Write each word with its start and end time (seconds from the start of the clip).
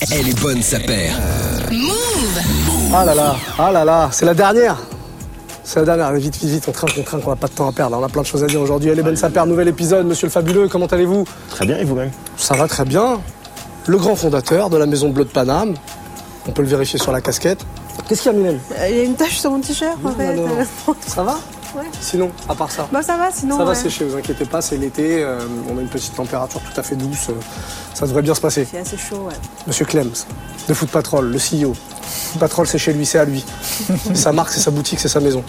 Elle 0.00 0.28
est 0.28 0.40
bonne, 0.40 0.62
sa 0.62 0.78
paire. 0.78 1.14
Ah 2.92 3.04
là 3.04 3.14
là, 3.14 3.36
ah 3.58 3.72
là 3.72 3.84
là, 3.84 4.08
c'est 4.12 4.24
la 4.24 4.34
dernière. 4.34 4.76
C'est 5.64 5.80
la 5.80 5.86
dernière, 5.86 6.06
allez 6.06 6.20
vite, 6.20 6.36
vite, 6.36 6.50
vite, 6.50 6.64
on 6.68 6.72
craint, 6.72 6.86
on 6.96 7.02
craint 7.02 7.20
qu'on 7.20 7.30
n'a 7.30 7.36
pas 7.36 7.48
de 7.48 7.52
temps 7.52 7.68
à 7.68 7.72
perdre. 7.72 7.98
On 7.98 8.04
a 8.04 8.08
plein 8.08 8.22
de 8.22 8.26
choses 8.26 8.44
à 8.44 8.46
dire 8.46 8.60
aujourd'hui. 8.60 8.90
Elle 8.90 8.98
est 8.98 9.02
bonne, 9.02 9.16
sa 9.16 9.28
paire, 9.28 9.46
nouvel 9.46 9.68
épisode. 9.68 10.06
Monsieur 10.06 10.26
le 10.26 10.30
fabuleux, 10.30 10.68
comment 10.68 10.86
allez-vous? 10.86 11.24
Très 11.50 11.66
bien, 11.66 11.76
et 11.78 11.84
vous-même? 11.84 12.10
Ça 12.36 12.54
va 12.54 12.68
très 12.68 12.84
bien. 12.84 13.20
Le 13.86 13.98
grand 13.98 14.14
fondateur 14.14 14.70
de 14.70 14.76
la 14.76 14.86
maison 14.86 15.10
Bleu 15.10 15.24
de 15.24 15.30
Paname. 15.30 15.74
On 16.46 16.52
peut 16.52 16.62
le 16.62 16.68
vérifier 16.68 16.98
sur 16.98 17.12
la 17.12 17.20
casquette. 17.20 17.66
Qu'est-ce 18.08 18.22
qu'il 18.22 18.32
y 18.32 18.34
a, 18.34 18.38
Mylène? 18.38 18.60
Il 18.88 18.96
y 18.96 19.00
a 19.00 19.02
une 19.02 19.16
tache 19.16 19.38
sur 19.38 19.50
mon 19.50 19.60
t-shirt 19.60 19.98
en 20.04 20.12
fait. 20.12 20.36
Ça 21.06 21.22
va? 21.22 21.38
Ouais. 21.74 21.84
Sinon, 22.00 22.30
à 22.48 22.54
part 22.54 22.70
ça 22.70 22.88
Bon, 22.90 23.02
ça 23.02 23.16
va 23.16 23.30
sinon. 23.30 23.58
Ça 23.58 23.64
va 23.64 23.74
sécher, 23.74 24.04
vous 24.04 24.16
inquiétez 24.16 24.44
pas, 24.44 24.62
c'est 24.62 24.76
l'été, 24.76 25.22
euh, 25.22 25.40
on 25.70 25.76
a 25.78 25.80
une 25.80 25.88
petite 25.88 26.14
température 26.14 26.60
tout 26.60 26.80
à 26.80 26.82
fait 26.82 26.96
douce, 26.96 27.28
euh, 27.30 27.34
ça 27.94 28.06
devrait 28.06 28.22
bien 28.22 28.34
se 28.34 28.40
passer. 28.40 28.66
C'est 28.70 28.78
assez 28.78 28.96
chaud, 28.96 29.26
ouais. 29.28 29.34
Monsieur 29.66 29.84
Clems, 29.84 30.12
de 30.68 30.74
Foot 30.74 30.90
Patrol, 30.90 31.26
le 31.30 31.38
CEO. 31.38 31.74
Foot 31.74 32.40
Patrol, 32.40 32.66
c'est 32.66 32.78
chez 32.78 32.92
lui, 32.92 33.04
c'est 33.04 33.18
à 33.18 33.24
lui. 33.24 33.44
C'est 34.06 34.16
sa 34.16 34.32
marque, 34.32 34.50
c'est 34.50 34.60
sa 34.60 34.70
boutique, 34.70 35.00
c'est 35.00 35.08
sa 35.08 35.20
maison. 35.20 35.44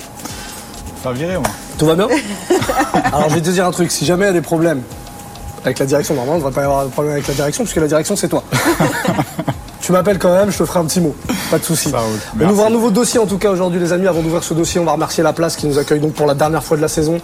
Pas 1.03 1.13
viré 1.13 1.37
au 1.37 1.41
moins. 1.41 1.51
Tout 1.77 1.85
va 1.85 1.95
bien 1.95 2.07
Alors 3.05 3.29
je 3.29 3.35
vais 3.35 3.41
te 3.41 3.49
dire 3.49 3.65
un 3.65 3.71
truc, 3.71 3.91
si 3.91 4.05
jamais 4.05 4.25
il 4.25 4.27
y 4.27 4.31
a 4.31 4.33
des 4.33 4.41
problèmes 4.41 4.83
avec 5.63 5.79
la 5.79 5.85
direction, 5.85 6.15
normalement, 6.15 6.37
il 6.37 6.43
ne 6.43 6.49
devrait 6.49 6.55
pas 6.55 6.61
y 6.61 6.65
avoir 6.65 6.85
de 6.85 6.89
problème 6.89 7.13
avec 7.13 7.27
la 7.27 7.33
direction, 7.33 7.63
puisque 7.63 7.77
la 7.77 7.87
direction, 7.87 8.15
c'est 8.15 8.29
toi. 8.29 8.43
tu 9.89 9.93
m'appelles 9.93 10.19
quand 10.19 10.31
même, 10.31 10.51
je 10.51 10.57
te 10.59 10.65
ferai 10.65 10.81
un 10.81 10.85
petit 10.85 11.01
mot. 11.01 11.15
Pas 11.49 11.57
de 11.57 11.63
souci. 11.63 11.89
Ça 11.89 11.97
roule. 11.97 12.19
On 12.35 12.37
Merci. 12.37 12.53
ouvre 12.53 12.65
un 12.67 12.69
nouveau 12.69 12.91
dossier 12.91 13.19
en 13.19 13.25
tout 13.25 13.39
cas 13.39 13.49
aujourd'hui 13.49 13.79
les 13.79 13.91
amis. 13.91 14.05
Avant 14.05 14.21
d'ouvrir 14.21 14.43
ce 14.43 14.53
dossier, 14.53 14.79
on 14.79 14.85
va 14.85 14.91
remercier 14.91 15.23
la 15.23 15.33
place 15.33 15.55
qui 15.55 15.65
nous 15.65 15.79
accueille 15.79 15.99
donc 15.99 16.13
pour 16.13 16.27
la 16.27 16.35
dernière 16.35 16.63
fois 16.63 16.77
de 16.77 16.83
la 16.83 16.87
saison. 16.87 17.19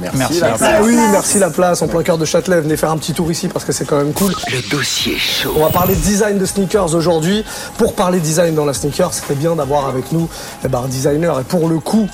Merci. 0.00 0.40
La 0.40 0.52
place. 0.52 0.80
oui, 0.82 0.96
merci 1.10 1.38
la 1.38 1.50
place, 1.50 1.82
en 1.82 1.88
plein 1.88 2.02
cœur 2.02 2.16
de 2.16 2.24
Châtelet. 2.24 2.62
Venez 2.62 2.78
faire 2.78 2.90
un 2.90 2.96
petit 2.96 3.12
tour 3.12 3.30
ici 3.30 3.48
parce 3.48 3.66
que 3.66 3.72
c'est 3.72 3.84
quand 3.84 3.98
même 3.98 4.14
cool. 4.14 4.32
Le 4.50 4.70
dossier 4.70 5.18
chaud. 5.18 5.52
On 5.54 5.62
va 5.62 5.68
parler 5.68 5.94
de 5.94 6.00
design 6.00 6.38
de 6.38 6.46
sneakers 6.46 6.94
aujourd'hui. 6.94 7.44
Pour 7.76 7.92
parler 7.92 8.18
design 8.18 8.54
dans 8.54 8.64
la 8.64 8.72
sneaker, 8.72 9.12
c'était 9.12 9.34
bien 9.34 9.54
d'avoir 9.54 9.88
avec 9.88 10.10
nous 10.10 10.30
eh 10.64 10.68
ben, 10.68 10.84
un 10.86 10.88
designer. 10.88 11.38
Et 11.38 11.44
pour 11.44 11.68
le 11.68 11.80
coup, 11.80 12.08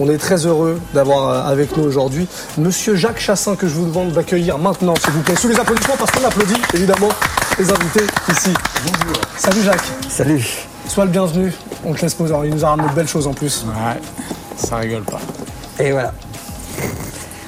on 0.00 0.08
est 0.10 0.18
très 0.18 0.46
heureux 0.46 0.80
d'avoir 0.94 1.28
euh, 1.28 1.50
avec 1.50 1.76
nous 1.76 1.84
aujourd'hui 1.84 2.26
Monsieur 2.58 2.94
Jacques 2.94 3.20
Chassin 3.20 3.56
que 3.56 3.68
je 3.68 3.74
vous 3.74 3.86
demande 3.86 4.12
d'accueillir 4.12 4.58
maintenant, 4.58 4.94
s'il 4.96 5.12
vous 5.12 5.22
plaît, 5.22 5.36
sous 5.36 5.48
les 5.48 5.58
applaudissements 5.58 5.96
parce 5.98 6.10
qu'on 6.10 6.26
applaudit 6.26 6.60
évidemment 6.74 7.08
les 7.58 7.70
invités 7.70 8.04
ici. 8.30 8.50
Bonjour. 8.84 9.16
Salut 9.36 9.62
Jacques. 9.62 9.84
Salut. 10.08 10.44
Sois 10.88 11.04
le 11.04 11.10
bienvenu. 11.10 11.52
On 11.84 11.92
te 11.94 12.02
laisse 12.02 12.14
poser. 12.14 12.34
Il 12.44 12.50
nous 12.54 12.64
a 12.64 12.68
ramené 12.70 12.88
de 12.88 12.94
belles 12.94 13.08
choses 13.08 13.26
en 13.26 13.32
plus. 13.34 13.64
Ouais, 13.66 14.00
ça 14.56 14.76
rigole 14.76 15.02
pas. 15.04 15.20
Et 15.78 15.92
voilà. 15.92 16.12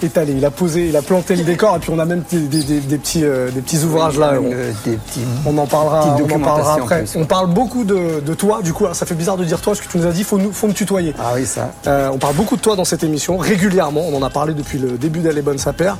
Étalé, 0.02 0.34
il 0.36 0.44
a 0.44 0.50
posé, 0.50 0.88
il 0.88 0.96
a 0.96 1.02
planté 1.02 1.34
le 1.34 1.44
décor 1.44 1.76
et 1.76 1.78
puis 1.78 1.90
on 1.90 1.98
a 1.98 2.04
même 2.04 2.22
des, 2.30 2.40
des- 2.40 2.62
des- 2.62 2.80
des 2.80 2.98
petits, 2.98 3.24
euh, 3.24 3.50
des 3.50 3.62
petits 3.62 3.78
ouvrages 3.84 4.18
là. 4.18 4.34
On- 4.38 4.52
Euh, 4.52 4.70
des 4.84 4.96
petits. 4.96 5.20
On 5.46 5.56
en 5.56 5.66
parlera, 5.66 6.16
on 6.20 6.24
en 6.30 6.40
parlera 6.40 6.74
en 6.74 6.82
après. 6.82 7.04
plus. 7.04 7.16
On 7.16 7.24
parle 7.24 7.46
beaucoup 7.48 7.84
de, 7.84 8.20
de 8.20 8.34
toi, 8.34 8.60
du 8.60 8.74
coup, 8.74 8.84
alors 8.84 8.96
ça 8.96 9.06
fait 9.06 9.14
bizarre 9.14 9.38
de 9.38 9.44
dire 9.44 9.60
toi, 9.62 9.72
parce 9.72 9.86
que 9.86 9.90
tu 9.90 9.96
nous 9.96 10.06
as 10.06 10.10
dit, 10.12 10.22
faut, 10.24 10.36
nous, 10.36 10.52
faut 10.52 10.66
me 10.66 10.74
tutoyer. 10.74 11.14
Ah 11.18 11.32
oui, 11.34 11.46
ça. 11.46 11.70
Euh, 11.86 12.10
on 12.12 12.18
parle 12.18 12.34
beaucoup 12.34 12.56
de 12.56 12.60
toi 12.60 12.76
dans 12.76 12.84
cette 12.84 13.02
émission, 13.02 13.38
régulièrement. 13.38 14.02
On 14.06 14.14
en 14.18 14.22
a 14.22 14.28
parlé 14.30 14.52
depuis 14.52 14.78
le 14.78 14.98
début 14.98 15.20
d'Elle 15.20 15.38
est 15.38 15.42
bonne 15.42 15.56
sa 15.58 15.72
paire. 15.72 15.96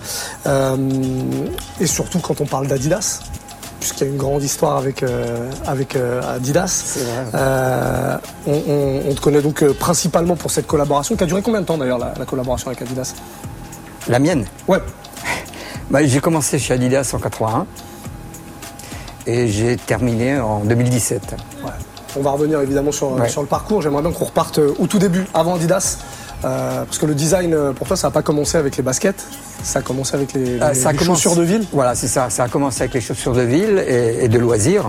Euh, 0.46 0.77
et 1.80 1.86
surtout 1.86 2.18
quand 2.18 2.42
on 2.42 2.46
parle 2.46 2.66
d'Adidas, 2.66 3.20
puisqu'il 3.84 4.04
y 4.06 4.08
a 4.08 4.12
une 4.12 4.18
grande 4.18 4.42
histoire 4.42 4.78
avec, 4.78 5.02
euh, 5.02 5.50
avec 5.66 5.94
euh, 5.94 6.22
Adidas. 6.36 6.96
vrai. 6.96 7.27
Euh, 7.34 8.16
on, 8.46 8.52
on- 8.66 9.10
on 9.10 9.14
te 9.14 9.20
connaît 9.20 9.42
donc 9.42 9.62
principalement 9.74 10.36
pour 10.36 10.50
cette 10.50 10.66
collaboration, 10.66 11.16
qui 11.16 11.24
a 11.24 11.27
duré 11.27 11.42
combien 11.42 11.60
de 11.60 11.66
temps 11.66 11.77
d'ailleurs, 11.77 11.98
la, 11.98 12.14
la 12.18 12.24
collaboration 12.24 12.68
avec 12.68 12.80
Adidas? 12.80 13.12
La 14.08 14.18
mienne? 14.18 14.46
Ouais, 14.68 14.78
Bah, 15.90 16.02
j'ai 16.02 16.20
commencé 16.20 16.58
chez 16.58 16.72
Adidas 16.72 17.10
en 17.12 17.18
81 17.18 17.66
et 19.27 19.48
j'ai 19.48 19.77
terminé 19.77 20.40
en 20.40 20.60
2017. 20.60 21.34
Ouais. 21.62 21.70
On 22.16 22.22
va 22.22 22.30
revenir 22.30 22.62
évidemment 22.62 22.90
sur, 22.92 23.12
Ouais. 23.12 23.28
sur 23.28 23.42
le 23.42 23.48
parcours. 23.48 23.82
J'aimerais 23.82 24.00
bien 24.02 24.12
qu'on 24.12 24.24
reparte 24.24 24.58
au 24.78 24.86
tout 24.86 24.98
début, 24.98 25.27
avant 25.34 25.56
Adidas. 25.56 25.98
Euh, 26.46 26.84
parce 26.86 26.96
que 26.96 27.05
le 27.06 27.14
design, 27.14 27.55
pour 27.74 27.86
toi, 27.86 27.96
ça 27.98 28.06
n'a 28.08 28.12
pas 28.12 28.22
commencé 28.22 28.56
avec 28.56 28.78
les 28.78 28.83
baskets. 28.83 29.27
Ça 29.64 29.80
a 29.80 29.83
commencé 29.83 30.14
avec 30.14 30.33
les, 30.35 30.45
les- 30.45 30.58
ça 30.75 30.91
a 30.91 30.92
les 30.92 30.98
commencé- 30.98 31.23
chaussures 31.23 31.35
de 31.41 31.42
ville. 31.45 31.67
Voilà, 31.73 31.95
c'est 31.97 32.07
ça. 32.08 32.30
Ça 32.30 32.45
a 32.45 32.48
commencé 32.48 32.83
avec 32.83 32.95
les 32.95 33.01
chaussures 33.01 33.33
de 33.33 33.42
ville 33.42 33.83
et, 33.89 34.25
et 34.25 34.29
de 34.29 34.39
loisirs. 34.39 34.89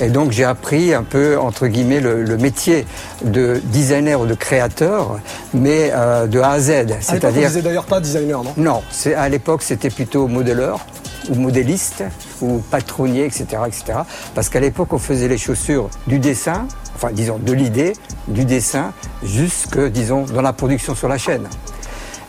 Et 0.00 0.08
donc 0.10 0.30
j'ai 0.32 0.44
appris 0.44 0.94
un 0.94 1.02
peu, 1.02 1.38
entre 1.38 1.66
guillemets, 1.66 2.00
le, 2.00 2.22
le 2.22 2.36
métier 2.36 2.86
de 3.24 3.60
designer 3.64 4.20
ou 4.20 4.26
de 4.26 4.34
créateur, 4.34 5.18
mais 5.54 5.90
euh, 5.92 6.26
de 6.26 6.38
A 6.40 6.50
à 6.52 6.60
Z. 6.60 6.86
C'est-à-dire 7.00 7.48
disait 7.48 7.62
d'ailleurs 7.62 7.84
pas 7.84 8.00
designer, 8.00 8.42
non? 8.44 8.52
Non, 8.56 8.82
c'est 8.90 9.14
à 9.14 9.28
l'époque 9.28 9.62
c'était 9.62 9.90
plutôt 9.90 10.28
modeleur 10.28 10.86
ou 11.28 11.34
modéliste 11.34 12.04
ou 12.40 12.62
patronnier, 12.70 13.24
etc., 13.24 13.46
etc. 13.66 13.98
Parce 14.36 14.48
qu'à 14.48 14.60
l'époque 14.60 14.92
on 14.92 14.98
faisait 14.98 15.26
les 15.28 15.36
chaussures 15.36 15.90
du 16.06 16.20
dessin, 16.20 16.66
enfin 16.94 17.08
disons 17.12 17.38
de 17.38 17.52
l'idée, 17.52 17.92
du 18.28 18.44
dessin, 18.44 18.92
jusque 19.24 19.78
disons 19.90 20.22
dans 20.26 20.42
la 20.42 20.52
production 20.52 20.94
sur 20.94 21.08
la 21.08 21.18
chaîne. 21.18 21.48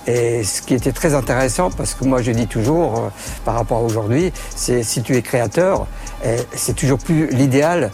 Et 0.09 0.43
ce 0.43 0.63
qui 0.63 0.73
était 0.73 0.91
très 0.91 1.13
intéressant, 1.13 1.69
parce 1.69 1.93
que 1.93 2.03
moi 2.03 2.23
je 2.23 2.31
dis 2.31 2.47
toujours, 2.47 2.97
euh, 2.97 3.09
par 3.45 3.53
rapport 3.53 3.77
à 3.77 3.81
aujourd'hui, 3.81 4.33
c'est 4.55 4.81
si 4.81 5.03
tu 5.03 5.15
es 5.15 5.21
créateur, 5.21 5.85
eh, 6.25 6.37
c'est 6.55 6.75
toujours 6.75 6.97
plus 6.97 7.27
l'idéal 7.27 7.91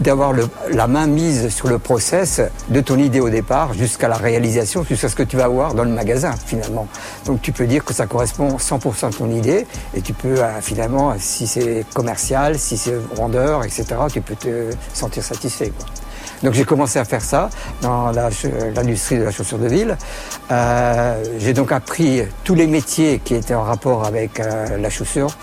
d'avoir 0.00 0.34
la 0.70 0.86
main 0.86 1.06
mise 1.06 1.48
sur 1.48 1.68
le 1.68 1.78
process 1.78 2.42
de 2.68 2.80
ton 2.82 2.98
idée 2.98 3.20
au 3.20 3.30
départ 3.30 3.72
jusqu'à 3.72 4.08
la 4.08 4.16
réalisation, 4.16 4.84
jusqu'à 4.84 5.08
ce 5.08 5.16
que 5.16 5.22
tu 5.22 5.38
vas 5.38 5.44
avoir 5.44 5.72
dans 5.72 5.84
le 5.84 5.90
magasin 5.90 6.34
finalement. 6.44 6.86
Donc 7.24 7.40
tu 7.40 7.50
peux 7.50 7.66
dire 7.66 7.82
que 7.82 7.94
ça 7.94 8.06
correspond 8.06 8.58
100% 8.58 9.06
à 9.06 9.10
ton 9.10 9.30
idée 9.30 9.66
et 9.94 10.02
tu 10.02 10.12
peux 10.12 10.42
euh, 10.42 10.60
finalement, 10.60 11.14
si 11.18 11.46
c'est 11.46 11.86
commercial, 11.94 12.58
si 12.58 12.76
c'est 12.76 12.98
vendeur, 13.14 13.64
etc., 13.64 13.86
tu 14.12 14.20
peux 14.20 14.36
te 14.36 14.70
sentir 14.92 15.24
satisfait. 15.24 15.72
Donc 16.42 16.54
j'ai 16.54 16.64
commencé 16.64 16.98
à 16.98 17.04
faire 17.04 17.22
ça 17.22 17.50
dans 17.82 18.10
l'industrie 18.12 19.18
de 19.18 19.24
la 19.24 19.30
chaussure 19.30 19.58
de 19.58 19.68
ville. 19.68 19.96
Euh, 20.50 21.22
j'ai 21.38 21.52
donc 21.52 21.72
appris 21.72 22.22
tous 22.44 22.54
les 22.54 22.66
métiers 22.66 23.20
qui 23.24 23.34
étaient 23.34 23.54
en 23.54 23.62
rapport 23.62 24.04
avec 24.04 24.40
euh, 24.40 24.76
la 24.78 24.90
chaussure, 24.90 25.36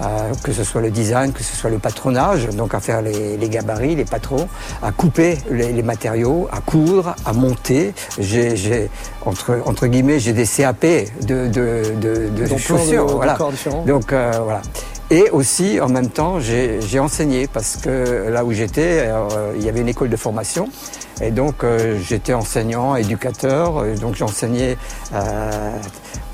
euh, 0.00 0.04
que 0.42 0.52
ce 0.52 0.64
soit 0.64 0.80
le 0.80 0.90
design, 0.90 1.32
que 1.32 1.42
ce 1.42 1.54
soit 1.56 1.70
le 1.70 1.78
patronage, 1.78 2.48
donc 2.48 2.74
à 2.74 2.80
faire 2.80 3.02
les, 3.02 3.36
les 3.36 3.48
gabarits, 3.48 3.94
les 3.94 4.04
patrons, 4.04 4.48
à 4.82 4.92
couper 4.92 5.38
les, 5.50 5.72
les 5.72 5.82
matériaux, 5.82 6.48
à 6.52 6.60
coudre, 6.60 7.14
à 7.24 7.32
monter. 7.32 7.94
J'ai, 8.18 8.90
entre, 9.24 9.58
entre 9.66 9.86
guillemets, 9.86 10.20
j'ai 10.20 10.32
des 10.32 10.46
CAP 10.46 10.84
de, 11.22 11.48
de, 11.48 11.82
de, 12.00 12.28
de 12.28 12.56
chaussures. 12.56 13.06
voilà. 13.06 13.36
Donc 13.86 14.10
voilà. 14.12 14.62
Et 15.10 15.30
aussi, 15.30 15.80
en 15.80 15.88
même 15.88 16.10
temps, 16.10 16.40
j'ai 16.40 16.98
enseigné 16.98 17.46
parce 17.46 17.76
que 17.76 18.28
là 18.28 18.44
où 18.44 18.52
j'étais, 18.52 19.04
euh, 19.06 19.52
il 19.56 19.64
y 19.64 19.68
avait 19.68 19.80
une 19.80 19.88
école 19.88 20.08
de 20.08 20.16
formation. 20.16 20.68
Et 21.20 21.30
donc, 21.30 21.62
euh, 21.62 21.98
j'étais 22.02 22.34
enseignant, 22.34 22.96
éducateur. 22.96 23.84
Donc, 24.00 24.16
j'enseignais 24.16 24.76
euh, 25.14 25.70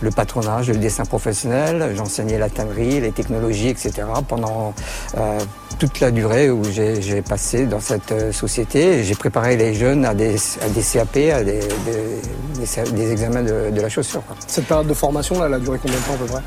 le 0.01 0.11
patronage, 0.11 0.69
le 0.69 0.77
dessin 0.77 1.05
professionnel. 1.05 1.93
J'enseignais 1.95 2.39
la 2.39 2.49
tannerie, 2.49 2.99
les 3.01 3.13
technologies, 3.13 3.69
etc. 3.69 3.93
pendant 4.27 4.73
euh, 5.19 5.39
toute 5.79 6.01
la 6.01 6.11
durée 6.11 6.51
où 6.51 6.63
j'ai 6.65 7.21
passé 7.21 7.67
dans 7.67 7.81
cette 7.81 8.33
société. 8.33 9.05
J'ai 9.05 9.15
préparé 9.15 9.59
les 9.59 9.75
jeunes 9.75 10.07
à 10.07 10.15
des, 10.15 10.37
à 10.63 10.69
des 10.71 10.83
CAP, 10.83 11.17
à 11.35 11.45
des, 11.45 11.61
des, 11.85 12.91
des- 12.93 13.13
examens 13.13 13.43
de, 13.43 13.71
de 13.71 13.81
la 13.83 13.91
chaussure. 13.91 14.23
Cette 14.47 14.65
période 14.67 14.87
de 14.87 14.95
formation, 14.95 15.39
là, 15.39 15.47
elle 15.47 15.55
a 15.55 15.59
duré 15.59 15.79
combien 15.81 15.99
de 15.99 16.03
temps 16.05 16.15
à 16.15 16.17
peu 16.17 16.25
près? 16.25 16.43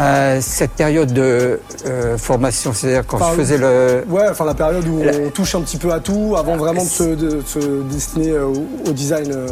Euh, 0.00 0.38
cette 0.40 0.72
période 0.72 1.12
de 1.12 1.60
euh, 1.86 2.18
formation, 2.18 2.72
c'est-à-dire 2.72 3.04
quand 3.06 3.16
Enfin, 3.18 3.28
je 3.32 3.36
faisais 3.36 3.58
le... 3.58 4.04
Ouais, 4.08 4.24
enfin 4.28 4.44
la 4.44 4.54
période 4.54 4.86
où 4.88 5.00
La- 5.04 5.12
on 5.24 5.30
touche 5.30 5.54
un 5.54 5.60
petit 5.60 5.76
peu 5.76 5.92
à 5.92 6.00
tout 6.00 6.34
avant 6.36 6.56
vraiment 6.56 6.82
de 6.82 6.88
se, 6.88 7.04
de 7.14 7.40
se 7.46 7.82
destiner 7.84 8.30
euh, 8.32 8.46
au, 8.46 8.66
au 8.88 8.92
design. 8.92 9.30
euh. 9.30 9.46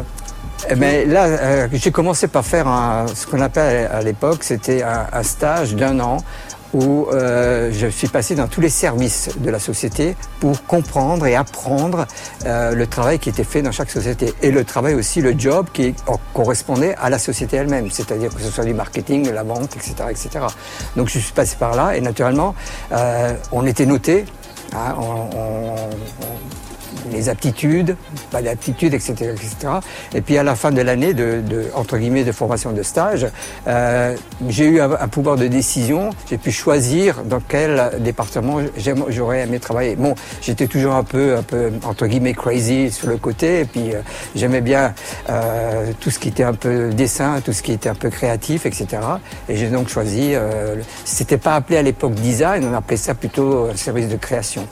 Eh 0.69 0.75
ben, 0.75 1.09
là, 1.09 1.25
euh, 1.27 1.67
j'ai 1.71 1.91
commencé 1.91 2.27
par 2.27 2.43
faire 2.45 2.67
un- 2.67 3.05
ce 3.13 3.25
qu'on 3.25 3.39
appelle 3.39 3.89
à 3.89 4.01
l'époque, 4.01 4.39
c'était 4.43 4.83
un, 4.83 5.07
un 5.13 5.23
stage 5.23 5.75
d'un 5.75 5.97
an 6.01 6.17
où 6.73 7.07
euh, 7.11 7.71
je 7.71 7.87
suis 7.87 8.07
passé 8.07 8.35
dans 8.35 8.47
tous 8.47 8.61
les 8.61 8.69
services 8.69 9.29
de 9.37 9.49
la 9.49 9.59
société 9.59 10.15
pour 10.39 10.65
comprendre 10.65 11.25
et 11.27 11.35
apprendre 11.35 12.05
euh, 12.45 12.73
le 12.73 12.87
travail 12.87 13.19
qui 13.19 13.29
était 13.29 13.43
fait 13.43 13.61
dans 13.61 13.71
chaque 13.71 13.91
société 13.91 14.33
et 14.41 14.51
le 14.51 14.63
travail 14.63 14.95
aussi, 14.95 15.21
le 15.21 15.37
job 15.37 15.67
qui 15.71 15.93
correspondait 16.33 16.95
à 16.95 17.09
la 17.09 17.19
société 17.19 17.57
elle-même, 17.57 17.89
c'est-à-dire 17.91 18.33
que 18.33 18.41
ce 18.41 18.49
soit 18.49 18.65
du 18.65 18.73
marketing, 18.73 19.25
de 19.25 19.31
la 19.31 19.43
vente, 19.43 19.75
etc., 19.75 19.93
etc. 20.09 20.45
Donc 20.95 21.09
je 21.09 21.19
suis 21.19 21.33
passé 21.33 21.55
par 21.57 21.75
là 21.75 21.95
et 21.95 22.01
naturellement, 22.01 22.55
euh, 22.91 23.33
on 23.51 23.65
était 23.65 23.85
noté. 23.85 24.25
hein, 24.75 24.95
les 27.11 27.29
aptitudes, 27.29 27.95
pas 28.31 28.41
d'aptitudes, 28.41 28.93
etc., 28.93 29.13
etc. 29.31 29.73
Et 30.13 30.21
puis 30.21 30.37
à 30.37 30.43
la 30.43 30.55
fin 30.55 30.71
de 30.71 30.81
l'année 30.81 31.13
de, 31.13 31.41
entre 31.75 31.97
guillemets 31.97 32.23
de 32.23 32.31
formation 32.31 32.71
de 32.71 32.83
stage, 32.83 33.27
euh, 33.67 34.15
j'ai 34.47 34.65
eu 34.65 34.81
un, 34.81 35.07
pouvoir 35.07 35.35
de 35.35 35.47
décision. 35.47 36.11
J'ai 36.29 36.37
pu 36.37 36.51
choisir 36.51 37.23
dans 37.23 37.39
quel 37.39 37.91
département 37.99 38.59
j'aurais 39.09 39.41
aimé 39.41 39.59
travailler. 39.59 39.95
Bon, 39.95 40.15
j'étais 40.41 40.67
toujours 40.67 40.93
un 40.93 41.03
peu, 41.03 41.37
un 41.37 41.43
peu 41.43 41.71
entre 41.83 42.07
guillemets 42.07 42.33
crazy 42.33 42.91
sur 42.91 43.07
le 43.07 43.17
côté, 43.17 43.61
et 43.61 43.65
puis 43.65 43.93
euh, 43.93 44.01
j'aimais 44.35 44.61
bien 44.61 44.93
euh, 45.29 45.91
tout 45.99 46.09
ce 46.09 46.19
qui 46.19 46.29
était 46.29 46.43
un 46.43 46.53
peu 46.53 46.89
dessin, 46.89 47.41
tout 47.41 47.53
ce 47.53 47.61
qui 47.61 47.71
était 47.71 47.89
un 47.89 47.95
peu 47.95 48.09
créatif, 48.09 48.65
etc. 48.65 48.87
Et 49.49 49.55
j'ai 49.55 49.67
donc 49.67 49.89
choisi. 49.89 50.33
C'était 51.05 51.37
pas 51.37 51.55
appelé 51.55 51.77
à 51.77 51.81
l'époque 51.81 52.13
design, 52.13 52.67
on 52.69 52.73
appelait 52.75 52.97
ça 52.97 53.13
plutôt 53.13 53.73
service 53.75 54.07
de 54.07 54.17
création. 54.17 54.67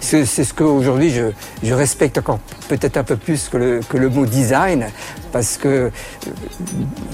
C'est 0.00 0.24
ce 0.24 0.54
qu'aujourd'hui 0.54 1.10
je, 1.10 1.30
je, 1.62 1.74
respecte 1.74 2.18
encore 2.18 2.38
peut-être 2.68 2.96
un 2.96 3.04
peu 3.04 3.16
plus 3.16 3.48
que 3.48 3.56
le, 3.56 3.80
que 3.88 3.96
le, 3.96 4.08
mot 4.08 4.26
design 4.26 4.86
parce 5.32 5.56
que 5.56 5.90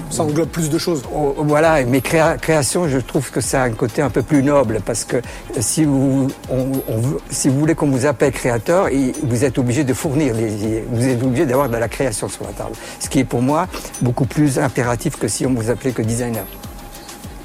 ça 0.09 0.23
englobe 0.23 0.49
plus 0.49 0.69
de 0.69 0.77
choses. 0.77 1.03
Oh, 1.13 1.35
voilà, 1.39 1.83
mais 1.83 2.01
créa, 2.01 2.37
création, 2.37 2.87
je 2.87 2.99
trouve 2.99 3.31
que 3.31 3.41
ça 3.41 3.63
a 3.63 3.65
un 3.65 3.71
côté 3.71 4.01
un 4.01 4.09
peu 4.09 4.21
plus 4.21 4.43
noble 4.43 4.81
parce 4.85 5.03
que 5.03 5.17
si 5.59 5.83
vous, 5.83 6.27
on, 6.49 6.71
on, 6.87 7.01
si 7.29 7.49
vous 7.49 7.59
voulez 7.59 7.75
qu'on 7.75 7.89
vous 7.89 8.05
appelle 8.05 8.31
créateur, 8.31 8.89
vous 9.23 9.43
êtes 9.43 9.57
obligé 9.57 9.83
de 9.83 9.93
fournir 9.93 10.35
des 10.35 10.85
vous 10.89 11.07
êtes 11.07 11.23
obligé 11.23 11.45
d'avoir 11.45 11.69
de 11.69 11.77
la 11.77 11.87
création 11.87 12.29
sur 12.29 12.45
la 12.45 12.51
table, 12.51 12.75
ce 12.99 13.09
qui 13.09 13.19
est 13.19 13.25
pour 13.25 13.41
moi 13.41 13.67
beaucoup 14.01 14.25
plus 14.25 14.59
impératif 14.59 15.17
que 15.17 15.27
si 15.27 15.45
on 15.45 15.53
vous 15.53 15.69
appelait 15.69 15.91
que 15.91 16.01
designer. 16.01 16.45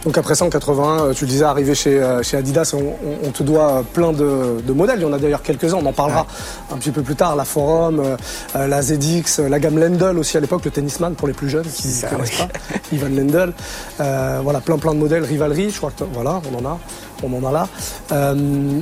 Donc 0.04 0.16
après 0.16 0.34
ça, 0.34 0.44
en 0.44 0.50
81, 0.50 1.12
tu 1.12 1.24
le 1.24 1.30
disais, 1.30 1.44
arrivé 1.44 1.74
chez, 1.74 2.00
chez 2.22 2.36
Adidas, 2.36 2.74
on, 2.74 3.26
on, 3.26 3.30
te 3.30 3.42
doit 3.42 3.84
plein 3.92 4.12
de, 4.12 4.60
de 4.66 4.72
modèles. 4.72 5.00
Il 5.00 5.02
y 5.02 5.04
en 5.04 5.12
a 5.12 5.18
d'ailleurs 5.18 5.42
quelques-uns, 5.42 5.76
on 5.76 5.86
en 5.86 5.92
parlera 5.92 6.22
ouais. 6.22 6.74
un 6.74 6.78
petit 6.78 6.90
peu 6.90 7.02
plus 7.02 7.16
tard. 7.16 7.36
La 7.36 7.44
Forum, 7.44 8.00
euh, 8.00 8.66
la 8.66 8.82
ZX, 8.82 9.40
la 9.48 9.58
gamme 9.58 9.78
Lendl 9.78 10.18
aussi 10.18 10.36
à 10.36 10.40
l'époque, 10.40 10.64
le 10.64 10.70
tennisman 10.70 11.14
pour 11.14 11.28
les 11.28 11.34
plus 11.34 11.48
jeunes 11.48 11.66
qui 11.66 11.88
ne 11.88 12.08
connaissent 12.08 12.40
oui. 12.40 12.46
pas. 12.46 12.76
Ivan 12.92 13.08
Lendl. 13.08 13.52
Euh, 14.00 14.40
voilà, 14.42 14.60
plein 14.60 14.78
plein 14.78 14.94
de 14.94 14.98
modèles. 14.98 15.24
Rivalry, 15.24 15.70
je 15.70 15.76
crois 15.76 15.90
que 15.90 16.04
voilà, 16.12 16.40
on 16.50 16.64
en 16.64 16.68
a, 16.68 16.78
on 17.22 17.32
en 17.32 17.48
a 17.48 17.52
là. 17.52 17.68
Euh, 18.12 18.80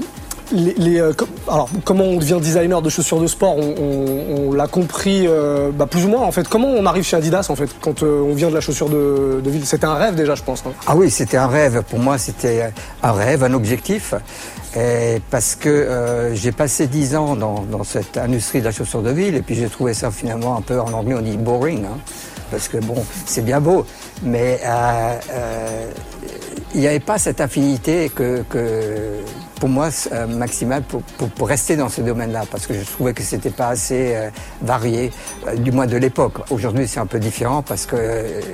euh, 0.54 1.12
alors, 1.46 1.68
comment 1.84 2.04
on 2.04 2.16
devient 2.16 2.38
designer 2.40 2.80
de 2.82 2.88
chaussures 2.88 3.20
de 3.20 3.26
sport 3.26 3.56
On, 3.56 4.52
l'a 4.52 4.66
compris 4.66 5.26
euh, 5.26 5.70
bah, 5.72 5.86
plus 5.86 6.04
ou 6.04 6.08
moins. 6.08 6.22
En 6.22 6.32
fait, 6.32 6.48
comment 6.48 6.68
on 6.68 6.86
arrive 6.86 7.04
chez 7.04 7.16
Adidas 7.16 7.46
en 7.50 7.54
fait 7.54 7.70
quand 7.80 8.02
euh, 8.02 8.22
on 8.22 8.34
vient 8.34 8.48
de 8.48 8.54
la 8.54 8.60
chaussure 8.60 8.88
de, 8.88 9.40
ville? 9.44 9.66
C'était 9.66 9.86
un 9.86 9.94
rêve 9.94 10.14
déjà, 10.14 10.34
je 10.34 10.42
pense. 10.42 10.62
Hein. 10.66 10.72
Ah 10.86 10.96
oui, 10.96 11.10
c'était 11.10 11.36
un 11.36 11.46
rêve. 11.46 11.82
Pour 11.88 11.98
moi, 11.98 12.18
c'était 12.18 12.70
un 13.02 13.12
rêve, 13.12 13.44
un 13.44 13.54
objectif. 13.54 14.14
Parce 15.30 15.56
que 15.56 16.30
j'ai 16.34 16.52
passé 16.52 16.86
dix 16.86 17.16
ans 17.16 17.34
dans, 17.34 17.62
dans, 17.62 17.82
cette 17.82 18.16
industrie 18.16 18.60
de 18.60 18.66
la 18.66 18.70
chaussure 18.70 19.02
de 19.02 19.10
ville 19.10 19.34
et 19.34 19.42
puis 19.42 19.56
j'ai 19.56 19.68
trouvé 19.68 19.92
ça 19.92 20.12
finalement 20.12 20.56
un 20.56 20.60
peu 20.60 20.78
en 20.80 20.92
anglais 20.92 21.16
on 21.18 21.22
dit 21.22 21.36
boring. 21.36 21.84
Hein, 21.84 21.98
parce 22.52 22.68
que 22.68 22.78
bon, 22.78 23.04
c'est 23.26 23.44
bien 23.44 23.60
beau, 23.60 23.84
mais 24.22 24.60
il 26.74 26.80
n'y 26.80 26.86
avait 26.86 27.00
pas 27.00 27.18
cette 27.18 27.40
affinité 27.40 28.10
que, 28.14 28.42
que 28.48 29.22
pour 29.58 29.68
moi 29.68 29.88
euh, 30.12 30.26
maximale 30.26 30.82
pour, 30.82 31.02
pour, 31.02 31.28
pour, 31.30 31.48
rester 31.48 31.76
dans 31.76 31.88
ce 31.88 32.00
domaine-là 32.00 32.44
parce 32.50 32.66
que 32.66 32.74
je 32.74 32.84
trouvais 32.84 33.12
que 33.12 33.22
c'était 33.22 33.50
pas 33.50 33.68
assez 33.68 34.14
euh, 34.14 34.30
varié, 34.62 35.10
euh, 35.46 35.56
du 35.56 35.72
moins 35.72 35.86
de 35.86 35.96
l'époque. 35.96 36.34
Aujourd'hui 36.50 36.86
c'est 36.86 37.00
un 37.00 37.06
peu 37.06 37.18
différent 37.18 37.62
parce 37.62 37.86
que 37.86 37.96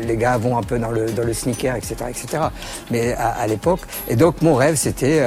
les 0.02 0.16
gars 0.16 0.38
vont 0.38 0.56
un 0.56 0.62
peu 0.62 0.78
dans 0.78 0.90
le, 0.90 1.11
dans 1.11 1.25
le 1.25 1.32
sneaker, 1.32 1.76
etc., 1.76 1.96
etc. 2.08 2.44
Mais 2.90 3.14
à, 3.14 3.28
à 3.31 3.46
l'époque, 3.46 3.81
et 4.08 4.16
donc 4.16 4.43
mon 4.43 4.55
rêve 4.55 4.76
c'était 4.76 5.25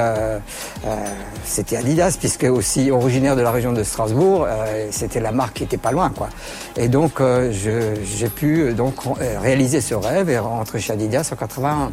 c'était 1.44 1.78
Adidas 1.78 2.18
puisque 2.20 2.44
aussi 2.44 2.92
originaire 2.92 3.36
de 3.36 3.42
la 3.42 3.52
région 3.52 3.74
de 3.74 3.84
Strasbourg, 3.84 4.48
c'était 4.92 5.20
la 5.20 5.32
marque 5.32 5.56
qui 5.58 5.64
était 5.64 5.78
pas 5.78 5.92
loin, 5.92 6.10
quoi. 6.10 6.30
Et 6.76 6.88
donc 6.88 7.22
j'ai 7.52 8.30
pu 8.30 8.74
donc 8.74 8.96
réaliser 9.42 9.82
ce 9.82 9.96
rêve 9.96 10.30
et 10.30 10.40
rentrer 10.40 10.80
chez 10.80 10.94
Adidas 10.94 11.30
en 11.32 11.36
81 11.36 11.90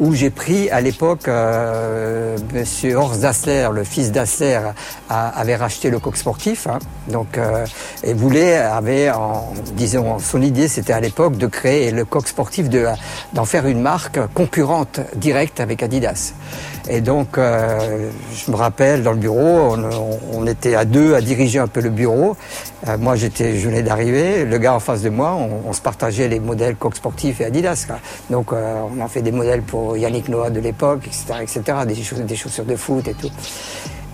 où 0.00 0.14
j'ai 0.14 0.30
pris 0.30 0.70
à 0.70 0.80
l'époque 0.80 1.28
euh, 1.28 2.36
Monsieur 2.52 2.96
Horst 2.96 3.20
Dassler, 3.20 3.68
le 3.72 3.84
fils 3.84 4.12
Dassler, 4.12 4.60
avait 5.08 5.56
racheté 5.56 5.90
le 5.90 5.98
coq 5.98 6.16
sportif, 6.16 6.66
hein, 6.66 6.78
donc 7.08 7.38
euh, 7.38 7.64
et 8.02 8.12
voulait 8.12 8.56
avait 8.56 9.10
en 9.10 9.52
disons 9.74 10.18
son 10.18 10.42
idée 10.42 10.68
c'était 10.68 10.92
à 10.92 11.00
l'époque 11.00 11.36
de 11.36 11.46
créer 11.46 11.90
le 11.90 12.04
coq 12.04 12.26
sportif 12.26 12.68
de 12.68 12.86
d'en 13.32 13.44
faire 13.44 13.66
une 13.66 13.80
marque 13.80 14.18
concurrente 14.34 15.00
directe 15.16 15.60
avec 15.60 15.82
Adidas. 15.82 16.34
Et 16.88 17.00
donc 17.00 17.36
euh, 17.36 18.10
je 18.32 18.50
me 18.50 18.56
rappelle 18.56 19.02
dans 19.02 19.12
le 19.12 19.18
bureau, 19.18 19.74
on, 19.74 19.90
on, 20.32 20.46
était 20.46 20.74
à 20.76 20.84
deux 20.84 21.14
à 21.14 21.20
diriger 21.20 21.58
un 21.58 21.66
peu 21.66 21.80
le 21.80 21.90
bureau. 21.90 22.36
Euh, 22.86 22.96
moi 22.96 23.16
j'étais 23.16 23.58
je 23.58 23.68
venais 23.68 23.82
d'arriver, 23.82 24.44
le 24.44 24.58
gars 24.58 24.74
en 24.74 24.80
face 24.80 25.02
de 25.02 25.10
moi, 25.10 25.34
on, 25.34 25.68
on, 25.68 25.72
se 25.72 25.80
partageait 25.80 26.28
les 26.28 26.38
modèles 26.38 26.76
coq 26.76 26.94
sportif 26.94 27.40
et 27.40 27.46
Adidas. 27.46 27.84
Quoi. 27.86 27.96
Donc 28.30 28.52
euh, 28.52 28.82
on 28.96 29.04
a 29.04 29.08
fait 29.08 29.22
des 29.22 29.32
modèles 29.32 29.62
pour 29.62 29.96
Yannick 29.96 30.28
Noah 30.28 30.50
de 30.50 30.60
l'époque, 30.60 31.06
etc., 31.06 31.24
etc., 31.42 31.78
des 31.86 31.94
chaussures, 31.96 32.24
des 32.24 32.36
chaussures 32.36 32.64
de 32.64 32.76
foot 32.76 33.08
et 33.08 33.14
tout. 33.14 33.30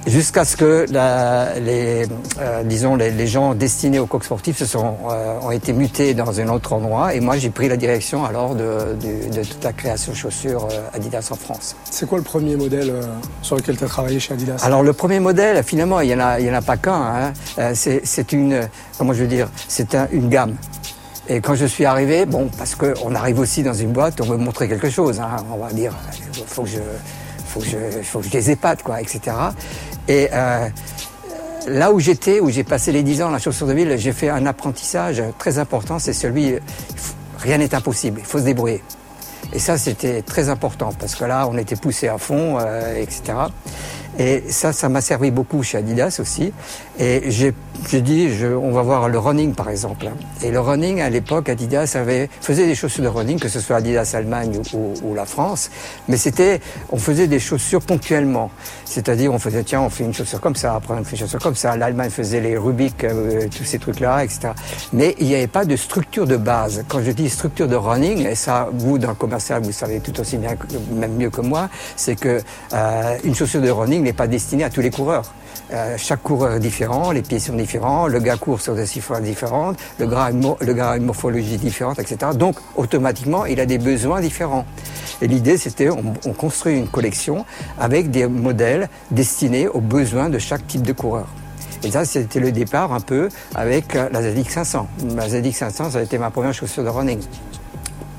Jusqu'à 0.07 0.45
ce 0.45 0.57
que 0.57 0.87
la, 0.91 1.59
les, 1.61 2.07
euh, 2.41 2.65
disons 2.65 2.97
les, 2.97 3.13
les, 3.13 3.27
gens 3.29 3.55
destinés 3.55 4.01
au 4.01 4.07
coq 4.07 4.25
sportif 4.25 4.59
se 4.59 4.67
sont, 4.67 4.97
euh, 5.09 5.39
ont 5.41 5.53
été 5.53 5.73
mutés 5.73 6.13
dans 6.13 6.41
un 6.41 6.49
autre 6.49 6.73
endroit 6.73 7.15
et 7.15 7.21
moi 7.21 7.37
j'ai 7.39 7.51
pris 7.51 7.69
la 7.69 7.77
direction 7.77 8.25
alors 8.25 8.57
de, 8.57 8.97
de, 9.01 9.33
de, 9.33 9.45
toute 9.45 9.63
la 9.63 9.73
création 9.73 10.11
de 10.11 10.17
chaussures 10.17 10.67
euh, 10.73 10.97
Adidas 10.97 11.29
en 11.31 11.37
France. 11.37 11.77
C'est 11.89 12.09
quoi 12.09 12.19
le 12.19 12.25
premier 12.25 12.57
modèle 12.57 12.93
sur 13.43 13.55
lequel 13.55 13.77
tu 13.77 13.85
as 13.85 13.89
travaillé 13.89 14.19
chez 14.19 14.35
Adidas? 14.35 14.57
Alors 14.63 14.83
le 14.83 14.93
premier 14.93 15.21
modèle, 15.21 15.63
finalement, 15.63 16.01
il 16.01 16.09
n'y 16.09 16.15
en, 16.15 16.21
en 16.21 16.55
a 16.55 16.63
pas 16.63 16.77
qu'un. 16.77 17.33
Hein. 17.57 17.73
C'est 17.75 18.33
une, 18.33 18.69
comment 18.99 19.13
je 19.13 19.23
veux 19.23 19.29
dire, 19.29 19.49
c'est 19.69 19.95
un, 19.95 20.09
une 20.11 20.29
gamme. 20.29 20.57
Et 21.29 21.41
quand 21.41 21.55
je 21.55 21.67
suis 21.67 21.85
arrivé, 21.85 22.27
bon, 22.27 22.51
parce 22.59 22.75
qu'on 22.75 23.15
arrive 23.15 23.39
aussi 23.39 23.63
dans 23.63 23.73
une 23.73 23.93
boîte, 23.93 24.21
on 24.21 24.25
veut 24.25 24.37
montrer 24.37 24.69
quelque 24.69 24.91
chose. 24.91 25.21
Hein, 25.21 25.37
on 25.53 25.59
va 25.59 25.73
dire, 25.73 25.95
il 26.37 26.45
faut 26.45 26.65
que 26.65 26.69
je, 26.69 26.81
faut 27.47 27.61
que 27.61 27.67
je, 27.67 27.77
faut 28.03 28.19
que 28.19 28.27
je 28.27 28.33
les 28.33 28.51
épate, 28.51 28.83
quoi, 28.83 29.01
etc. 29.01 29.21
Et 30.09 30.29
euh, 30.33 30.69
là 31.69 31.93
où 31.93 32.01
j'étais, 32.01 32.41
où 32.41 32.51
j'ai 32.51 32.65
passé 32.65 32.93
les 32.93 33.03
10 33.03 33.23
ans 33.23 33.31
la 33.31 33.39
chaussure 33.39 33.67
de 33.67 33.73
ville, 33.73 33.97
j'ai 33.97 34.13
fait 34.13 34.29
un 34.29 34.47
apprentissage 34.47 35.23
très 35.39 35.59
important. 35.59 35.99
C'est 35.99 36.13
celui, 36.13 36.55
rien 37.39 37.59
n'est 37.59 37.75
impossible, 37.75 38.21
il 38.21 38.27
faut 38.27 38.39
se 38.39 38.45
débrouiller. 38.45 38.83
Et 39.53 39.59
ça, 39.59 39.77
c'était 39.77 40.23
très 40.23 40.49
important 40.49 40.93
parce 40.99 41.15
que 41.15 41.25
là, 41.25 41.47
on 41.51 41.59
était 41.59 41.77
poussé 41.77 42.09
à 42.09 42.17
fond, 42.17 42.59
euh, 42.59 42.95
etc. 42.97 43.23
Et 44.19 44.45
ça, 44.49 44.73
ça 44.73 44.89
m'a 44.89 45.01
servi 45.01 45.31
beaucoup 45.31 45.63
chez 45.63 45.79
Adidas 45.79 46.19
aussi. 46.21 46.53
Et 46.99 47.31
j'ai 47.31 47.55
dit, 48.03 48.35
je, 48.35 48.47
on 48.47 48.71
va 48.71 48.83
voir 48.83 49.09
le 49.09 49.19
running 49.19 49.55
par 49.55 49.71
exemple. 49.71 50.11
Et 50.43 50.51
le 50.51 50.61
running, 50.61 51.01
à 51.01 51.09
l'époque, 51.09 51.49
Adidas 51.49 51.93
avait, 51.95 52.29
faisait 52.41 52.67
des 52.67 52.75
chaussures 52.75 53.03
de 53.03 53.09
running, 53.09 53.39
que 53.39 53.49
ce 53.49 53.61
soit 53.61 53.77
Adidas 53.77 54.13
Allemagne 54.15 54.61
ou, 54.75 54.93
ou, 55.03 55.15
la 55.15 55.25
France. 55.25 55.71
Mais 56.09 56.19
c'était, 56.19 56.61
on 56.91 56.99
faisait 56.99 57.29
des 57.29 57.41
chaussures 57.41 57.81
ponctuellement. 57.81 58.51
C'est-à-dire, 58.85 59.33
on 59.33 59.39
faisait, 59.39 59.65
tiens, 59.65 59.81
on 59.81 59.89
fait 59.89 60.05
une 60.05 60.13
chaussure 60.13 60.41
comme 60.41 60.55
ça, 60.55 60.75
après 60.75 60.95
on 60.95 61.03
fait 61.03 61.13
une 61.13 61.23
chaussure 61.23 61.41
comme 61.41 61.55
ça. 61.55 61.77
L'Allemagne 61.77 62.11
faisait 62.11 62.41
les 62.41 62.59
Rubik, 62.59 63.05
euh, 63.05 63.49
tous 63.57 63.65
ces 63.65 63.79
trucs-là, 63.79 64.25
etc. 64.25 64.51
Mais 64.93 65.15
il 65.19 65.27
n'y 65.27 65.35
avait 65.35 65.47
pas 65.47 65.65
de 65.65 65.77
structure 65.77 66.27
de 66.27 66.37
base. 66.37 66.85
Quand 66.89 67.03
je 67.03 67.11
dis 67.11 67.31
structure 67.31 67.69
de 67.69 67.77
running, 67.77 68.27
et 68.27 68.35
ça, 68.35 68.69
vous, 68.73 68.99
le 68.99 69.15
commercial, 69.15 69.63
vous 69.63 69.73
savez 69.73 70.01
tout 70.01 70.19
aussi 70.21 70.37
bien, 70.37 70.57
même 70.93 71.15
mieux 71.15 71.31
que 71.31 71.41
moi, 71.41 71.71
c'est 71.97 72.17
que 72.17 72.41
euh, 72.75 73.17
une 73.25 73.35
chaussure 73.35 73.63
de 73.63 73.71
running 73.71 74.03
n'est 74.03 74.13
pas 74.13 74.27
destinée 74.27 74.65
à 74.65 74.71
tous 74.71 74.83
les 74.83 74.91
coureurs. 74.91 75.33
Euh, 75.73 75.97
chaque 75.97 76.23
coureur 76.23 76.55
est 76.55 76.61
différent, 76.61 77.13
les 77.13 77.23
pieds 77.23 77.39
sont 77.39 77.55
différents, 77.55 78.07
le 78.07 78.21
gars 78.21 78.37
court 78.37 78.61
sur 78.61 78.75
des 78.75 78.87
chiffres 78.87 79.19
différentes, 79.21 79.79
le 79.99 80.07
gars, 80.07 80.25
a 80.25 80.97
une, 80.99 81.05
morphologie 81.05 81.57
différente, 81.57 81.99
etc. 81.99 82.33
Donc, 82.35 82.57
automatiquement, 82.77 83.47
il 83.47 83.59
a 83.59 83.65
des 83.65 83.79
besoins 83.79 84.21
différents. 84.21 84.67
Et 85.23 85.29
l'idée, 85.29 85.57
c'était, 85.57 85.89
on, 85.89 86.15
on, 86.27 86.33
construit 86.33 86.77
une 86.77 86.89
collection 86.89 87.47
avec 87.79 88.11
des 88.11 88.27
modèles 88.27 88.91
destinés 89.11 89.67
aux 89.67 89.81
besoins 89.81 90.29
de 90.29 90.39
chaque 90.39 90.67
type 90.67 90.83
de 90.83 90.93
coureur. 90.93 91.29
Et 91.85 91.91
ça, 91.91 92.05
c'était 92.05 92.41
le 92.41 92.53
départ 92.53 92.93
un 92.93 93.01
peu 93.01 93.29
avec 93.55 93.95
la 93.95 94.23
ZX 94.23 94.51
500. 94.51 94.89
La 95.17 95.29
ZX 95.29 95.53
500, 95.53 95.91
ça 95.91 95.99
a 95.99 96.03
été 96.03 96.19
ma 96.19 96.31
première 96.31 96.53
chaussure 96.53 96.85
de 96.85 96.89
running. 96.89 97.21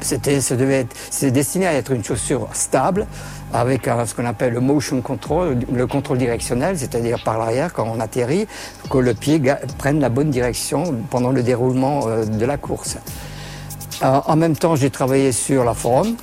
C'était, 0.03 0.39
c'est 0.41 1.31
destiné 1.31 1.65
à 1.65 1.73
être 1.73 1.91
une 1.91 2.03
chaussure 2.03 2.49
stable, 2.53 3.07
avec 3.53 3.85
ce 3.85 4.13
qu'on 4.13 4.25
appelle 4.25 4.53
le 4.53 4.59
motion 4.59 5.01
control, 5.01 5.59
le 5.71 5.87
contrôle 5.87 6.17
directionnel, 6.17 6.77
c'est-à-dire 6.77 7.23
par 7.23 7.37
l'arrière 7.37 7.71
quand 7.73 7.87
on 7.87 7.99
atterrit, 7.99 8.47
que 8.89 8.97
le 8.97 9.13
pied 9.13 9.41
prenne 9.77 9.99
la 9.99 10.09
bonne 10.09 10.29
direction 10.29 10.95
pendant 11.09 11.31
le 11.31 11.43
déroulement 11.43 12.07
euh, 12.07 12.25
de 12.25 12.45
la 12.45 12.57
course. 12.57 12.97
Euh, 14.01 14.19
en 14.25 14.35
même 14.35 14.55
temps, 14.55 14.75
j'ai 14.75 14.89
travaillé 14.89 15.31
sur 15.31 15.63
la 15.63 15.73
Forum. 15.73 16.15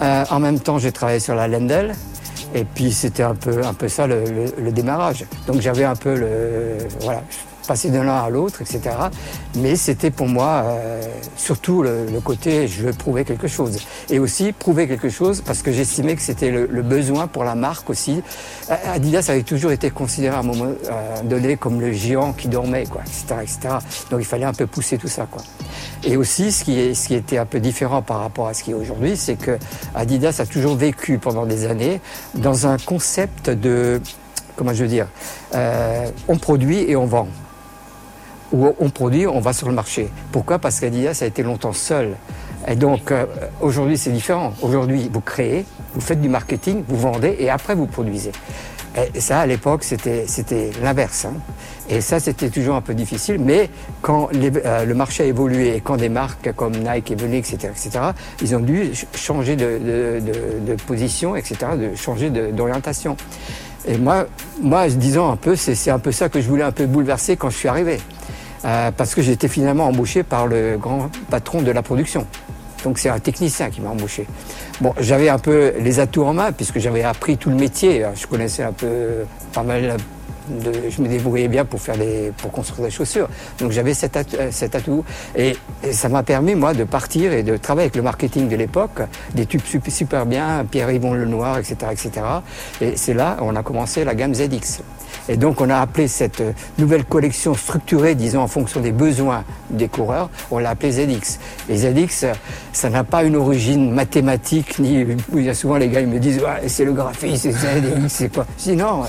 Euh, 0.00 0.24
en 0.30 0.40
même 0.40 0.58
temps, 0.58 0.78
j'ai 0.78 0.92
travaillé 0.92 1.20
sur 1.20 1.34
la 1.34 1.48
Lendl. 1.48 1.92
Et 2.54 2.64
puis 2.64 2.92
c'était 2.92 3.24
un 3.24 3.34
peu, 3.34 3.62
un 3.62 3.74
peu 3.74 3.88
ça 3.88 4.06
le, 4.06 4.24
le, 4.24 4.54
le 4.58 4.72
démarrage. 4.72 5.26
Donc 5.46 5.60
j'avais 5.60 5.84
un 5.84 5.96
peu 5.96 6.14
le, 6.14 6.78
voilà, 7.00 7.22
passer 7.68 7.90
de 7.90 7.98
l'un 7.98 8.16
à 8.16 8.30
l'autre, 8.30 8.62
etc. 8.62 8.80
Mais 9.56 9.76
c'était 9.76 10.10
pour 10.10 10.26
moi 10.26 10.64
euh, 10.64 11.02
surtout 11.36 11.82
le, 11.82 12.06
côté 12.24 12.66
je 12.66 12.86
veux 12.86 12.92
prouver 12.92 13.24
quelque 13.24 13.46
chose. 13.46 13.78
Et 14.10 14.18
aussi 14.18 14.52
prouver 14.52 14.88
quelque 14.88 15.10
chose 15.10 15.42
parce 15.44 15.62
que 15.62 15.70
j'estimais 15.70 16.16
que 16.16 16.22
c'était 16.22 16.50
le, 16.50 16.82
besoin 16.82 17.26
pour 17.26 17.44
la 17.44 17.54
marque 17.54 17.90
aussi. 17.90 18.22
Adidas 18.68 19.26
avait 19.28 19.42
toujours 19.42 19.70
été 19.70 19.90
considéré 19.90 20.34
à 20.34 20.38
un 20.40 20.42
moment 20.42 20.72
euh, 20.90 21.22
donné 21.22 21.56
comme 21.56 21.80
le 21.80 21.92
géant 21.92 22.32
qui 22.32 22.48
dormait, 22.48 22.86
quoi, 22.86 23.02
etc., 23.02 23.24
etc. 23.42 23.58
Donc 24.10 24.20
il 24.20 24.26
fallait 24.26 24.46
un 24.46 24.54
peu 24.54 24.66
pousser 24.66 24.96
tout 24.96 25.08
ça. 25.08 25.26
Quoi. 25.30 25.42
Et 26.04 26.16
aussi, 26.16 26.50
ce 26.50 26.64
qui, 26.64 26.80
est, 26.80 26.94
ce 26.94 27.08
qui 27.08 27.14
était 27.14 27.38
un 27.38 27.46
peu 27.46 27.60
différent 27.60 28.00
par 28.00 28.20
rapport 28.20 28.48
à 28.48 28.54
ce 28.54 28.62
qui 28.62 28.70
est 28.70 28.74
aujourd'hui, 28.74 29.16
c'est 29.16 29.36
que 29.36 29.58
Adidas 29.94 30.36
a 30.38 30.46
toujours 30.46 30.76
vécu 30.76 31.18
pendant 31.18 31.44
des 31.44 31.66
années 31.66 32.00
dans 32.34 32.66
un 32.66 32.78
concept 32.78 33.50
de, 33.50 34.00
comment 34.56 34.72
je 34.72 34.82
veux 34.82 34.88
dire, 34.88 35.08
euh, 35.54 36.08
on 36.28 36.38
produit 36.38 36.78
et 36.78 36.96
on 36.96 37.06
vend. 37.06 37.28
Ou 38.52 38.68
on 38.78 38.90
produit, 38.90 39.26
on 39.26 39.40
va 39.40 39.52
sur 39.52 39.68
le 39.68 39.74
marché. 39.74 40.08
Pourquoi? 40.32 40.58
Parce 40.58 40.80
qu'Adidas 40.80 41.18
a 41.22 41.26
été 41.26 41.42
longtemps 41.42 41.72
seul. 41.72 42.16
Et 42.66 42.76
donc 42.76 43.12
euh, 43.12 43.26
aujourd'hui 43.60 43.98
c'est 43.98 44.10
différent. 44.10 44.52
Aujourd'hui 44.62 45.10
vous 45.12 45.20
créez, 45.20 45.64
vous 45.94 46.00
faites 46.00 46.20
du 46.20 46.28
marketing, 46.28 46.82
vous 46.88 46.96
vendez 46.96 47.36
et 47.38 47.50
après 47.50 47.74
vous 47.74 47.86
produisez. 47.86 48.32
Et 49.14 49.20
ça, 49.20 49.40
à 49.40 49.46
l'époque, 49.46 49.84
c'était, 49.84 50.24
l'inverse. 50.82 51.26
Hein. 51.26 51.34
Et 51.88 52.00
ça, 52.00 52.20
c'était 52.20 52.48
toujours 52.48 52.74
un 52.74 52.80
peu 52.80 52.94
difficile. 52.94 53.38
Mais 53.38 53.70
quand 54.02 54.28
les, 54.32 54.50
euh, 54.64 54.84
le 54.84 54.94
marché 54.94 55.22
a 55.22 55.26
évolué 55.26 55.76
et 55.76 55.80
quand 55.80 55.96
des 55.96 56.08
marques 56.08 56.52
comme 56.54 56.72
Nike 56.72 57.12
est 57.12 57.20
venues, 57.20 57.36
etc., 57.36 57.70
etc., 57.70 58.04
ils 58.42 58.56
ont 58.56 58.60
dû 58.60 58.90
changer 59.14 59.56
de, 59.56 59.78
de, 59.78 60.72
de, 60.72 60.74
position, 60.82 61.36
etc., 61.36 61.56
de 61.78 61.94
changer 61.94 62.30
d'orientation. 62.30 63.16
Et 63.86 63.96
moi, 63.96 64.26
moi, 64.60 64.88
disons 64.88 65.30
un 65.30 65.36
peu, 65.36 65.54
c'est 65.56 65.90
un 65.90 65.98
peu 65.98 66.12
ça 66.12 66.28
que 66.28 66.40
je 66.40 66.48
voulais 66.48 66.64
un 66.64 66.72
peu 66.72 66.86
bouleverser 66.86 67.36
quand 67.36 67.50
je 67.50 67.56
suis 67.56 67.68
arrivé. 67.68 67.98
Euh, 68.64 68.90
parce 68.96 69.14
que 69.14 69.22
j'étais 69.22 69.48
finalement 69.48 69.86
embauché 69.86 70.22
par 70.22 70.46
le 70.46 70.76
grand 70.78 71.10
patron 71.30 71.62
de 71.62 71.70
la 71.70 71.82
production. 71.82 72.26
Donc 72.84 72.98
c'est 72.98 73.08
un 73.08 73.18
technicien 73.18 73.70
qui 73.70 73.80
m'a 73.80 73.90
embauché. 73.90 74.26
Bon, 74.80 74.94
j'avais 75.00 75.28
un 75.28 75.38
peu 75.38 75.74
les 75.80 76.00
atouts 76.00 76.24
en 76.24 76.32
main 76.32 76.52
puisque 76.52 76.78
j'avais 76.78 77.02
appris 77.02 77.36
tout 77.36 77.50
le 77.50 77.56
métier. 77.56 78.04
Je 78.14 78.26
connaissais 78.26 78.62
un 78.62 78.72
peu 78.72 79.24
pas 79.52 79.62
mal 79.62 79.96
de, 80.48 80.72
je 80.88 81.02
me 81.02 81.08
débrouillais 81.08 81.48
bien 81.48 81.64
pour 81.64 81.80
faire 81.80 81.96
les, 81.96 82.32
pour 82.36 82.52
construire 82.52 82.86
des 82.86 82.90
chaussures. 82.90 83.28
Donc 83.58 83.72
j'avais 83.72 83.94
cet, 83.94 84.16
atout, 84.16 84.36
cet 84.50 84.74
atout 84.74 85.04
et, 85.36 85.56
ça 85.90 86.08
m'a 86.08 86.22
permis 86.22 86.54
moi 86.54 86.74
de 86.74 86.84
partir 86.84 87.32
et 87.32 87.42
de 87.42 87.56
travailler 87.56 87.86
avec 87.86 87.96
le 87.96 88.02
marketing 88.02 88.48
de 88.48 88.56
l'époque, 88.56 89.00
des 89.34 89.46
tubes 89.46 89.62
super, 89.64 89.92
super 89.92 90.26
bien, 90.26 90.64
Pierre 90.70 90.90
Yvon 90.90 91.14
Lenoir, 91.14 91.58
etc., 91.58 91.76
etc. 91.90 92.10
Et 92.80 92.96
c'est 92.96 93.14
là 93.14 93.36
on 93.40 93.56
a 93.56 93.62
commencé 93.62 94.04
la 94.04 94.14
gamme 94.14 94.34
ZX. 94.34 94.82
Et 95.28 95.36
donc 95.36 95.60
on 95.60 95.68
a 95.70 95.78
appelé 95.78 96.08
cette 96.08 96.42
nouvelle 96.78 97.04
collection 97.04 97.54
structurée, 97.54 98.14
disons 98.14 98.40
en 98.40 98.48
fonction 98.48 98.80
des 98.80 98.92
besoins 98.92 99.44
des 99.70 99.88
coureurs, 99.88 100.30
on 100.50 100.58
l'a 100.58 100.70
appelée 100.70 100.92
ZX. 100.92 101.38
Et 101.68 101.76
ZX, 101.76 102.26
ça 102.72 102.90
n'a 102.90 103.04
pas 103.04 103.24
une 103.24 103.36
origine 103.36 103.92
mathématique, 103.92 104.78
ni 104.78 105.04
il 105.34 105.42
y 105.42 105.48
a 105.48 105.54
souvent 105.54 105.76
les 105.76 105.88
gars 105.88 106.00
ils 106.00 106.08
me 106.08 106.18
disent 106.18 106.40
c'est 106.66 106.84
le 106.84 106.92
graphisme, 106.92 107.36
c'est 107.36 107.52
ZX, 107.52 108.08
c'est 108.08 108.32
quoi? 108.32 108.46
Je 108.58 108.70
dis 108.70 108.76
non. 108.76 109.02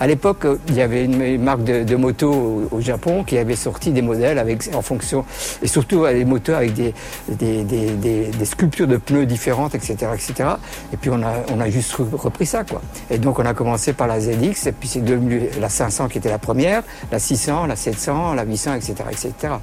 À 0.00 0.06
l'époque, 0.06 0.46
il 0.68 0.74
y 0.74 0.82
avait 0.82 1.04
une 1.04 1.42
marque 1.42 1.64
de, 1.64 1.84
de 1.84 1.96
moto 1.96 2.68
au, 2.70 2.80
Japon 2.80 3.22
qui 3.22 3.38
avait 3.38 3.54
sorti 3.54 3.92
des 3.92 4.02
modèles 4.02 4.38
avec 4.38 4.68
en 4.74 4.82
fonction 4.82 5.24
et 5.62 5.68
surtout 5.68 6.04
des 6.06 6.24
moteurs 6.24 6.58
avec 6.58 6.74
des 6.74 8.44
sculptures 8.44 8.88
de 8.88 8.96
pneus 8.96 9.26
différentes, 9.26 9.74
etc., 9.74 9.96
etc. 10.14 10.50
Et 10.92 10.96
puis 10.96 11.10
on 11.10 11.22
a 11.22 11.70
juste 11.70 11.92
repris 11.92 12.46
ça 12.46 12.64
quoi. 12.64 12.80
Et 13.10 13.18
donc 13.18 13.38
on 13.38 13.46
a 13.46 13.54
commencé 13.54 13.92
par 13.92 14.06
la 14.06 14.20
ZX 14.20 14.66
et 14.66 14.72
puis 14.72 14.88
c'est 14.88 15.04
devenu 15.04 15.48
la 15.60 15.68
500 15.68 16.08
qui 16.08 16.18
était 16.18 16.30
la 16.30 16.38
première, 16.38 16.82
la 17.10 17.18
600, 17.18 17.66
la 17.66 17.76
700, 17.76 18.34
la 18.34 18.44
800, 18.44 18.74
etc. 18.74 18.94
etc. 19.10 19.54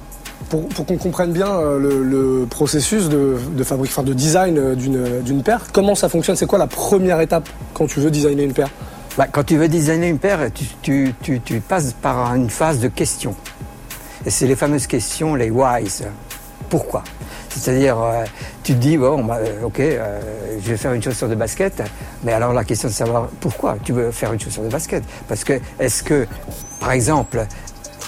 Pour, 0.48 0.68
qu'on 0.86 0.96
comprenne 0.96 1.32
bien 1.32 1.48
euh, 1.48 1.78
le, 1.78 2.46
processus 2.46 3.08
de, 3.08 3.36
fabrique, 3.62 3.90
enfin 3.90 4.02
de 4.02 4.14
design 4.14 4.58
euh, 4.58 4.74
d'une 4.74 5.42
paire, 5.42 5.66
comment 5.72 5.94
ça 5.94 6.08
fonctionne? 6.08 6.36
C'est 6.36 6.46
quoi 6.46 6.58
la 6.58 6.66
première 6.66 7.20
étape 7.20 7.48
quand 7.74 7.86
tu 7.86 8.00
veux 8.00 8.10
designer 8.10 8.44
une 8.44 8.54
paire? 8.54 8.70
Bah, 9.16 9.26
Quand 9.30 9.44
tu 9.44 9.56
veux 9.56 9.68
designer 9.68 10.08
une 10.08 10.18
paire, 10.18 10.50
tu, 10.82 11.14
passes 11.68 11.92
par 11.92 12.34
une 12.34 12.50
phase 12.50 12.80
de 12.80 12.88
questions. 12.88 13.34
Et 14.24 14.30
c'est 14.30 14.46
les 14.46 14.56
fameuses 14.56 14.86
questions, 14.86 15.34
les 15.34 15.50
whys. 15.50 16.02
Pourquoi? 16.68 17.02
C'est-à-dire, 17.48 18.00
euh, 18.00 18.24
tu 18.62 18.74
te 18.74 18.78
dis, 18.78 18.96
bon, 18.96 19.24
bah, 19.24 19.38
ok, 19.64 19.80
euh, 19.80 20.20
je 20.62 20.70
vais 20.70 20.76
faire 20.76 20.92
une 20.92 21.02
chaussure 21.02 21.28
de 21.28 21.34
basket, 21.34 21.82
mais 22.22 22.32
alors 22.32 22.52
la 22.52 22.64
question 22.64 22.88
de 22.88 22.92
savoir 22.92 23.28
pourquoi 23.40 23.76
tu 23.82 23.92
veux 23.92 24.12
faire 24.12 24.32
une 24.32 24.40
chaussure 24.40 24.62
de 24.62 24.68
basket? 24.68 25.02
Parce 25.26 25.42
que, 25.42 25.60
est-ce 25.78 26.02
que, 26.02 26.26
par 26.78 26.92
exemple, 26.92 27.44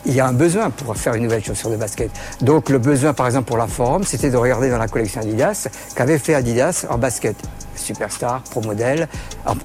il 0.05 0.15
y 0.15 0.21
a 0.21 0.27
un 0.27 0.33
besoin 0.33 0.71
pour 0.71 0.97
faire 0.97 1.15
une 1.15 1.25
nouvelle 1.25 1.45
chaussure 1.45 1.71
de 1.71 1.77
basket? 1.77 2.11
Donc 2.41 2.69
le 2.71 2.79
besoin, 2.79 3.15
par 3.15 3.27
exemple, 3.27 3.47
pour 3.47 3.59
la 3.59 3.67
Forum, 3.67 4.05
c'était 4.05 4.31
de 4.31 4.37
regarder 4.37 4.71
dans 4.71 4.79
la 4.79 4.89
collection 4.89 5.21
Adidas 5.21 5.69
qu'avait 5.95 6.19
fait 6.19 6.35
Adidas 6.35 6.87
en 6.89 6.99
basket. 6.99 7.37
Superstar, 7.83 8.43
Pro 8.43 8.61
Model, 8.63 9.09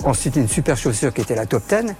ensuite 0.04 0.36
une 0.36 0.48
super 0.48 0.76
chaussure 0.78 1.14
qui 1.14 1.22
était 1.22 1.36
la 1.36 1.46
Top 1.46 1.64
10. 1.70 1.94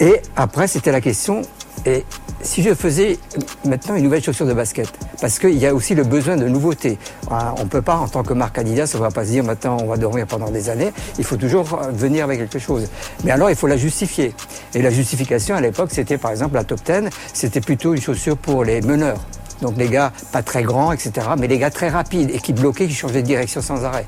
Et 0.00 0.22
après, 0.36 0.66
c'était 0.66 0.92
la 0.92 1.00
question, 1.00 1.42
et 1.84 2.04
si 2.42 2.62
je 2.62 2.74
faisais 2.74 3.18
maintenant 3.66 3.96
une 3.96 4.04
nouvelle 4.04 4.22
chaussure 4.22 4.46
de 4.46 4.54
basket, 4.54 4.88
parce 5.20 5.38
qu'il 5.38 5.58
y 5.58 5.66
a 5.66 5.74
aussi 5.74 5.94
le 5.94 6.04
besoin 6.04 6.36
de 6.36 6.48
nouveautés. 6.48 6.98
On 7.28 7.64
ne 7.64 7.68
peut 7.68 7.82
pas, 7.82 7.96
en 7.96 8.08
tant 8.08 8.22
que 8.22 8.32
marque 8.32 8.56
Adidas, 8.56 8.92
on 8.94 8.98
ne 8.98 9.02
va 9.02 9.10
pas 9.10 9.24
se 9.24 9.30
dire 9.30 9.44
maintenant 9.44 9.76
on 9.78 9.86
va 9.86 9.98
dormir 9.98 10.26
pendant 10.26 10.50
des 10.50 10.70
années. 10.70 10.92
Il 11.18 11.24
faut 11.24 11.36
toujours 11.36 11.64
venir 11.92 12.24
avec 12.24 12.38
quelque 12.38 12.58
chose. 12.58 12.88
Mais 13.24 13.30
alors 13.30 13.50
il 13.50 13.56
faut 13.56 13.66
la 13.66 13.76
justifier. 13.76 14.34
Et 14.74 14.80
la 14.80 14.90
justification 14.90 15.54
à 15.54 15.60
l'époque, 15.60 15.90
c'était 15.92 16.16
par 16.16 16.30
exemple 16.30 16.54
la 16.54 16.64
Top 16.64 16.80
10, 16.84 17.10
c'était 17.34 17.60
plutôt 17.60 17.92
une 17.94 18.00
chaussure 18.00 18.38
pour 18.38 18.64
les 18.64 18.80
meneurs. 18.80 19.20
Donc 19.62 19.74
les 19.76 19.88
gars 19.88 20.12
pas 20.32 20.42
très 20.42 20.62
grands, 20.62 20.92
etc. 20.92 21.12
Mais 21.38 21.46
les 21.46 21.58
gars 21.58 21.70
très 21.70 21.88
rapides 21.88 22.30
et 22.32 22.38
qui 22.38 22.52
bloquaient, 22.52 22.86
qui 22.86 22.94
changeaient 22.94 23.22
de 23.22 23.26
direction 23.26 23.60
sans 23.60 23.84
arrêt 23.84 24.06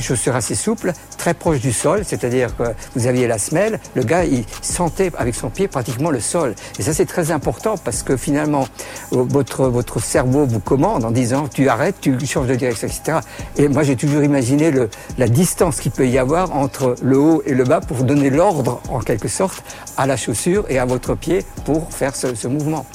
chaussure 0.00 0.34
assez 0.34 0.54
souple, 0.54 0.92
très 1.18 1.34
proche 1.34 1.60
du 1.60 1.72
sol, 1.72 2.02
c'est-à-dire 2.04 2.56
que 2.56 2.64
vous 2.94 3.06
aviez 3.06 3.26
la 3.26 3.38
semelle, 3.38 3.80
le 3.94 4.02
gars 4.02 4.24
il 4.24 4.44
sentait 4.62 5.10
avec 5.16 5.34
son 5.34 5.50
pied 5.50 5.68
pratiquement 5.68 6.10
le 6.10 6.20
sol. 6.20 6.54
Et 6.78 6.82
ça 6.82 6.92
c'est 6.92 7.06
très 7.06 7.30
important 7.30 7.76
parce 7.76 8.02
que 8.02 8.16
finalement 8.16 8.66
votre, 9.10 9.66
votre 9.66 10.00
cerveau 10.00 10.46
vous 10.46 10.60
commande 10.60 11.04
en 11.04 11.10
disant 11.10 11.48
tu 11.48 11.68
arrêtes, 11.68 11.96
tu 12.00 12.18
changes 12.26 12.48
de 12.48 12.54
direction, 12.54 12.88
etc. 12.88 13.18
Et 13.56 13.68
moi 13.68 13.82
j'ai 13.82 13.96
toujours 13.96 14.22
imaginé 14.22 14.72
la 15.18 15.28
distance 15.28 15.80
qu'il 15.80 15.92
peut 15.92 16.08
y 16.08 16.18
avoir 16.18 16.54
entre 16.54 16.96
le 17.02 17.18
haut 17.18 17.42
et 17.46 17.54
le 17.54 17.64
bas 17.64 17.80
pour 17.80 18.04
donner 18.04 18.30
l'ordre 18.30 18.80
en 18.88 19.00
quelque 19.00 19.28
sorte 19.28 19.62
à 19.96 20.06
la 20.06 20.16
chaussure 20.16 20.64
et 20.68 20.78
à 20.78 20.84
votre 20.84 21.14
pied 21.14 21.44
pour 21.64 21.92
faire 21.92 22.14
ce 22.16 22.48
mouvement. 22.48 22.86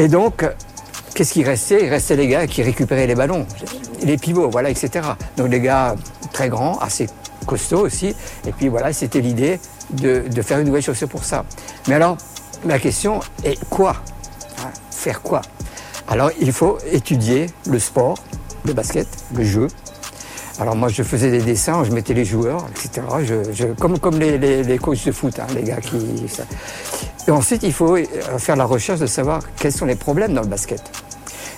Et 0.00 0.08
donc 0.08 0.46
qu'est-ce 1.14 1.34
qui 1.34 1.44
restait? 1.44 1.84
Il 1.84 1.90
restait 1.90 2.16
les 2.16 2.26
gars 2.26 2.46
qui 2.46 2.62
récupéraient 2.62 3.06
les 3.06 3.14
ballons, 3.14 3.46
les 4.02 4.16
pivots, 4.16 4.48
voilà, 4.48 4.70
etc. 4.70 5.06
Donc 5.36 5.50
les 5.50 5.60
gars 5.60 5.94
très 6.32 6.48
grands, 6.48 6.78
assez 6.78 7.06
costauds 7.44 7.82
aussi. 7.82 8.16
Et 8.46 8.52
puis 8.52 8.68
voilà, 8.68 8.94
c'était 8.94 9.20
l'idée 9.20 9.60
de, 9.90 10.24
faire 10.40 10.58
une 10.58 10.68
nouvelle 10.68 10.80
chaussure 10.80 11.06
pour 11.06 11.22
ça. 11.22 11.44
Mais 11.86 11.96
alors, 11.96 12.16
la 12.64 12.78
question 12.78 13.20
est 13.44 13.62
quoi? 13.68 13.94
Faire 14.90 15.20
quoi? 15.20 15.42
Alors, 16.08 16.30
il 16.40 16.50
faut 16.50 16.78
étudier 16.90 17.48
le 17.68 17.78
sport, 17.78 18.16
le 18.64 18.72
basket, 18.72 19.06
le 19.34 19.44
jeu. 19.44 19.68
Alors 20.58 20.76
moi, 20.76 20.88
je 20.88 21.02
faisais 21.02 21.30
des 21.30 21.42
dessins, 21.42 21.84
je 21.84 21.92
mettais 21.92 22.14
les 22.14 22.24
joueurs, 22.24 22.66
etc. 22.70 23.02
Comme 23.78 24.18
les, 24.18 24.78
coachs 24.78 25.04
de 25.04 25.12
foot, 25.12 25.38
hein, 25.38 25.46
les 25.54 25.62
gars 25.62 25.76
qui... 25.76 26.26
Et 27.28 27.30
ensuite, 27.30 27.62
il 27.62 27.72
faut 27.72 27.96
faire 28.38 28.56
la 28.56 28.64
recherche 28.64 29.00
de 29.00 29.06
savoir 29.06 29.42
quels 29.56 29.72
sont 29.72 29.86
les 29.86 29.94
problèmes 29.94 30.34
dans 30.34 30.42
le 30.42 30.48
basket. 30.48 30.82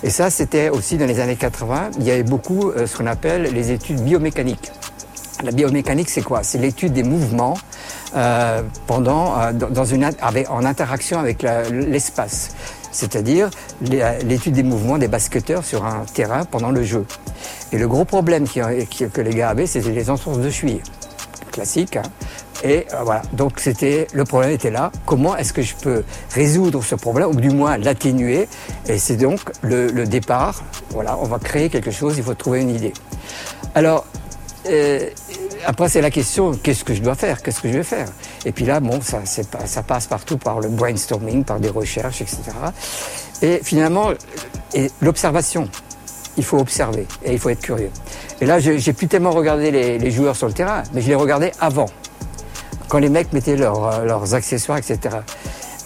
Et 0.03 0.09
ça, 0.09 0.29
c'était 0.29 0.69
aussi 0.69 0.97
dans 0.97 1.05
les 1.05 1.21
années 1.21 1.37
80. 1.37 1.91
Il 1.97 2.03
y 2.03 2.11
avait 2.11 2.23
beaucoup 2.23 2.69
euh, 2.69 2.85
ce 2.85 2.97
qu'on 2.97 3.07
appelle 3.07 3.43
les 3.43 3.71
études 3.71 4.01
biomécaniques. 4.01 4.71
La 5.43 5.51
biomécanique, 5.51 6.09
c'est 6.09 6.21
quoi? 6.21 6.43
C'est 6.43 6.57
l'étude 6.57 6.91
des 6.91 7.03
mouvements 7.03 7.57
euh, 8.15 8.61
pendant, 8.85 9.39
euh, 9.39 9.53
dans 9.53 9.85
une, 9.85 10.03
avec, 10.21 10.49
en 10.49 10.65
interaction 10.65 11.19
avec 11.19 11.41
l'espace. 11.71 12.51
C'est-à-dire 12.91 13.49
l'étude 13.81 14.53
des 14.53 14.63
mouvements 14.63 14.97
des 14.97 15.07
basketteurs 15.07 15.65
sur 15.65 15.83
un 15.85 16.05
terrain 16.13 16.45
pendant 16.45 16.69
le 16.69 16.83
jeu. 16.83 17.05
Et 17.71 17.77
le 17.77 17.87
gros 17.87 18.05
problème 18.05 18.47
qui, 18.47 18.59
que 19.11 19.21
les 19.21 19.33
gars 19.33 19.49
avaient, 19.49 19.65
c'était 19.65 19.89
les 19.89 20.09
entorses 20.09 20.37
de 20.37 20.49
cheville. 20.49 20.81
Classique. 21.51 21.95
Hein 21.95 22.03
et 22.63 22.85
euh, 22.93 23.03
voilà, 23.03 23.21
donc 23.33 23.59
c'était 23.59 24.07
le 24.13 24.23
problème 24.23 24.51
était 24.51 24.71
là. 24.71 24.91
Comment 25.05 25.35
est-ce 25.35 25.51
que 25.51 25.61
je 25.61 25.75
peux 25.75 26.03
résoudre 26.33 26.81
ce 26.81 26.95
problème, 26.95 27.27
ou 27.27 27.35
du 27.35 27.49
moins 27.49 27.77
l'atténuer? 27.77 28.47
Et 28.87 28.97
c'est 28.97 29.17
donc 29.17 29.41
le, 29.61 30.05
départ. 30.05 30.63
Voilà, 30.91 31.17
on 31.21 31.25
va 31.25 31.39
créer 31.39 31.69
quelque 31.69 31.91
chose. 31.91 32.17
Il 32.17 32.23
faut 32.23 32.33
trouver 32.33 32.61
une 32.61 32.69
idée. 32.69 32.93
Alors 33.75 34.05
euh, 34.67 35.09
après, 35.65 35.89
c'est 35.89 35.99
la 35.99 36.09
question 36.09 36.53
qu'est-ce 36.53 36.85
que 36.85 36.93
je 36.93 37.01
dois 37.01 37.15
faire? 37.15 37.41
Qu'est-ce 37.43 37.59
que 37.59 37.67
je 37.67 37.73
vais 37.73 37.83
faire? 37.83 38.07
Et 38.45 38.53
puis 38.53 38.63
là, 38.63 38.79
bon, 38.79 39.01
ça, 39.01 39.21
ça 39.25 39.83
passe 39.83 40.07
partout 40.07 40.37
par 40.37 40.61
le 40.61 40.69
brainstorming, 40.69 41.43
par 41.43 41.59
des 41.59 41.69
recherches, 41.69 42.21
etc. 42.21 42.43
Et 43.41 43.59
finalement, 43.61 44.11
l'observation. 45.01 45.67
Il 46.35 46.43
faut 46.43 46.57
observer 46.57 47.05
et 47.23 47.33
il 47.33 47.37
faut 47.37 47.49
être 47.49 47.61
curieux. 47.61 47.91
Et 48.41 48.47
là, 48.47 48.57
j'ai 48.57 48.93
plus 48.93 49.07
tellement 49.07 49.29
regardé 49.29 49.69
les, 49.69 49.99
les 49.99 50.11
joueurs 50.11 50.35
sur 50.35 50.47
le 50.47 50.53
terrain, 50.53 50.81
mais 50.91 51.01
je 51.01 51.07
les 51.07 51.15
regardais 51.15 51.51
avant 51.59 51.85
quand 52.93 52.99
les 52.99 53.09
mecs 53.09 53.33
mettaient 53.33 53.55
leurs, 53.57 54.05
leurs 54.05 54.35
accessoires, 54.35 54.77
etc. 54.77 54.99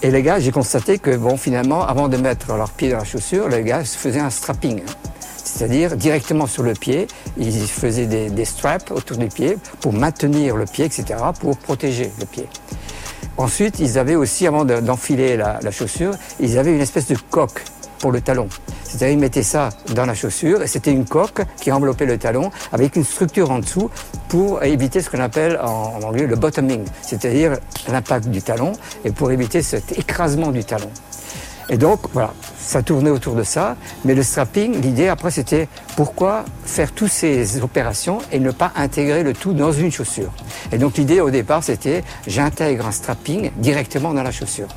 Et 0.04 0.12
les 0.12 0.22
gars, 0.22 0.42
j'ai 0.42 0.52
constaté 0.52 0.98
que, 1.00 1.16
bon, 1.16 1.38
finalement, 1.38 1.88
avant 1.88 2.10
de 2.10 2.18
mettre 2.18 2.54
leur 2.58 2.70
pied 2.70 2.90
dans 2.90 2.98
la 2.98 3.06
chaussure, 3.06 3.48
les 3.48 3.64
gars 3.64 3.86
se 3.86 3.98
faisaient 3.98 4.20
un 4.20 4.30
strapping. 4.30 4.82
C'est-à-dire 5.42 5.96
directement 5.96 6.48
sur 6.48 6.64
le 6.64 6.74
pied, 6.74 7.08
ils 7.38 7.66
faisaient 7.66 8.08
des, 8.08 8.44
straps 8.44 8.92
autour 8.92 9.16
du 9.16 9.28
pied 9.28 9.58
pour 9.80 9.94
maintenir 9.94 10.58
le 10.58 10.66
pied, 10.66 10.84
etc., 10.84 11.06
pour 11.40 11.58
protéger 11.58 12.12
le 12.20 12.26
pied. 12.26 12.46
Ensuite, 13.38 13.80
ils 13.80 13.98
avaient 13.98 14.16
aussi, 14.16 14.46
avant 14.46 14.66
de- 14.66 14.82
d'enfiler 14.82 15.38
la, 15.38 15.62
la 15.64 15.72
chaussure, 15.72 16.12
ils 16.42 16.58
avaient 16.58 16.74
une 16.74 16.82
espèce 16.82 17.08
de 17.08 17.16
coque 17.30 17.64
pour 18.00 18.12
le 18.12 18.22
talon. 18.22 18.48
C'est-à-dire, 18.84 19.10
ils 19.10 19.20
mettaient 19.20 19.44
ça 19.44 19.70
dans 19.94 20.06
la 20.06 20.16
chaussure 20.16 20.62
et 20.62 20.68
c'était 20.68 20.92
une 20.92 21.06
coque 21.06 21.42
qui 21.60 21.72
enveloppait 21.72 22.06
le 22.06 22.18
talon 22.18 22.51
avec 22.72 22.96
une 22.96 23.04
structure 23.04 23.51
en 23.51 23.60
dessous 23.60 23.89
pour 24.30 24.63
éviter 24.63 25.01
ce 25.01 25.10
qu'on 25.10 25.20
appelle 25.20 25.60
en, 25.62 26.00
anglais 26.04 26.27
le 26.27 26.36
bottoming, 26.36 26.86
c'est-à-dire 27.01 27.58
l'impact 27.89 28.27
du 28.27 28.42
talon 28.42 28.74
et 29.06 29.12
pour 29.12 29.32
éviter 29.32 29.62
cet 29.62 29.98
écrasement 29.98 30.51
du 30.51 30.63
talon. 30.63 30.89
Et 31.70 31.77
donc, 31.77 32.00
voilà, 32.13 32.34
ça 32.58 32.82
tournait 32.82 33.10
autour 33.10 33.36
de 33.36 33.44
ça. 33.44 33.75
Mais 34.06 34.16
le 34.16 34.24
strapping, 34.24 34.82
l'idée 34.82 35.10
après, 35.10 35.32
c'était 35.32 35.68
pourquoi 35.96 36.46
faire 36.66 36.92
toutes 36.94 37.12
ces 37.12 37.62
opérations 37.62 38.20
et 38.32 38.39
ne 38.39 38.51
pas 38.51 38.72
intégrer 38.75 39.24
le 39.24 39.34
tout 39.34 39.54
dans 39.54 39.72
une 39.72 39.92
chaussure. 39.92 40.32
Et 40.72 40.77
donc, 40.77 40.98
l'idée 40.98 41.20
au 41.20 41.30
départ, 41.30 41.63
c'était 41.63 42.04
j'intègre 42.25 42.88
un 42.88 42.92
strapping 42.92 43.51
directement 43.58 44.13
dans 44.13 44.24
la 44.24 44.32
chaussure. 44.32 44.70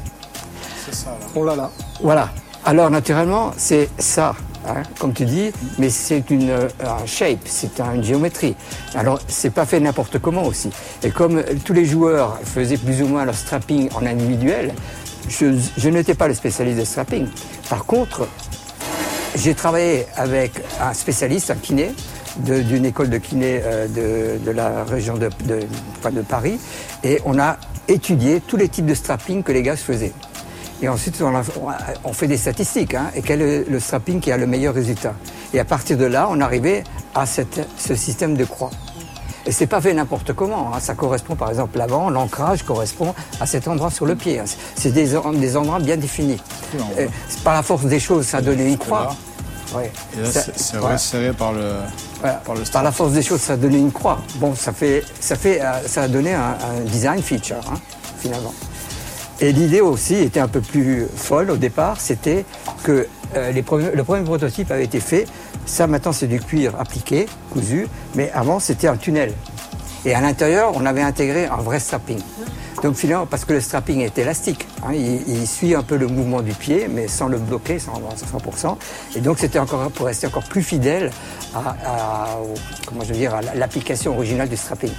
C'est 0.84 0.94
ça, 0.94 1.10
là. 1.10 1.26
On 1.36 1.44
l'a 1.44 1.54
là. 1.54 1.70
Voilà. 2.02 2.30
Alors, 2.64 2.90
naturellement, 2.90 3.52
c'est 3.56 3.88
ça, 3.98 4.34
hein, 4.68 4.82
comme 4.98 5.12
tu 5.14 5.24
dis, 5.24 5.50
mais 5.78 5.88
c'est 5.88 6.30
une 6.30 6.50
euh, 6.50 6.68
shape, 7.06 7.38
c'est 7.46 7.80
un- 7.80 7.94
une 7.94 8.04
géométrie. 8.04 8.54
Alors, 8.94 9.18
c'est 9.28 9.50
pas 9.50 9.64
fait 9.64 9.80
n'importe 9.80 10.18
comment 10.18 10.44
aussi. 10.44 10.70
Et 11.02 11.10
comme 11.10 11.42
tous 11.64 11.72
les 11.72 11.86
joueurs 11.86 12.38
faisaient 12.44 12.76
plus 12.76 13.02
ou 13.02 13.06
moins 13.08 13.24
leur 13.24 13.34
strapping 13.34 13.88
en 13.94 14.04
individuel, 14.04 14.74
je, 15.28 15.88
n'étais 15.88 16.14
pas 16.14 16.28
le 16.28 16.34
spécialiste 16.34 16.78
de 16.78 16.84
strapping. 16.84 17.26
Par 17.68 17.86
contre, 17.86 18.28
j'ai 19.36 19.54
travaillé 19.54 20.06
avec 20.16 20.52
un 20.80 20.92
spécialiste, 20.92 21.50
un 21.50 21.54
kiné, 21.56 21.92
d'une 22.36 22.84
école 22.84 23.10
de 23.10 23.18
kiné 23.18 23.60
euh, 23.64 24.38
de, 24.44 24.50
la 24.50 24.84
région 24.84 25.14
de, 25.16 25.30
de- 25.46 25.66
Paris, 26.22 26.58
et 27.02 27.20
on 27.24 27.38
a 27.38 27.56
étudié 27.88 28.40
tous 28.40 28.56
les 28.56 28.68
types 28.68 28.86
de 28.86 28.94
strapping 28.94 29.42
que 29.42 29.50
les 29.52 29.62
gars 29.62 29.76
faisaient. 29.76 30.12
Et 30.82 30.88
ensuite, 30.88 31.20
on, 31.20 31.34
a- 31.36 31.42
on 32.04 32.12
fait 32.12 32.26
des 32.26 32.38
statistiques, 32.38 32.94
hein, 32.94 33.10
et 33.14 33.20
quel 33.22 33.42
est 33.42 33.68
le 33.68 33.80
strapping 33.80 34.20
qui 34.20 34.32
a 34.32 34.36
le 34.38 34.46
meilleur 34.46 34.74
résultat. 34.74 35.14
Et 35.52 35.60
à 35.60 35.64
partir 35.64 35.98
de 35.98 36.06
là, 36.06 36.26
on 36.30 36.40
arrivait 36.40 36.84
à 37.14 37.26
cette- 37.26 37.66
ce 37.76 37.94
système 37.94 38.34
de 38.36 38.44
croix. 38.44 38.70
Et 39.46 39.52
c'est 39.52 39.66
pas 39.66 39.80
fait 39.80 39.92
n'importe 39.94 40.32
comment. 40.34 40.72
hein. 40.74 40.80
Ça 40.80 40.94
correspond, 40.94 41.34
par 41.34 41.48
exemple, 41.50 41.76
l'avant, 41.78 42.08
l'ancrage 42.10 42.62
correspond 42.62 43.14
à 43.40 43.46
cet 43.46 43.68
endroit 43.68 43.90
sur 43.90 44.06
le 44.06 44.14
pied. 44.14 44.38
hein. 44.38 44.44
C'est 44.76 44.90
des, 44.92 45.08
des 45.34 45.56
endroits 45.56 45.80
bien 45.80 45.96
définis. 45.96 46.40
Euh, 46.98 47.06
par 47.44 47.54
la 47.54 47.62
force 47.62 47.84
des 47.84 48.00
choses, 48.00 48.26
ça 48.26 48.38
a 48.38 48.42
donné 48.42 48.66
une 48.68 48.78
croix. 48.78 49.14
Ouais. 49.74 49.90
Et 50.18 50.22
là, 50.22 50.28
c'est 50.56 50.78
resserré 50.78 51.32
par 51.32 51.52
le, 51.52 51.72
Voilà. 52.20 52.36
par 52.38 52.54
le 52.54 52.60
Par 52.60 52.66
strap. 52.66 52.84
la 52.84 52.92
force 52.92 53.12
des 53.12 53.22
choses, 53.22 53.40
ça 53.40 53.52
a 53.54 53.56
donné 53.56 53.78
une 53.78 53.92
croix. 53.92 54.18
Bon, 54.36 54.54
ça 54.54 54.72
fait, 54.72 55.04
ça 55.20 55.36
fait, 55.36 55.60
euh, 55.60 55.86
ça 55.86 56.02
a 56.02 56.08
donné 56.08 56.34
un, 56.34 56.56
un 56.60 56.80
design 56.86 57.22
feature, 57.22 57.60
hein, 57.70 57.78
finalement. 58.18 58.52
Et 59.40 59.52
l'idée 59.52 59.80
aussi 59.80 60.16
était 60.16 60.40
un 60.40 60.48
peu 60.48 60.60
plus 60.60 61.06
folle 61.16 61.50
au 61.50 61.56
départ, 61.56 62.00
c'était 62.00 62.44
que 62.82 63.06
euh, 63.36 63.52
le 63.52 64.02
premier 64.04 64.24
prototype 64.24 64.70
avait 64.70 64.84
été 64.84 65.00
fait. 65.00 65.26
Ça, 65.64 65.86
maintenant, 65.86 66.12
c'est 66.12 66.26
du 66.26 66.40
cuir 66.40 66.74
appliqué, 66.78 67.26
cousu, 67.50 67.86
mais 68.14 68.30
avant, 68.34 68.58
c'était 68.60 68.88
un 68.88 68.96
tunnel. 68.96 69.32
Et 70.04 70.14
à 70.14 70.20
l'intérieur, 70.20 70.72
on 70.74 70.84
avait 70.84 71.02
intégré 71.02 71.46
un 71.46 71.56
vrai 71.56 71.78
strapping. 71.80 72.18
Donc 72.82 72.96
finalement, 72.96 73.26
parce 73.26 73.44
que 73.44 73.52
le 73.52 73.60
strapping 73.60 74.00
est 74.00 74.16
élastique, 74.16 74.66
hein, 74.82 74.92
il, 74.94 75.46
suit 75.46 75.74
un 75.74 75.82
peu 75.82 75.96
le 75.96 76.06
mouvement 76.06 76.40
du 76.40 76.52
pied, 76.52 76.88
mais 76.90 77.08
sans 77.08 77.28
le 77.28 77.36
bloquer, 77.36 77.78
sans 77.78 77.92
à 77.92 78.14
100%. 78.14 78.76
Et 79.16 79.20
donc 79.20 79.38
c'était 79.38 79.58
encore 79.58 79.90
pour 79.90 80.06
rester 80.06 80.26
encore 80.26 80.44
plus 80.44 80.62
fidèle 80.62 81.10
à, 81.54 81.76
à- 81.84 82.38
à 82.38 83.54
l'application 83.54 84.14
originale 84.14 84.48
du 84.48 84.56
strapping. 84.56 84.92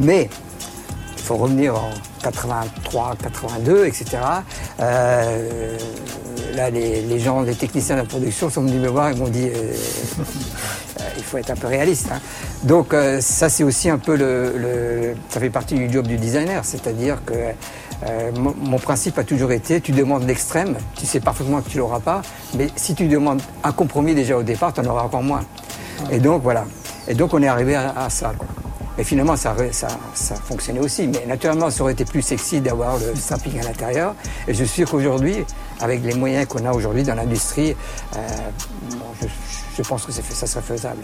Mais 0.00 0.28
faut 1.28 1.36
revenir 1.36 1.74
en 1.74 1.90
83, 2.22 3.16
82, 3.22 3.84
etc. 3.86 4.06
Là, 6.54 6.70
les, 6.70 7.20
gens, 7.20 7.42
les 7.42 7.54
techniciens 7.54 7.96
de 7.96 8.00
la 8.00 8.06
production 8.06 8.48
sont 8.50 8.62
venus 8.62 8.80
me 8.80 8.88
voir 8.88 9.10
et 9.10 9.14
m'ont 9.14 9.28
dit 9.28 9.48
euh, 9.48 9.72
euh, 11.00 11.02
il 11.18 11.22
faut 11.22 11.36
être 11.36 11.50
un 11.50 11.54
peu 11.56 11.66
réaliste. 11.66 12.08
hein. 12.12 12.18
Donc 12.64 12.94
euh, 12.94 13.20
ça, 13.20 13.48
c'est 13.48 13.62
aussi 13.62 13.90
un 13.90 13.98
peu 13.98 14.16
le, 14.16 14.54
le- 14.56 15.14
ça 15.28 15.38
fait 15.38 15.50
partie 15.50 15.74
du 15.74 15.90
job 15.92 16.06
du 16.06 16.16
designer, 16.16 16.64
c'est-à-dire 16.64 17.18
que 17.24 17.34
mon, 18.38 18.54
mon 18.60 18.78
principe 18.78 19.18
a 19.18 19.24
toujours 19.24 19.50
été 19.52 19.80
tu 19.80 19.90
demandes 19.92 20.24
l'extrême, 20.26 20.76
tu 20.96 21.04
sais 21.04 21.18
parfaitement 21.20 21.60
que 21.60 21.68
tu 21.68 21.78
l'auras 21.78 21.98
pas, 22.00 22.22
mais 22.56 22.68
si 22.76 22.94
tu 22.94 23.06
demandes 23.08 23.42
un 23.64 23.72
compromis 23.72 24.14
déjà 24.14 24.36
au 24.36 24.42
départ, 24.44 24.72
tu 24.72 24.80
en 24.80 24.84
auras 24.86 25.02
encore 25.02 25.22
moins. 25.22 25.42
Et 26.10 26.18
donc 26.20 26.42
voilà. 26.42 26.64
Et 27.08 27.14
donc 27.14 27.34
on 27.34 27.42
est 27.42 27.48
arrivé 27.48 27.74
à, 27.76 27.92
à 27.96 28.08
ça. 28.08 28.32
Quoi. 28.38 28.46
Et 28.98 29.04
finalement, 29.04 29.36
ça, 29.36 29.54
ça, 29.70 29.88
ça 30.12 30.34
fonctionnait 30.34 30.80
aussi. 30.80 31.06
Mais 31.06 31.24
naturellement, 31.26 31.70
ça 31.70 31.82
aurait 31.82 31.92
été 31.92 32.04
plus 32.04 32.22
sexy 32.22 32.60
d'avoir 32.60 32.98
le 32.98 33.14
strapping 33.14 33.60
à 33.60 33.62
l'intérieur. 33.62 34.14
Et 34.48 34.54
je 34.54 34.64
suis 34.64 34.82
sûr 34.82 34.90
qu'aujourd'hui, 34.90 35.44
avec 35.80 36.02
les 36.02 36.14
moyens 36.14 36.46
qu'on 36.46 36.66
a 36.66 36.72
aujourd'hui 36.72 37.04
dans 37.04 37.14
l'industrie, 37.14 37.76
euh, 38.16 38.18
bon, 38.90 39.28
je, 39.76 39.82
pense 39.82 40.04
que 40.04 40.12
ça 40.12 40.46
serait 40.46 40.62
faisable. 40.62 41.02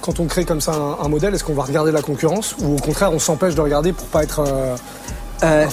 Quand 0.00 0.18
on 0.18 0.26
crée 0.26 0.44
comme 0.44 0.60
ça 0.60 0.72
un, 0.72 1.04
un 1.04 1.08
modèle, 1.08 1.34
est-ce 1.34 1.44
qu'on 1.44 1.54
va 1.54 1.62
regarder 1.62 1.92
la 1.92 2.02
concurrence 2.02 2.56
ou 2.60 2.76
au 2.76 2.78
contraire 2.78 3.12
on 3.12 3.18
s'empêche 3.18 3.54
de 3.54 3.60
regarder 3.60 3.92
pour 3.92 4.06
pas 4.06 4.22
être 4.22 4.40
euh, 4.40 4.76
Euh, 5.44 5.66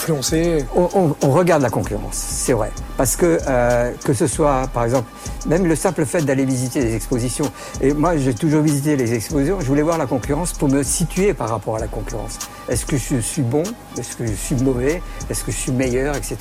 on, 0.75 0.89
on- 0.93 1.15
on 1.23 1.31
regarde 1.31 1.61
la 1.63 1.69
concurrence, 1.71 2.13
c'est 2.15 2.53
vrai. 2.53 2.71
Parce 2.97 3.15
que 3.15 3.39
euh, 3.47 3.91
que 4.03 4.13
ce 4.13 4.27
soit, 4.27 4.67
par 4.73 4.83
exemple, 4.83 5.09
même 5.47 5.65
le 5.65 5.75
simple 5.75 6.05
fait 6.05 6.21
d'aller 6.21 6.45
visiter 6.45 6.81
des 6.83 6.95
expositions. 6.95 7.51
Et 7.81 7.93
moi, 7.93 8.15
j'ai 8.17 8.33
toujours 8.35 8.61
visité 8.61 8.95
les 8.95 9.13
expositions. 9.13 9.59
Je 9.59 9.65
voulais 9.65 9.81
voir 9.81 9.97
la 9.97 10.05
concurrence 10.05 10.53
pour 10.53 10.69
me 10.69 10.83
situer 10.83 11.33
par 11.33 11.49
rapport 11.49 11.77
à 11.77 11.79
la 11.79 11.87
concurrence. 11.87 12.37
Est-ce 12.69 12.85
que 12.85 12.95
je 12.97 13.17
suis 13.19 13.41
bon? 13.41 13.63
Est-ce 13.97 14.15
que 14.15 14.25
je 14.27 14.33
suis 14.33 14.55
mauvais? 14.55 15.01
Est-ce 15.31 15.43
que 15.43 15.51
je 15.51 15.57
suis 15.57 15.71
meilleur, 15.71 16.15
etc. 16.15 16.37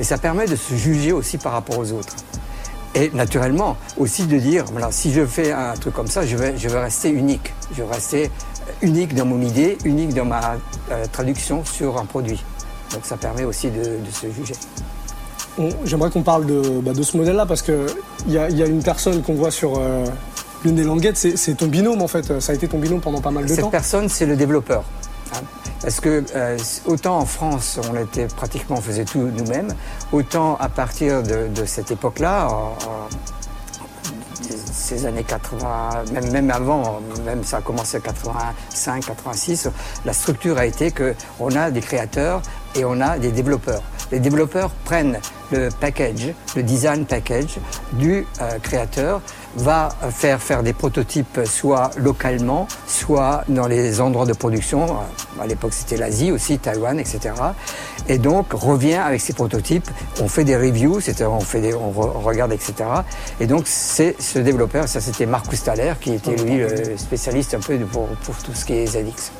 Et 0.00 0.04
ça 0.04 0.18
permet 0.18 0.46
de 0.46 0.56
se 0.56 0.74
juger 0.74 1.12
aussi 1.12 1.38
par 1.38 1.52
rapport 1.52 1.78
aux 1.78 1.92
autres. 1.92 2.16
Et 2.96 3.10
naturellement, 3.14 3.76
aussi 3.98 4.26
de 4.26 4.38
dire, 4.38 4.64
voilà, 4.72 4.90
si 4.92 5.12
je 5.12 5.24
fais 5.26 5.52
un 5.52 5.74
truc 5.74 5.94
comme 5.94 6.06
ça, 6.08 6.24
je 6.26 6.36
vais, 6.36 6.56
je 6.58 6.68
vais 6.68 6.80
rester 6.80 7.08
unique. 7.10 7.52
Je 7.76 7.82
vais 7.82 7.92
rester 7.92 8.30
unique 8.82 9.14
dans 9.14 9.26
mon 9.26 9.40
idée, 9.42 9.78
unique 9.84 10.12
dans 10.14 10.24
ma 10.24 10.56
euh, 10.90 11.04
traduction 11.10 11.64
sur 11.64 11.98
un 11.98 12.04
produit. 12.04 12.42
Donc 12.94 13.04
ça 13.04 13.16
permet 13.16 13.44
aussi 13.44 13.70
de, 13.70 13.80
de 13.82 14.10
se 14.12 14.30
juger. 14.30 14.54
J'aimerais 15.84 16.10
qu'on 16.10 16.22
parle 16.22 16.46
de, 16.46 16.80
bah, 16.80 16.92
de 16.92 17.02
ce 17.02 17.16
modèle-là 17.16 17.46
parce 17.46 17.62
qu'il 17.62 17.86
y 18.28 18.38
a, 18.38 18.48
il 18.50 18.56
y 18.58 18.62
a 18.62 18.66
une 18.66 18.82
personne 18.82 19.22
qu'on 19.22 19.34
voit 19.34 19.50
sur 19.52 19.78
euh, 19.78 20.04
l'une 20.64 20.74
des 20.74 20.82
languettes, 20.84 21.16
c'est 21.16 21.54
ton 21.56 21.66
binôme 21.66 22.02
en 22.02 22.08
fait. 22.08 22.40
Ça 22.40 22.52
a 22.52 22.54
été 22.54 22.66
ton 22.68 22.78
binôme 22.78 23.00
pendant 23.00 23.20
pas 23.20 23.30
mal 23.30 23.44
de 23.44 23.48
Cette 23.48 23.60
temps. 23.60 23.70
personne, 23.70 24.08
c'est 24.08 24.26
le 24.26 24.36
développeur. 24.36 24.82
hein. 25.34 25.40
Parce 25.80 26.00
que 26.00 26.24
euh, 26.34 26.56
autant 26.86 27.18
en 27.18 27.26
France, 27.26 27.78
on 27.92 27.96
était 28.02 28.26
pratiquement, 28.26 28.76
on 28.78 28.80
faisait 28.80 29.04
tout 29.04 29.18
nous-mêmes, 29.18 29.68
autant 30.12 30.56
à 30.56 30.68
partir 30.68 31.22
de, 31.22 31.48
de 31.54 31.64
cette 31.66 31.90
époque-là, 31.90 32.48
ces 34.72 35.06
années 35.06 35.24
80, 35.24 36.04
même, 36.12 36.30
même 36.32 36.50
avant, 36.50 37.00
même 37.24 37.44
ça 37.44 37.58
a 37.58 37.60
commencé 37.60 37.98
en 37.98 38.00
85, 38.00 39.04
86, 39.06 39.68
la 40.04 40.12
structure 40.12 40.58
a 40.58 40.66
été 40.66 40.90
que 40.90 41.14
on 41.38 41.54
a 41.54 41.70
des 41.70 41.80
créateurs 41.80 42.42
et 42.74 42.84
on 42.84 43.00
a 43.00 43.18
des 43.18 43.30
développeurs. 43.32 43.82
Les 44.12 44.20
développeurs 44.20 44.70
prennent 44.84 45.18
le 45.50 45.68
package, 45.80 46.34
le 46.56 46.62
design 46.62 47.04
package 47.06 47.58
du 47.92 48.26
euh, 48.40 48.58
créateur, 48.62 49.20
va 49.56 49.88
faire 50.10 50.42
faire 50.42 50.62
des 50.64 50.72
prototypes 50.72 51.40
soit 51.44 51.90
localement, 51.96 52.66
soit 52.86 53.44
dans 53.48 53.68
les 53.68 54.00
endroits 54.00 54.26
de 54.26 54.32
production. 54.32 54.96
À 55.40 55.46
l'époque, 55.46 55.72
c'était 55.72 55.96
l'Asie 55.96 56.32
aussi, 56.32 56.58
Taïwan, 56.58 56.98
etc. 56.98 57.20
Et 58.08 58.18
donc 58.18 58.52
revient 58.52 58.94
avec 58.94 59.20
ces 59.20 59.32
prototypes. 59.32 59.88
On 60.20 60.28
fait 60.28 60.44
des 60.44 60.56
reviews, 60.56 61.00
c'est-à-dire 61.00 61.32
on 61.32 61.40
fait 61.40 61.72
on, 61.74 61.92
re- 61.92 62.12
on 62.16 62.20
regarde, 62.20 62.52
etc. 62.52 62.74
Et 63.40 63.46
donc 63.46 63.62
c'est 63.66 64.16
ce 64.20 64.40
développeur, 64.40 64.88
ça 64.88 65.00
c'était 65.00 65.26
Marcus 65.26 65.62
Thaler, 65.62 65.94
qui 66.00 66.14
était 66.14 66.34
lui 66.36 66.56
le 66.58 66.96
spécialiste 66.96 67.54
un 67.54 67.60
peu 67.60 67.78
pour, 67.78 68.06
pour 68.08 68.34
tout 68.36 68.54
ce 68.54 68.64
qui 68.64 68.74
est 68.74 68.86
ZX. 68.86 69.30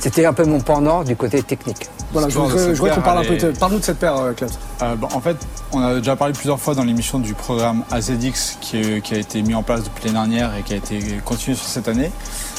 C'était 0.00 0.26
un 0.26 0.32
peu 0.32 0.44
mon 0.44 0.60
pendant 0.60 1.02
du 1.02 1.16
côté 1.16 1.42
technique. 1.42 1.88
Voilà, 2.12 2.28
je 2.28 2.38
voudrais, 2.38 2.72
voudrais 2.74 2.94
qu'on 2.94 3.00
parle 3.02 3.18
un 3.18 3.22
peu. 3.24 3.52
Parle-nous 3.58 3.78
de 3.80 3.84
cette 3.84 3.98
paire, 3.98 4.16
euh, 4.16 4.32
Klaus. 4.32 4.52
Euh, 4.82 4.94
bon, 4.94 5.08
en 5.12 5.20
fait, 5.20 5.36
on 5.72 5.80
a 5.80 5.94
déjà 5.96 6.14
parlé 6.16 6.32
plusieurs 6.32 6.60
fois 6.60 6.74
dans 6.74 6.84
l'émission 6.84 7.18
du 7.18 7.34
programme 7.34 7.82
AZX 7.90 8.58
qui, 8.60 8.76
est- 8.78 9.00
qui 9.02 9.14
a 9.14 9.18
été 9.18 9.42
mis 9.42 9.54
en 9.54 9.62
place 9.62 9.82
depuis 9.84 10.04
l'année 10.04 10.14
dernière 10.36 10.54
et 10.56 10.62
qui 10.62 10.74
a 10.74 10.76
été 10.76 11.00
continué 11.24 11.56
sur 11.56 11.66
cette 11.66 11.88
année. 11.88 12.10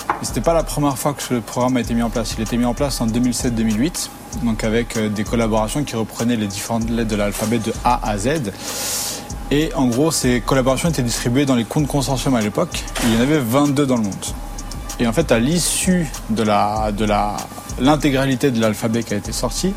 Mais 0.09 0.15
c'était 0.23 0.41
pas 0.41 0.53
la 0.53 0.63
première 0.63 0.97
fois 0.97 1.13
que 1.13 1.21
ce 1.21 1.35
programme 1.35 1.77
a 1.77 1.81
été 1.81 1.93
mis 1.93 2.01
en 2.01 2.09
place. 2.09 2.33
Il 2.37 2.39
a 2.41 2.43
été 2.43 2.57
mis 2.57 2.65
en 2.65 2.73
place 2.73 2.99
en 3.01 3.07
2007-2008, 3.07 4.09
donc 4.43 4.63
avec 4.63 4.97
euh, 4.97 5.07
des 5.09 5.23
collaborations 5.23 5.83
qui 5.83 5.95
reprenaient 5.95 6.35
les 6.37 6.47
différentes 6.47 6.89
lettres 6.89 7.09
de 7.09 7.15
l'alphabet 7.15 7.59
de 7.59 7.71
A 7.85 7.99
à 8.09 8.17
Z. 8.17 8.51
Et 9.51 9.71
en 9.75 9.85
gros, 9.87 10.11
ces 10.11 10.41
collaborations 10.41 10.89
étaient 10.89 11.01
distribuées 11.03 11.45
dans 11.45 11.55
les 11.55 11.63
comptes 11.65 11.87
consortium 11.87 12.35
à 12.35 12.41
l'époque. 12.41 12.83
Il 13.03 13.13
y 13.13 13.17
en 13.17 13.21
avait 13.21 13.39
22 13.39 13.85
dans 13.85 13.95
le 13.95 14.03
monde. 14.03 14.13
Et 14.99 15.07
en 15.07 15.13
fait, 15.13 15.31
à 15.31 15.39
l'issue 15.39 16.07
de 16.29 16.43
la 16.43 16.91
de 16.91 17.05
la 17.05 17.37
l'intégralité 17.79 18.51
de 18.51 18.59
l'alphabet 18.59 19.03
qui 19.03 19.13
a 19.13 19.17
été 19.17 19.31
sorti, 19.31 19.73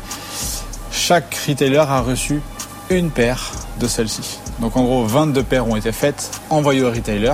chaque 0.91 1.35
retailer 1.47 1.77
a 1.77 2.01
reçu 2.01 2.41
une 2.89 3.11
paire 3.11 3.51
de 3.79 3.87
celles-ci. 3.87 4.39
Donc 4.59 4.75
en 4.75 4.83
gros, 4.83 5.05
22 5.05 5.43
paires 5.43 5.67
ont 5.67 5.75
été 5.75 5.91
faites, 5.91 6.31
envoyées 6.49 6.83
au 6.83 6.89
retailer, 6.89 7.33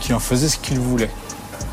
qui 0.00 0.12
en 0.12 0.18
faisait 0.20 0.48
ce 0.48 0.58
qu'il 0.58 0.78
voulait. 0.78 1.10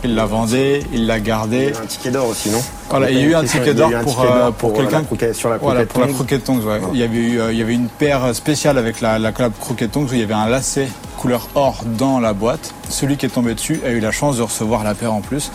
Il 0.04 0.14
la 0.16 0.26
vendait, 0.26 0.84
il 0.94 1.08
la 1.08 1.18
Il 1.18 1.28
y 1.28 1.32
a 1.32 1.34
eu 1.34 1.74
un 1.84 1.86
ticket 1.88 2.12
d'or 2.12 2.28
aussi, 2.28 2.50
non 2.50 2.62
Voilà, 2.90 3.10
il 3.10 3.18
y 3.18 3.22
a 3.22 3.26
eu 3.26 3.34
un 3.36 3.44
ticket 3.44 3.74
d'or 3.74 3.90
Il 3.90 3.94
y 3.94 3.96
a 3.96 3.98
eu 3.98 4.02
un 4.02 4.04
pour, 4.04 4.16
d'or 4.16 4.26
euh, 4.36 4.52
pour 4.52 4.72
la 4.72 4.78
quelqu'un 4.78 5.34
sur 5.34 5.50
la 5.50 5.58
Voilà, 5.58 5.86
croquette. 5.86 5.90
pour 5.94 6.02
la 6.02 6.08
tongs. 6.08 6.14
croquette 6.14 6.44
tongs, 6.44 6.60
ouais. 6.62 6.82
Il 6.94 7.00
y 7.00 7.04
avait 7.04 7.18
eu, 7.18 7.40
euh, 7.40 7.52
il 7.52 7.58
y 7.58 7.62
avait 7.62 7.74
une 7.74 7.88
paire 7.88 8.36
spéciale 8.36 8.78
avec 8.78 9.02
la, 9.02 9.18
la 9.20 9.32
collab 9.32 9.54
croquette 9.60 9.92
tongs 9.94 10.04
où 10.06 10.14
il 10.14 10.20
y 10.20 10.24
avait 10.24 10.34
un 10.34 10.48
lacet 10.48 10.88
couleur 11.18 11.48
or 11.56 11.84
dans 11.86 12.20
la 12.20 12.34
boîte. 12.34 12.74
Celui 12.90 13.18
qui 13.18 13.26
est 13.26 13.30
tombé 13.30 13.56
dessus 13.56 13.82
a 13.86 13.90
eu 13.90 14.00
la 14.00 14.12
chance 14.12 14.38
de 14.38 14.44
recevoir 14.44 14.84
la 14.84 14.94
paire 14.94 15.14
en 15.14 15.22
plus. 15.22 15.52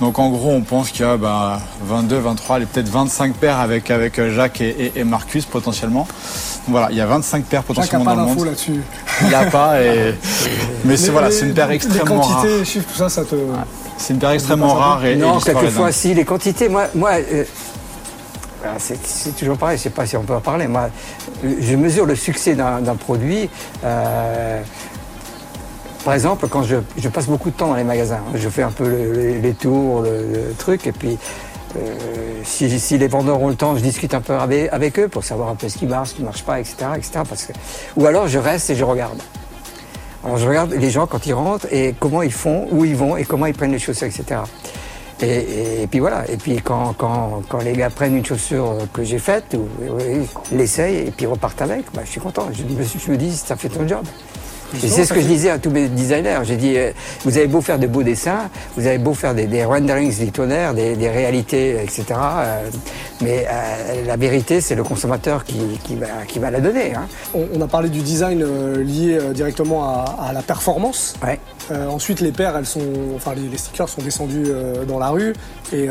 Donc 0.00 0.18
en 0.18 0.28
gros, 0.28 0.50
on 0.50 0.60
pense 0.60 0.90
qu'il 0.90 1.06
y 1.06 1.08
a 1.08 1.16
bah, 1.16 1.58
22, 1.84 2.18
23, 2.18 2.60
et 2.60 2.66
peut-être 2.66 2.88
25 2.88 3.34
paires 3.34 3.58
avec, 3.58 3.90
avec 3.90 4.18
euh, 4.18 4.34
Jacques 4.34 4.60
et, 4.60 4.68
et- 4.94 5.00
et 5.00 5.04
Marcus 5.04 5.46
potentiellement. 5.46 6.06
Voilà, 6.68 6.88
il 6.90 6.96
y 6.96 7.00
a 7.00 7.06
25 7.06 7.44
paires 7.44 7.62
Jacques 7.62 7.68
n'a 7.70 7.74
potentiellement 7.74 8.04
pas 8.04 8.14
dans 8.16 8.22
le 8.22 8.26
d'infos 8.28 8.38
monde. 8.40 8.46
là-dessus. 8.48 8.80
Il 9.22 9.28
n'a 9.30 9.44
pas. 9.46 9.80
Et... 9.82 10.14
Mais 10.84 10.96
c'est 10.98 11.06
Les- 11.06 11.12
voilà, 11.12 11.28
les- 11.28 11.34
c'est 11.34 11.46
une 11.46 11.54
paire 11.54 11.68
Les 11.68 11.76
extrêmement 11.76 12.20
rare. 12.20 12.36
quantités, 12.42 12.58
les 12.58 12.64
chiffres, 12.66 12.86
tout 12.92 12.98
ça, 12.98 13.08
ça 13.08 13.24
te. 13.24 13.36
C'est 13.96 14.12
une 14.12 14.18
paire 14.18 14.30
extrêmement 14.32 14.74
rare 14.74 15.02
et, 15.06 15.16
Non, 15.16 15.38
quelquefois, 15.38 15.90
si, 15.92 16.12
les 16.12 16.24
quantités, 16.26 16.68
moi, 16.68 16.88
moi 16.94 17.12
euh, 17.12 17.44
c'est 18.78 18.98
c'est 19.06 19.34
toujours 19.34 19.56
pareil, 19.56 19.76
je 19.78 19.80
ne 19.80 19.84
sais 19.84 19.90
pas 19.90 20.04
si 20.04 20.16
on 20.18 20.22
peut 20.24 20.34
en 20.34 20.40
parler. 20.40 20.66
Moi, 20.66 20.90
je 21.42 21.74
mesure 21.76 22.04
le 22.04 22.16
succès 22.16 22.54
d'un 22.54 22.80
d'un 22.82 22.96
produit. 22.96 23.48
euh, 23.84 24.60
par 26.06 26.14
exemple, 26.14 26.46
quand 26.46 26.62
je, 26.62 27.08
passe 27.08 27.26
beaucoup 27.26 27.50
de 27.50 27.56
temps 27.56 27.66
dans 27.66 27.74
les 27.74 27.82
magasins, 27.82 28.20
hein, 28.28 28.36
je 28.36 28.48
fais 28.48 28.62
un 28.62 28.70
peu 28.70 28.88
le- 28.88 29.12
le- 29.12 29.38
les 29.40 29.54
tours, 29.54 30.02
le, 30.02 30.54
truc, 30.56 30.86
et 30.86 30.92
puis 30.92 31.18
euh, 31.74 31.80
si, 32.44 32.68
les 32.96 33.08
vendeurs 33.08 33.42
ont 33.42 33.48
le 33.48 33.56
temps, 33.56 33.74
je 33.74 33.82
discute 33.82 34.14
un 34.14 34.20
peu 34.20 34.34
avec, 34.34 35.00
eux 35.00 35.08
pour 35.08 35.24
savoir 35.24 35.48
un 35.48 35.56
peu 35.56 35.68
ce 35.68 35.76
qui 35.76 35.86
marche, 35.86 36.10
ce 36.10 36.14
qui 36.14 36.20
ne 36.20 36.26
marche 36.26 36.44
pas, 36.44 36.60
etc., 36.60 36.76
etc. 36.96 37.24
Ou 37.96 38.06
alors 38.06 38.28
je 38.28 38.38
reste 38.38 38.70
et 38.70 38.76
je 38.76 38.84
regarde. 38.84 39.20
Je 40.36 40.46
regarde 40.46 40.74
les 40.74 40.90
gens 40.90 41.08
quand 41.08 41.26
ils 41.26 41.34
rentrent 41.34 41.66
et 41.72 41.96
comment 41.98 42.22
ils 42.22 42.32
font, 42.32 42.68
où 42.70 42.84
ils 42.84 42.94
vont 42.94 43.16
et 43.16 43.24
comment 43.24 43.46
ils 43.46 43.54
prennent 43.54 43.72
les 43.72 43.80
chaussures, 43.80 44.06
etc. 44.06 44.42
Et, 45.22 45.88
puis 45.90 45.98
voilà. 45.98 46.30
Et 46.30 46.36
puis 46.36 46.60
quand, 46.62 46.94
les 47.64 47.72
gars 47.72 47.90
prennent 47.90 48.16
une 48.16 48.24
chaussure 48.24 48.76
que 48.92 49.02
j'ai 49.02 49.18
faite, 49.18 49.56
ou, 49.58 49.66
l'essayent 50.52 51.08
et 51.08 51.10
puis 51.10 51.26
repartent 51.26 51.62
avec, 51.62 51.86
bah, 51.92 52.02
je 52.04 52.10
suis 52.12 52.20
content. 52.20 52.48
Je 52.52 53.10
me 53.10 53.16
dis, 53.16 53.36
ça 53.36 53.56
fait 53.56 53.70
ton 53.70 53.88
job. 53.88 54.04
Et 54.74 54.88
c'est 54.88 55.04
ce 55.04 55.12
que 55.12 55.20
je 55.20 55.26
disais 55.26 55.50
à 55.50 55.58
tous 55.58 55.70
mes 55.70 55.88
designers. 55.88 56.40
J'ai 56.44 56.56
dit, 56.56 56.76
euh, 56.76 56.90
vous 57.24 57.36
avez 57.38 57.46
beau 57.46 57.60
faire 57.60 57.78
de 57.78 57.86
beaux 57.86 58.02
dessins, 58.02 58.50
vous 58.76 58.86
avez 58.86 58.98
beau 58.98 59.14
faire 59.14 59.34
des, 59.34 59.46
des 59.46 59.64
renderings 59.64 60.16
du 60.18 60.32
tonnerre, 60.32 60.74
des, 60.74 60.96
des 60.96 61.08
réalités, 61.08 61.82
etc. 61.82 62.04
euh, 62.10 62.68
mais 63.22 63.46
euh, 63.48 64.04
la 64.06 64.16
vérité, 64.16 64.60
c'est 64.60 64.74
le 64.74 64.84
consommateur 64.84 65.44
qui, 65.44 65.58
qui, 65.84 65.94
va, 65.94 66.06
qui 66.28 66.38
va 66.38 66.50
la 66.50 66.60
donner. 66.60 66.94
Hein. 66.94 67.06
On, 67.34 67.46
on 67.54 67.60
a 67.62 67.66
parlé 67.68 67.88
du 67.88 68.00
design 68.00 68.42
euh, 68.42 68.82
lié 68.82 69.18
directement 69.32 69.84
à, 69.84 70.28
à 70.28 70.32
la 70.32 70.42
performance. 70.42 71.14
Ouais. 71.22 71.38
Ensuite, 71.88 72.20
les 72.20 72.30
paires, 72.30 72.56
elles 72.56 72.66
sont, 72.66 72.80
enfin, 73.16 73.34
les, 73.34 73.48
les 73.48 73.56
stickers 73.56 73.88
sont 73.88 74.02
descendus 74.02 74.46
dans 74.86 75.00
la 75.00 75.08
rue 75.08 75.32
et 75.72 75.88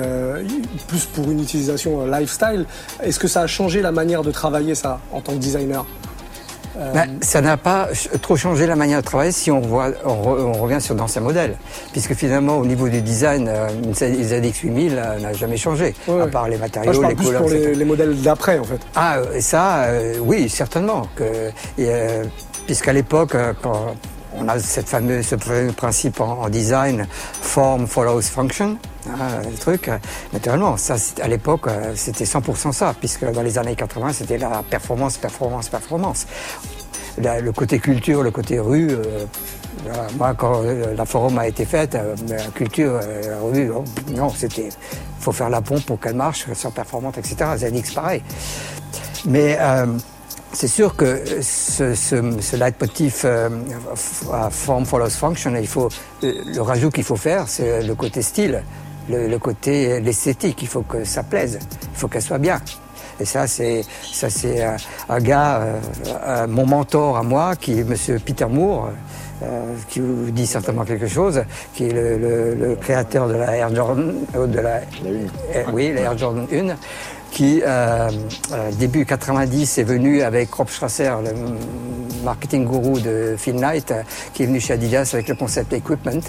plus 0.88 1.04
pour 1.06 1.30
une 1.30 1.42
utilisation 1.42 2.06
lifestyle. 2.06 2.66
Est-ce 3.04 3.20
que 3.20 3.28
ça 3.28 3.42
a 3.42 3.48
changé 3.48 3.82
la 3.82 3.92
manière 3.92 4.22
de 4.22 4.32
travailler 4.32 4.74
ça 4.74 5.00
en 5.12 5.20
tant 5.20 5.34
que 5.34 5.40
designer? 5.40 5.86
Ben, 6.94 7.10
ça 7.22 7.42
n'a 7.42 7.58
pas 7.58 7.88
trop 8.22 8.36
changé 8.36 8.66
la 8.68 8.76
manière 8.76 9.00
de 9.00 9.06
travailler 9.06 9.32
si 9.32 9.50
on, 9.52 9.62
voit, 9.62 9.92
on, 10.04 10.10
re- 10.14 10.42
on 10.42 10.54
revient 10.54 10.82
sur 10.82 10.94
d'anciens 10.96 11.22
modèles. 11.22 11.56
Puisque 11.92 12.14
finalement, 12.14 12.58
au 12.58 12.66
niveau 12.66 12.90
du 12.90 13.02
design, 13.02 13.48
euh, 13.48 13.68
une 13.84 13.94
ZX 13.94 14.60
8000 14.64 14.94
euh, 14.98 15.20
n'a 15.20 15.34
jamais 15.34 15.58
changé, 15.58 15.96
Ouais, 16.08 16.22
à 16.22 16.28
part 16.28 16.48
les 16.50 16.58
matériaux, 16.58 16.92
je 16.94 17.00
parle 17.00 17.12
les 17.12 17.16
plus 17.16 17.26
couleurs, 17.26 17.42
pour 17.42 17.50
les, 17.50 17.76
les 17.76 17.86
modèles 17.86 18.22
d'après, 18.22 18.60
en 18.60 18.64
fait. 18.66 18.80
Ah, 18.96 19.18
ça, 19.40 19.84
euh, 19.86 20.16
oui, 20.22 20.50
certainement. 20.50 21.08
Que, 21.16 21.24
et, 21.78 21.88
euh, 21.88 22.24
puisqu'à 22.66 22.94
l'époque, 22.94 23.36
quand 23.62 23.96
on 24.38 24.48
a 24.48 24.60
cette 24.60 24.88
fameuse, 24.88 25.26
ce 25.26 25.38
fameux 25.38 25.72
principe 25.72 26.20
en, 26.22 26.50
design, 26.50 27.08
form 27.10 27.88
follows 27.88 28.22
function, 28.22 28.78
hein, 29.10 29.42
le 29.50 29.58
truc, 29.58 29.90
naturellement, 30.34 30.78
ça, 30.78 30.96
à 31.22 31.28
l'époque, 31.28 31.68
euh, 31.68 31.94
c'était 31.96 32.26
100% 32.26 32.72
ça, 32.72 32.94
puisque 33.00 33.30
dans 33.32 33.42
les 33.42 33.58
années 33.58 33.76
80, 33.76 34.14
c'était 34.14 34.38
la 34.38 34.64
performance, 34.70 35.18
performance, 35.18 35.70
performance. 35.70 36.28
Le 37.18 37.52
côté 37.52 37.80
culture, 37.80 38.24
le 38.24 38.32
côté 38.32 38.60
rue, 38.60 38.90
euh, 38.92 39.26
moi, 40.18 40.34
quand 40.34 40.64
euh, 40.64 40.94
la 40.96 41.06
forum 41.06 41.38
a 41.40 41.48
été 41.48 41.66
faite, 41.66 41.98
la 42.28 42.38
culture, 42.54 42.94
la 42.94 43.40
revue, 43.40 43.68
non, 43.68 43.84
non, 44.10 44.30
c'était, 44.30 44.70
faut 45.20 45.32
faire 45.32 45.50
la 45.50 45.62
pompe 45.62 45.86
pour 45.86 46.00
qu'elle 46.00 46.16
marche, 46.16 46.46
qu'elle 46.46 46.56
soit 46.56 46.72
performante, 46.72 47.18
etc. 47.18 47.52
ZX, 47.58 47.94
pareil. 47.94 48.22
Mais 49.26 49.58
c'est 50.56 50.68
sûr 50.68 50.96
que 50.96 51.22
ce, 51.42 51.94
ce, 51.96 52.16
ce 52.42 52.56
leitmotiv 52.56 53.22
euh, 53.26 53.50
form 54.52 54.86
follows 54.86 55.10
function, 55.10 55.54
il 55.56 55.68
faut, 55.68 55.90
euh, 56.24 56.32
le 56.46 56.62
rajout 56.62 56.90
qu'il 56.90 57.04
faut 57.04 57.16
faire, 57.18 57.48
c'est 57.48 57.84
le 57.84 57.94
côté 57.96 58.22
style, 58.22 58.64
le, 59.10 59.28
le 59.28 59.38
côté 59.40 60.00
l'esthétique. 60.00 60.62
Il 60.62 60.68
faut 60.68 60.82
que 60.84 61.04
ça 61.04 61.24
plaise, 61.24 61.60
il 61.62 61.98
faut 62.00 62.08
qu'elle 62.08 62.22
soit 62.22 62.38
bien. 62.40 62.60
Et 63.20 63.26
ça, 63.26 63.48
c'est 63.48 63.84
ça, 64.04 64.30
c'est 64.30 64.64
un, 64.64 64.76
un 65.10 65.20
gars, 65.20 65.58
euh, 65.58 65.80
euh, 66.26 66.48
mon 66.48 66.66
mentor 66.66 67.18
à 67.18 67.24
moi, 67.24 67.56
qui 67.56 67.80
est 67.80 67.84
Monsieur 67.84 68.20
Peter 68.20 68.46
Moore. 68.48 68.90
euh, 69.44 69.74
qui 69.90 70.00
vous 70.00 70.32
dit 70.32 70.48
certainement 70.48 70.86
quelque 70.86 71.08
chose, 71.08 71.44
qui 71.74 71.88
est 71.88 71.92
le, 71.92 72.18
le- 72.18 72.56
le 72.56 72.76
créateur 72.78 73.28
de 73.28 73.34
la 73.34 73.58
Air 73.58 73.76
Jordan, 73.76 74.16
euh, 74.34 74.48
de 74.48 74.60
la, 74.62 74.76
euh, 75.06 75.64
oui, 75.74 75.92
la 75.94 76.02
Air 76.04 76.18
Jordan 76.18 76.48
1, 76.50 76.76
qui 77.36 77.62
euh, 77.62 78.10
euh, 78.54 78.72
début 78.80 79.06
90 79.06 79.78
est 79.78 79.84
venu 79.84 80.22
avec 80.22 80.54
Rob 80.54 80.70
Strasser, 80.70 81.12
le 81.22 81.34
marketing 82.26 82.66
gourou 82.66 83.00
de 83.00 83.36
Phil 83.38 83.56
Knight, 83.56 83.92
euh, 83.92 84.04
qui 84.34 84.44
est 84.44 84.46
venu 84.48 84.60
chez 84.60 84.74
Adidas 84.74 85.12
avec 85.14 85.30
le 85.30 85.36
concept 85.36 85.72
Equipment. 85.72 86.22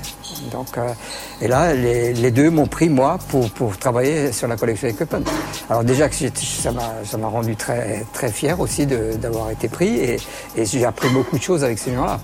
Donc, 0.53 0.79
euh, 0.79 0.93
et 1.41 1.49
là, 1.49 1.75
les, 1.75 2.31
deux 2.31 2.51
m'ont 2.51 2.67
pris 2.67 2.89
moi 2.89 3.19
pour, 3.29 3.51
pour 3.51 3.77
travailler 3.79 4.33
sur 4.33 4.47
la 4.47 4.57
collection 4.57 4.89
Equipment. 4.89 5.25
Alors 5.69 5.83
déjà 5.85 6.09
ça 6.13 7.19
m'a 7.19 7.29
rendu 7.29 7.57
très 7.57 8.05
très 8.13 8.31
fier 8.31 8.59
aussi 8.61 8.87
d'avoir 8.87 9.51
été 9.51 9.69
pris 9.69 9.99
et, 9.99 10.17
j'ai 10.57 10.85
appris 10.85 11.09
beaucoup 11.09 11.37
de 11.37 11.43
choses 11.43 11.65
avec 11.65 11.79
ces 11.79 11.95
gens-là. 11.95 12.21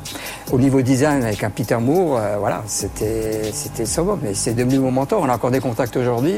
Au 0.53 0.59
niveau 0.59 0.83
design 0.83 1.23
avec 1.23 1.43
un 1.43 1.51
Peter 1.51 1.77
Moore, 1.77 2.19
euh, 2.19 2.37
voilà, 2.39 2.63
c'était 2.67 3.51
c'était 3.53 3.85
mais 4.23 4.35
c'est 4.35 4.55
devenu 4.55 4.79
mon 4.79 4.91
mentor. 4.91 5.23
On 5.23 5.29
a 5.29 5.35
encore 5.35 5.51
des 5.51 5.61
contacts 5.61 5.97
aujourd'hui, 5.97 6.37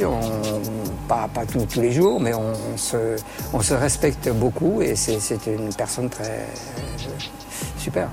pas 1.09 1.29
pas 1.33 1.45
tous, 1.47 1.65
tous 1.67 1.81
les 1.81 1.93
jours, 1.93 2.21
mais 2.21 2.33
on, 2.35 2.77
se 2.77 3.17
on 3.53 3.61
se 3.61 3.75
respecte 3.75 4.29
beaucoup 4.31 4.83
et 4.83 4.95
c'est 4.97 5.47
une 5.47 5.73
personne 5.75 6.09
très 6.09 6.47
super. 7.85 8.09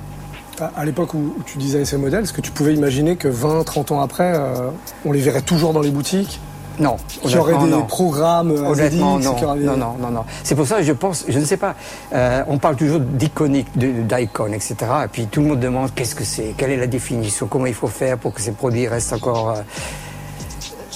À, 0.76 0.86
l'époque 0.86 1.14
où, 1.16 1.34
tu 1.46 1.58
designais 1.58 1.86
ces 1.86 1.98
modèles, 1.98 2.24
est-ce 2.24 2.34
que 2.34 2.42
tu 2.42 2.52
pouvais 2.52 2.74
imaginer 2.76 3.16
que 3.16 3.28
20, 3.28 3.64
30 3.64 3.92
ans 3.94 4.02
après, 4.02 4.34
euh, 4.36 4.70
on 5.06 5.12
les 5.12 5.22
verrait 5.22 5.42
toujours 5.42 5.74
dans 5.74 5.82
les 5.82 5.90
boutiques? 5.90 6.40
Non, 6.80 6.98
Qu'il 7.08 7.32
y 7.32 7.38
aurait 7.38 7.58
des 7.58 7.70
non. 7.70 7.84
programmes 7.84 8.52
euh, 8.52 8.70
Honnêtement, 8.70 9.18
non. 9.20 9.56
des- 9.56 9.64
non, 9.64 9.78
non, 9.78 9.96
non, 10.00 10.10
non. 10.10 10.24
C'est 10.44 10.56
pour 10.56 10.66
ça 10.68 10.78
que 10.78 10.84
je 10.84 10.94
pense, 10.94 11.26
je 11.28 11.38
ne 11.40 11.46
sais 11.46 11.58
pas, 11.58 11.76
euh, 12.14 12.44
on 12.48 12.58
parle 12.60 12.76
toujours 12.76 13.00
d'iconique, 13.00 13.68
d'icône, 13.76 14.54
etc. 14.54 14.76
Et 15.06 15.08
puis 15.12 15.28
tout 15.28 15.42
le 15.42 15.48
monde 15.48 15.60
demande 15.60 15.94
qu'est-ce 15.96 16.16
que 16.16 16.24
c'est, 16.24 16.54
quelle 16.58 16.72
est 16.72 16.78
la 16.78 16.88
définition, 16.88 17.48
comment 17.48 17.66
il 17.66 17.74
faut 17.74 17.88
faire 17.88 18.18
pour 18.18 18.34
que 18.34 18.42
ces 18.42 18.52
produits 18.52 18.88
restent 18.88 19.14
encore. 19.14 19.52
euh, 19.52 19.62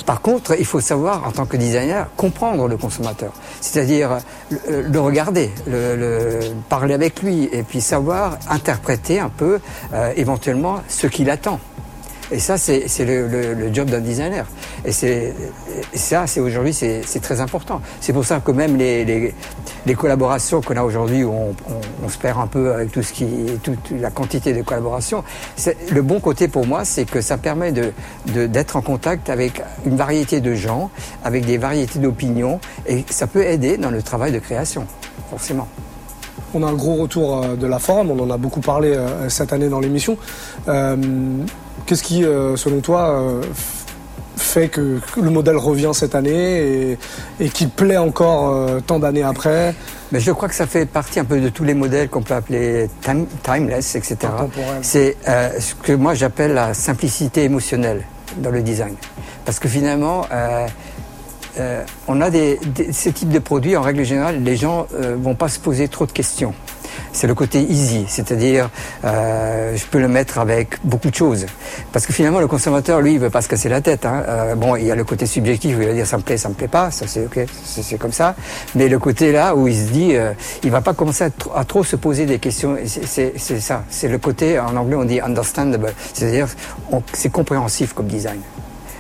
Par 0.06 0.22
contre, 0.22 0.56
il 0.60 0.66
faut 0.66 0.80
savoir, 0.82 1.26
en 1.28 1.32
tant 1.32 1.46
que 1.46 1.58
designer, 1.58 2.08
comprendre 2.16 2.68
le 2.68 2.78
consommateur. 2.78 3.32
C'est-à-dire 3.60 4.18
le, 4.70 5.00
regarder, 5.00 5.52
le, 5.68 5.96
le- 5.96 6.40
parler 6.70 6.94
avec 6.94 7.24
lui, 7.24 7.50
et 7.52 7.64
puis 7.64 7.82
savoir 7.82 8.38
interpréter 8.50 9.20
un 9.20 9.30
peu, 9.30 9.60
euh, 9.94 10.14
éventuellement, 10.16 10.82
ce 10.88 11.08
qu'il 11.08 11.30
attend. 11.30 11.60
Et 12.32 12.40
ça, 12.40 12.58
c'est 12.58 12.86
le, 13.00 13.74
job 13.74 13.90
d'un 13.90 14.00
designer. 14.00 14.46
Et, 14.84 14.92
ça, 15.94 16.28
c'est 16.28 16.40
aujourd'hui, 16.40 16.74
c'est 16.74 17.22
très 17.22 17.42
important. 17.42 17.82
C'est 18.02 18.14
pour 18.14 18.26
ça 18.26 18.40
que 18.40 18.52
même 18.52 18.78
les, 18.78 19.34
collaborations 19.96 20.62
qu'on 20.62 20.76
a 20.78 20.84
aujourd'hui, 20.84 21.24
où 21.24 21.32
on, 21.34 22.10
se 22.10 22.18
perd 22.18 22.40
un 22.40 22.48
peu 22.48 22.74
avec 22.74 22.92
toute 22.92 23.92
la 23.92 24.10
quantité 24.10 24.54
de 24.54 24.62
collaborations. 24.62 25.24
Le 25.92 26.02
bon 26.02 26.20
côté 26.20 26.48
pour 26.48 26.66
moi, 26.66 26.86
c'est 26.86 27.06
que 27.06 27.22
ça 27.22 27.38
permet 27.38 27.74
d'être 28.26 28.76
en 28.76 28.82
contact 28.82 29.30
avec 29.30 29.62
une 29.86 29.96
variété 29.96 30.42
de 30.42 30.54
gens, 30.56 30.90
avec 31.24 31.46
des 31.46 31.58
variétés 31.58 32.00
d'opinions, 32.00 32.60
et 32.88 33.06
ça 33.10 33.28
peut 33.28 33.44
aider 33.44 33.78
dans 33.78 33.92
le 33.92 34.02
travail 34.02 34.32
de 34.32 34.40
création, 34.40 34.86
forcément. 35.30 35.68
On 36.54 36.64
a 36.64 36.68
un 36.68 36.74
gros 36.74 36.96
retour 36.96 37.44
euh, 37.44 37.56
de 37.56 37.68
la 37.68 37.80
forum, 37.80 38.12
on 38.12 38.20
en 38.20 38.30
a 38.30 38.38
beaucoup 38.38 38.62
parlé 38.62 38.94
euh, 38.94 39.28
cette 39.30 39.52
année 39.52 39.68
dans 39.68 39.82
l'émission. 39.82 40.18
Euh, 40.70 40.96
Qu'est-ce 41.86 42.04
qui, 42.04 42.24
euh, 42.24 42.56
selon 42.56 42.80
toi, 42.82 43.10
euh, 43.12 43.42
fait 44.38 44.70
que, 44.70 45.00
le 45.22 45.30
modèle 45.30 45.58
revient 45.58 45.92
cette 45.94 46.16
année 46.16 46.92
et, 46.92 46.98
et 47.40 47.50
qu'il 47.50 47.70
plaît 47.70 47.98
encore 47.98 48.50
euh, 48.54 48.80
tant 48.86 49.00
d'années 49.00 49.24
après? 49.24 49.76
Mais 50.12 50.20
je 50.20 50.32
crois 50.32 50.48
que 50.50 50.56
ça 50.56 50.66
fait 50.68 50.86
partie 50.86 51.20
un 51.20 51.26
peu 51.26 51.40
de 51.40 51.50
tous 51.50 51.64
les 51.64 51.74
modèles 51.74 52.10
qu'on 52.10 52.22
peut 52.22 52.34
appeler 52.34 52.90
time- 53.02 53.28
timeless, 53.44 53.96
etc. 53.96 54.18
C'est 54.82 55.18
euh, 55.28 55.50
ce 55.60 55.76
que 55.76 55.94
moi 55.94 56.14
j'appelle 56.16 56.54
la 56.54 56.74
simplicité 56.74 57.44
émotionnelle 57.44 58.04
dans 58.38 58.52
le 58.52 58.62
design. 58.62 58.96
Parce 59.46 59.60
que 59.60 59.68
finalement, 59.68 60.26
euh, 60.32 60.68
on 62.08 62.20
a 62.22 62.30
des, 62.30 62.60
des- 62.66 62.92
ces 62.94 63.12
types 63.14 63.30
de 63.30 63.40
produits, 63.40 63.78
en 63.78 63.82
règle 63.82 64.04
générale, 64.04 64.42
les 64.44 64.58
gens 64.58 64.88
euh, 64.94 65.16
vont 65.20 65.36
pas 65.36 65.48
se 65.50 65.60
poser 65.60 65.88
trop 65.88 66.06
de 66.06 66.12
questions. 66.12 66.54
C'est 67.14 67.28
le 67.28 67.34
côté 67.36 67.62
easy, 67.62 68.06
c'est-à-dire 68.08 68.70
euh, 69.04 69.76
je 69.76 69.86
peux 69.86 70.00
le 70.00 70.08
mettre 70.08 70.40
avec 70.40 70.78
beaucoup 70.84 71.10
de 71.10 71.16
choses. 71.16 71.46
Parce 71.92 72.06
que 72.06 72.14
finalement, 72.14 72.40
le 72.40 72.48
consommateur, 72.48 73.02
lui, 73.02 73.14
il 73.14 73.20
veut 73.20 73.30
pas 73.30 73.42
se 73.42 73.48
casser 73.50 73.70
la 73.70 73.82
tête. 73.82 74.06
Hein. 74.06 74.24
Euh, 74.28 74.56
bon, 74.56 74.76
il 74.76 74.86
y 74.86 74.92
a 74.92 74.96
le 74.96 75.04
côté 75.04 75.26
subjectif, 75.26 75.76
il 75.80 75.88
va 75.88 75.94
dire 75.94 76.08
ça 76.08 76.18
me 76.18 76.22
plaît, 76.24 76.38
ça 76.38 76.50
me 76.50 76.54
plaît 76.54 76.68
pas, 76.68 76.92
ça 76.92 77.06
c'est 77.08 77.26
ok, 77.26 77.40
c'est 77.64 77.98
comme 77.98 78.12
ça. 78.12 78.36
Mais 78.76 78.88
le 78.88 79.00
côté 79.00 79.32
là 79.32 79.56
où 79.56 79.68
il 79.68 79.76
se 79.76 79.92
dit, 79.92 80.16
euh, 80.16 80.32
il 80.64 80.72
va 80.72 80.82
pas 80.82 80.94
commencer 80.94 81.26
à, 81.26 81.30
à 81.60 81.66
trop 81.66 81.84
se 81.84 81.96
poser 81.96 82.26
des 82.26 82.40
questions. 82.40 82.76
C'est- 82.86 83.38
ça, 83.38 83.84
c'est 83.90 84.08
le 84.08 84.18
côté, 84.18 84.60
en 84.60 84.76
anglais 84.76 84.96
on 84.96 85.06
dit 85.06 85.20
understandable, 85.22 85.94
c'est-à-dire 86.14 86.48
c'est 87.14 87.30
compréhensif 87.32 87.94
comme 87.94 88.08
design. 88.08 88.40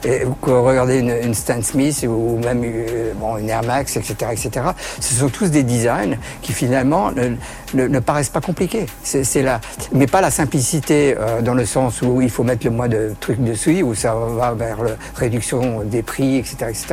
Et 0.05 0.21
regardez 0.43 0.99
une, 0.99 1.33
Stan 1.33 1.61
Smith 1.63 2.05
ou 2.07 2.37
même 2.37 2.61
euh, 2.63 3.37
une 3.39 3.49
Air 3.49 3.63
Max, 3.63 3.97
etc., 3.97 4.31
etc., 4.31 4.67
ce 4.99 5.15
sont 5.15 5.29
tous 5.29 5.49
des 5.49 5.63
designs 5.63 6.17
qui 6.43 6.53
finalement 6.53 7.11
ne, 7.11 7.87
ne- 7.87 7.99
paraissent 7.99 8.29
pas 8.29 8.41
compliqués. 8.41 8.85
C'est 9.03 9.41
la, 9.41 9.59
mais 9.93 10.05
pas 10.05 10.21
la 10.21 10.29
simplicité 10.29 11.15
euh, 11.17 11.41
dans 11.41 11.55
le 11.55 11.65
sens 11.65 12.03
où 12.03 12.21
il 12.21 12.29
faut 12.29 12.43
mettre 12.43 12.65
le 12.65 12.71
moins 12.71 12.87
de 12.87 13.15
trucs 13.19 13.43
dessus, 13.43 13.81
où 13.81 13.95
ça 13.95 14.13
va 14.13 14.53
vers 14.53 14.83
la 14.83 14.91
réduction 15.15 15.81
des 15.83 16.03
prix, 16.03 16.37
etc., 16.37 16.55
etc. 16.69 16.85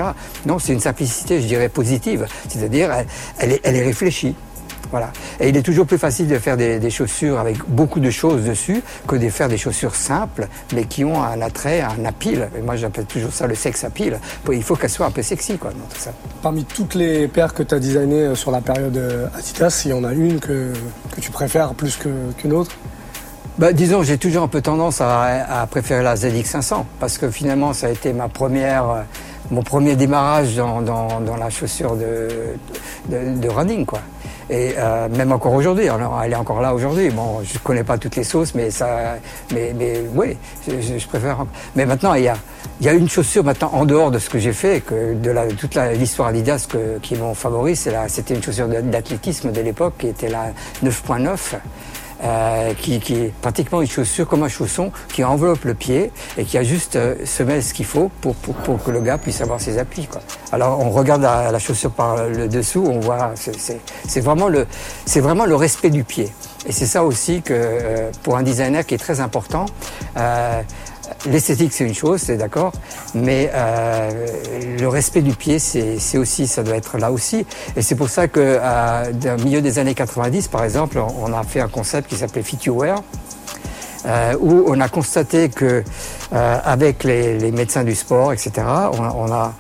Non, 0.47 0.59
c'est 0.59 0.73
une 0.73 0.81
simplicité, 0.81 1.43
je 1.43 1.47
dirais, 1.47 1.69
positive. 1.69 2.27
C'est-à-dire, 2.49 2.91
elle, 2.93 3.07
elle 3.39 3.53
est, 3.53 3.61
elle 3.63 3.77
est 3.77 3.85
réfléchie. 3.85 4.35
Voilà. 4.93 5.11
Et 5.41 5.49
il 5.49 5.57
est 5.57 5.63
toujours 5.63 5.87
plus 5.87 5.99
facile 5.99 6.29
de 6.29 6.39
faire 6.39 6.57
des, 6.57 6.79
des 6.79 6.91
chaussures 6.91 7.41
avec 7.41 7.57
beaucoup 7.67 7.99
de 7.99 8.11
choses 8.11 8.45
dessus 8.45 8.83
que 9.09 9.17
de 9.17 9.29
faire 9.31 9.49
des 9.49 9.57
chaussures 9.59 9.95
simples, 9.95 10.47
mais 10.75 10.85
qui 10.85 11.05
ont 11.05 11.21
un 11.23 11.41
attrait, 11.41 11.81
un 11.81 12.05
appeal. 12.05 12.51
Et 12.57 12.61
moi, 12.61 12.77
j'appelle 12.77 13.07
toujours 13.07 13.33
ça 13.33 13.47
le 13.47 13.55
sex 13.55 13.83
appeal. 13.85 14.21
Il 14.53 14.63
faut 14.63 14.77
qu'elles 14.77 14.91
soient 14.91 15.07
un 15.07 15.11
peu 15.11 15.23
sexy, 15.23 15.57
quoi, 15.57 15.71
dans 15.71 15.87
tout 15.93 15.99
ça. 15.99 16.13
Parmi 16.43 16.65
toutes 16.65 16.95
les 16.95 17.27
paires 17.27 17.55
que 17.55 17.63
tu 17.63 17.75
as 17.75 17.79
designées 17.79 18.23
euh, 18.23 18.35
sur 18.35 18.51
la 18.51 18.61
période 18.61 18.97
euh, 18.97 19.27
Adidas, 19.37 19.83
il 19.87 19.93
y 19.93 19.95
en 19.95 20.05
a 20.05 20.13
une 20.13 20.39
que, 20.41 20.73
que 21.17 21.21
tu 21.21 21.31
préfères 21.31 21.73
plus 21.75 21.99
qu'une 22.37 22.53
autre? 22.53 22.73
Bah, 23.59 23.73
disons, 23.73 24.03
j'ai 24.03 24.19
toujours 24.19 24.43
un 24.43 24.49
peu 24.49 24.61
tendance 24.61 25.01
à, 25.01 25.61
à 25.63 25.67
préférer 25.67 26.03
la 26.03 26.17
ZX500 26.17 26.85
parce 27.01 27.17
que 27.19 27.31
finalement, 27.31 27.73
ça 27.73 27.87
a 27.87 27.91
été 27.91 28.13
ma 28.13 28.29
première, 28.29 28.91
euh, 28.91 29.01
mon 29.51 29.63
premier 29.63 29.97
démarrage 29.97 30.57
dans, 30.57 30.83
dans, 30.83 31.21
dans 31.21 31.37
la 31.37 31.49
chaussure 31.51 31.97
de, 31.97 32.29
de, 33.09 33.39
de 33.39 33.49
running, 33.49 33.87
quoi. 33.87 34.01
Et 34.51 34.75
euh, 34.79 35.09
même 35.09 35.33
encore 35.33 35.53
aujourd'hui, 35.55 35.87
elle 35.87 36.33
est 36.33 36.37
encore 36.37 36.61
là 36.61 36.75
aujourd'hui. 36.75 37.11
Bon, 37.11 37.41
je 37.43 37.59
connais 37.59 37.85
pas 37.85 37.99
toutes 37.99 38.17
les 38.17 38.25
sauces, 38.25 38.55
mais 38.55 38.71
ça, 38.71 39.17
mais, 39.53 39.73
mais 39.77 40.03
oui, 40.15 40.37
je, 40.69 41.07
préfère. 41.07 41.45
Mais 41.77 41.87
maintenant, 41.87 42.15
il 42.15 42.25
y 42.25 42.29
a, 42.29 42.35
y 42.81 42.89
a 42.89 42.93
une 42.93 43.09
chaussure 43.09 43.45
maintenant 43.45 43.71
en 43.73 43.85
dehors 43.85 44.11
de 44.11 44.19
ce 44.19 44.29
que 44.29 44.39
j'ai 44.39 44.53
fait, 44.53 44.81
que 44.85 45.15
de 45.15 45.31
la, 45.31 45.47
toute 45.47 45.75
l'histoire 45.99 46.29
Adidas 46.29 46.67
que, 46.69 46.99
qui 46.99 47.15
m'ont 47.17 47.35
favori, 47.35 47.77
c'est 47.77 47.91
la- 47.93 48.09
c'était 48.09 48.35
une 48.35 48.43
chaussure 48.43 48.69
d'athlétisme 48.69 49.53
de 49.53 49.61
l'époque 49.61 49.95
qui 49.99 50.09
était 50.09 50.29
la 50.29 50.53
9.9 50.85 51.55
euh, 52.25 52.73
qui, 52.75 53.01
qui 53.01 53.15
est 53.15 53.33
pratiquement 53.41 53.81
une 53.83 53.89
chaussure 53.89 54.29
comme 54.29 54.43
un 54.43 54.49
chausson 54.49 54.93
qui 55.13 55.25
enveloppe 55.25 55.65
le 55.65 55.75
pied 55.75 56.11
et 56.39 56.45
qui 56.45 56.57
a 56.59 56.63
juste 56.63 56.97
euh, 56.97 57.17
semelle 57.25 57.63
ce 57.63 57.75
qu'il 57.75 57.85
faut 57.87 58.11
pour, 58.21 58.35
pour, 58.37 58.55
pour 58.55 58.83
que 58.83 58.91
le 58.91 59.01
gars 59.01 59.19
puisse 59.19 59.41
avoir 59.41 59.61
ses 59.61 59.79
appuis. 59.79 60.07
Quoi. 60.07 60.21
Alors 60.53 60.81
on 60.81 60.91
regarde 60.91 61.23
la, 61.23 61.51
la 61.51 61.59
chaussure 61.59 61.91
par 61.91 62.29
le 62.29 62.49
dessous, 62.49 62.85
on 62.89 63.01
voit 63.01 63.33
c'est- 63.35 64.21
vraiment 64.21 64.49
le 64.49 64.67
vraiment 65.21 65.45
le 65.47 65.55
respect 65.57 65.91
du 65.91 66.05
pied. 66.05 66.31
Et 66.67 66.73
c'est 66.73 66.87
ça 66.87 67.03
aussi 67.05 67.43
que 67.43 67.53
euh, 67.55 68.11
pour 68.23 68.37
un 68.37 68.43
designer 68.45 68.87
qui 68.87 68.95
est 68.95 68.99
très 68.99 69.21
important. 69.21 69.67
L'esthétique, 71.27 71.73
c'est 71.73 71.85
une 71.85 71.95
chose, 71.95 72.21
c'est 72.21 72.37
d'accord, 72.37 72.73
mais 73.15 73.51
euh, 73.55 74.27
le 74.79 74.89
respect 74.89 75.23
du 75.23 75.33
pied, 75.35 75.59
c'est 75.59 76.19
aussi, 76.19 76.47
ça 76.47 76.63
doit 76.63 76.77
être 76.77 76.99
là 76.99 77.11
aussi. 77.13 77.47
Et 77.77 77.83
c'est 77.83 77.95
pour 77.95 78.09
ça 78.09 78.29
que, 78.29 78.41
euh, 78.61 79.37
milieu 79.45 79.63
des 79.63 79.79
années 79.79 79.95
90, 79.95 80.49
par 80.49 80.65
exemple, 80.65 80.99
on 80.99 81.33
a 81.33 81.43
fait 81.45 81.61
un 81.61 81.69
concept 81.69 82.09
qui 82.09 82.17
s'appelait 82.17 82.43
Fit 82.43 82.69
Wear, 82.71 83.03
euh, 84.07 84.35
où 84.41 84.65
on 84.67 84.81
a 84.81 84.89
constaté 84.89 85.49
que, 85.49 85.85
euh, 86.33 86.59
avec 86.65 87.05
les, 87.05 87.39
les 87.39 87.53
médecins 87.53 87.85
du 87.85 87.95
sport, 87.95 88.33
etc., 88.33 88.51
on, 88.99 89.31
a- 89.33 89.53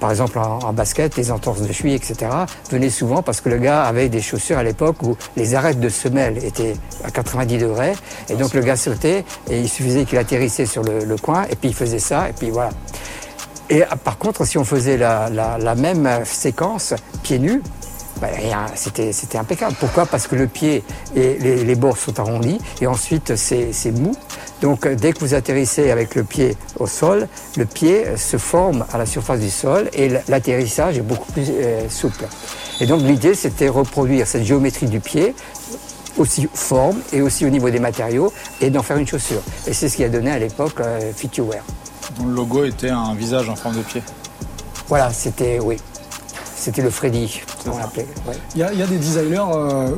par 0.00 0.10
exemple 0.10 0.38
en, 0.38 0.72
basket, 0.72 1.16
les 1.16 1.30
entorses 1.30 1.62
de 1.62 1.72
cheville, 1.72 1.94
etc., 1.94 2.30
venaient 2.70 2.90
souvent 2.90 3.22
parce 3.22 3.40
que 3.40 3.48
le 3.48 3.58
gars 3.58 3.84
avait 3.84 4.08
des 4.08 4.20
chaussures 4.22 4.58
à 4.58 4.62
l'époque 4.62 5.02
où 5.02 5.16
les 5.36 5.54
arêtes 5.54 5.80
de 5.80 5.88
semelle 5.88 6.42
étaient 6.44 6.74
à 7.04 7.10
90 7.10 7.58
degrés, 7.58 7.94
et 8.28 8.34
donc 8.34 8.54
le 8.54 8.60
gars 8.60 8.76
sautait 8.76 9.24
et 9.50 9.60
il 9.60 9.68
suffisait 9.68 10.04
qu'il 10.04 10.18
atterrissait 10.18 10.66
sur 10.66 10.82
le, 10.82 11.16
coin, 11.16 11.44
et 11.50 11.56
puis 11.56 11.70
il 11.70 11.74
faisait 11.74 11.98
ça, 11.98 12.28
et 12.28 12.32
puis 12.32 12.50
voilà. 12.50 12.70
Et 13.70 13.82
ah, 13.82 13.96
par 13.96 14.18
contre, 14.18 14.44
si 14.46 14.56
on 14.56 14.64
faisait 14.64 14.96
la, 14.96 15.28
la- 15.30 15.74
même 15.74 16.06
euh, 16.06 16.24
séquence 16.24 16.94
pieds 17.22 17.38
nus, 17.38 17.62
ben, 18.20 18.30
c'était 18.74 19.38
impeccable. 19.38 19.76
Pourquoi? 19.78 20.06
Parce 20.06 20.26
que 20.26 20.34
le 20.34 20.46
pied 20.46 20.82
et 21.14 21.36
les, 21.38 21.64
les 21.64 21.74
bords 21.76 21.98
sont 21.98 22.18
arrondis 22.18 22.58
et 22.80 22.86
ensuite 22.86 23.36
c'est 23.36 23.92
mou. 23.92 24.12
Donc 24.60 24.86
euh, 24.86 24.94
dès 24.94 25.12
que 25.12 25.20
vous 25.20 25.34
atterrissez 25.34 25.90
avec 25.90 26.14
le 26.14 26.24
pied 26.24 26.56
au 26.78 26.86
sol, 26.86 27.28
le 27.56 27.64
pied 27.64 28.06
euh, 28.06 28.16
se 28.16 28.36
forme 28.36 28.84
à 28.92 28.98
la 28.98 29.06
surface 29.06 29.40
du 29.40 29.50
sol 29.50 29.88
et 29.92 30.08
l'atterrissage 30.28 30.98
est 30.98 31.02
beaucoup 31.02 31.30
plus 31.32 31.46
euh, 31.50 31.88
souple. 31.88 32.24
Et 32.80 32.86
donc 32.86 33.02
l'idée 33.02 33.34
c'était 33.34 33.68
reproduire 33.68 34.26
cette 34.26 34.44
géométrie 34.44 34.86
du 34.86 35.00
pied 35.00 35.34
aussi 36.18 36.48
forme 36.52 37.00
et 37.12 37.22
aussi 37.22 37.46
au 37.46 37.48
niveau 37.48 37.70
des 37.70 37.78
matériaux 37.78 38.32
et 38.60 38.70
d'en 38.70 38.82
faire 38.82 38.96
une 38.96 39.06
chaussure. 39.06 39.40
Et 39.66 39.72
c'est 39.72 39.88
ce 39.88 39.96
qui 39.96 40.04
a 40.04 40.08
donné 40.08 40.30
à 40.30 40.38
l'époque 40.38 40.80
euh, 40.80 41.12
Fit 41.14 41.30
You 41.36 41.44
Wear. 41.44 41.62
Dont 42.18 42.26
le 42.26 42.34
logo 42.34 42.64
était 42.64 42.90
un 42.90 43.14
visage 43.14 43.48
en 43.48 43.56
forme 43.56 43.76
de 43.76 43.82
pied. 43.82 44.02
Voilà, 44.88 45.12
c'était, 45.12 45.58
oui, 45.60 45.76
c'était 46.58 46.82
le 46.82 46.90
Freddy, 46.90 47.40
on 47.66 47.78
l'appelait. 47.78 48.06
ouais. 48.26 48.34
Il 48.54 48.60
y, 48.60 48.64
a- 48.64 48.72
il 48.72 48.78
y 48.78 48.82
a 48.82 48.86
des 48.86 48.96
designers 48.98 49.44
euh, 49.54 49.90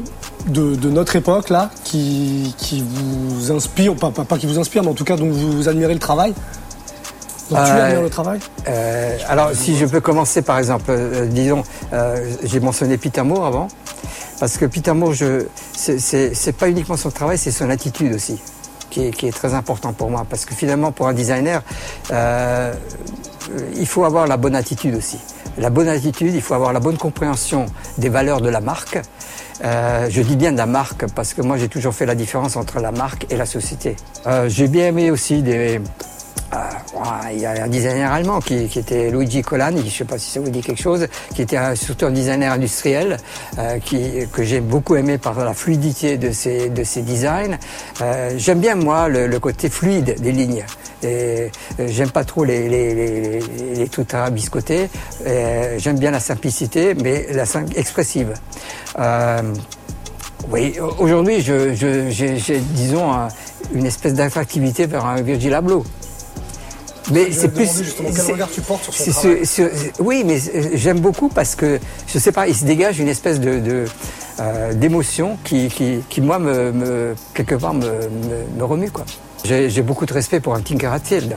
de, 0.46 0.74
de 0.76 0.90
notre 0.90 1.16
époque 1.16 1.48
là 1.48 1.70
qui, 1.84 2.54
qui 2.58 2.84
vous 2.86 3.50
inspirent, 3.50 3.96
pas, 3.96 4.10
pas, 4.10 4.24
pas 4.24 4.38
qui 4.38 4.46
vous 4.46 4.58
inspirent, 4.58 4.82
mais 4.82 4.90
en 4.90 4.94
tout 4.94 5.04
cas 5.04 5.16
dont 5.16 5.30
vous, 5.30 5.68
admirez 5.68 5.94
le 5.94 6.00
travail. 6.00 6.34
Donc 7.50 7.58
tu 7.64 7.70
Euh, 7.72 7.84
admires 7.86 8.02
le 8.02 8.10
travail? 8.10 8.38
Euh, 8.68 9.16
alors, 9.28 9.50
si 9.54 9.76
je 9.76 9.84
peux 9.86 10.00
commencer 10.00 10.42
par 10.42 10.58
exemple, 10.58 10.84
euh, 10.90 11.26
disons, 11.26 11.62
euh, 11.92 12.30
j'ai 12.44 12.60
mentionné 12.60 12.96
Peter 12.98 13.22
Moore 13.22 13.46
avant, 13.46 13.68
parce 14.38 14.56
que 14.56 14.66
Peter 14.66 14.92
Moore, 14.92 15.14
je, 15.14 15.46
c'est, 15.72 16.52
pas 16.56 16.68
uniquement 16.68 16.96
son 16.96 17.10
travail, 17.10 17.38
c'est 17.38 17.50
son 17.50 17.68
attitude 17.70 18.14
aussi, 18.14 18.38
qui 18.90 19.06
est, 19.06 19.10
qui 19.10 19.26
est 19.26 19.32
très 19.32 19.54
important 19.54 19.92
pour 19.92 20.10
moi, 20.10 20.24
parce 20.30 20.44
que 20.44 20.54
finalement, 20.54 20.92
pour 20.92 21.08
un 21.08 21.12
designer, 21.14 21.62
euh, 22.12 22.72
il 23.76 23.86
faut 23.86 24.04
avoir 24.04 24.26
la 24.28 24.36
bonne 24.36 24.54
attitude 24.54 24.94
aussi. 24.94 25.18
La 25.58 25.70
bonne 25.70 25.88
attitude, 25.88 26.34
il 26.34 26.40
faut 26.40 26.54
avoir 26.54 26.72
la 26.72 26.80
bonne 26.80 26.96
compréhension 26.96 27.66
des 27.98 28.08
valeurs 28.08 28.40
de 28.40 28.48
la 28.48 28.60
marque. 28.60 29.00
Euh, 29.62 30.08
je 30.08 30.22
dis 30.22 30.36
bien 30.36 30.52
de 30.52 30.56
la 30.56 30.66
marque 30.66 31.06
parce 31.14 31.34
que 31.34 31.42
moi 31.42 31.58
j'ai 31.58 31.68
toujours 31.68 31.92
fait 31.92 32.06
la 32.06 32.14
différence 32.14 32.56
entre 32.56 32.80
la 32.80 32.92
marque 32.92 33.26
et 33.30 33.36
la 33.36 33.46
société. 33.46 33.96
Euh, 34.26 34.48
j'ai 34.48 34.68
bien 34.68 34.86
aimé 34.86 35.10
aussi 35.10 35.42
des, 35.42 35.80
il 37.32 37.38
y 37.40 37.46
a 37.46 37.64
un 37.64 37.68
designer 37.68 38.10
allemand 38.12 38.40
qui, 38.40 38.66
qui 38.68 38.80
était 38.80 39.10
Luigi 39.10 39.42
Colani, 39.42 39.80
je 39.80 39.84
ne 39.86 39.90
sais 39.90 40.04
pas 40.04 40.18
si 40.18 40.30
ça 40.30 40.40
vous 40.40 40.50
dit 40.50 40.60
quelque 40.62 40.82
chose, 40.82 41.06
qui 41.34 41.42
était 41.42 41.56
un- 41.56 41.74
surtout 41.76 42.06
un 42.06 42.10
designer 42.10 42.52
industriel, 42.52 43.18
euh, 43.58 43.78
qui, 43.78 44.26
que 44.32 44.42
j'ai 44.42 44.60
beaucoup 44.60 44.96
aimé 44.96 45.16
par 45.18 45.38
la 45.44 45.54
fluidité 45.54 46.16
de 46.18 46.32
ses, 46.32 46.68
de 46.68 46.82
ses 46.84 47.02
designs. 47.02 47.56
Euh, 48.02 48.32
J'aime 48.36 48.58
bien, 48.60 48.74
moi, 48.74 49.08
le, 49.08 49.26
le 49.26 49.38
côté 49.38 49.68
fluide 49.70 50.20
des 50.20 50.32
lignes. 50.32 50.64
Et 51.02 51.50
euh, 51.78 51.86
j'aime 51.88 52.10
pas 52.10 52.24
trop 52.24 52.44
les, 52.44 52.68
les, 52.68 52.94
les, 52.94 53.40
les- 53.76 53.88
trucs 53.88 54.12
à 54.12 54.28
biscoter. 54.30 54.88
Euh, 55.26 55.76
J'aime 55.78 55.98
bien 55.98 56.10
la 56.10 56.20
simplicité, 56.20 56.94
mais 56.94 57.26
la 57.32 57.46
sim- 57.46 57.66
expressive. 57.76 58.34
Euh, 58.98 59.40
oui, 60.50 60.76
aujourd'hui, 60.98 61.40
je, 61.42 61.74
je- 61.74 62.10
j'ai, 62.10 62.36
j'ai, 62.38 62.58
disons, 62.58 63.12
un- 63.12 63.28
une 63.72 63.86
espèce 63.86 64.14
d'attractivité 64.14 64.86
vers 64.86 65.06
un 65.06 65.22
Virgil 65.22 65.54
Abloh. 65.54 65.84
Mais 67.12 67.32
c'est 67.32 67.48
plus. 67.48 67.68
quel 68.14 68.32
regard 68.32 68.50
tu 68.50 68.60
portes 68.60 68.84
sur 68.84 68.94
son 68.94 69.10
travail. 69.10 69.42
oui, 70.00 70.22
mais 70.26 70.38
j'aime 70.74 71.00
beaucoup 71.00 71.28
parce 71.28 71.54
que, 71.54 71.78
je 72.06 72.18
sais 72.18 72.32
pas, 72.32 72.46
il 72.48 72.54
se 72.54 72.64
dégage 72.64 73.00
une 73.00 73.08
espèce 73.08 73.40
de, 73.40 73.58
de, 73.58 73.84
euh, 74.40 74.72
d'émotion 74.74 75.36
qui, 75.44 75.68
qui, 75.68 75.98
qui, 76.08 76.20
moi, 76.20 76.38
me, 76.38 76.72
me- 76.72 77.14
quelque 77.34 77.54
part, 77.54 77.74
me, 77.74 77.84
me, 77.86 78.58
me 78.58 78.64
remue, 78.64 78.90
j'ai 79.44 79.82
beaucoup 79.82 80.06
de 80.06 80.12
respect 80.12 80.40
pour 80.40 80.54
un 80.54 80.60
Tinker 80.60 80.88
Hatfield. 80.92 81.36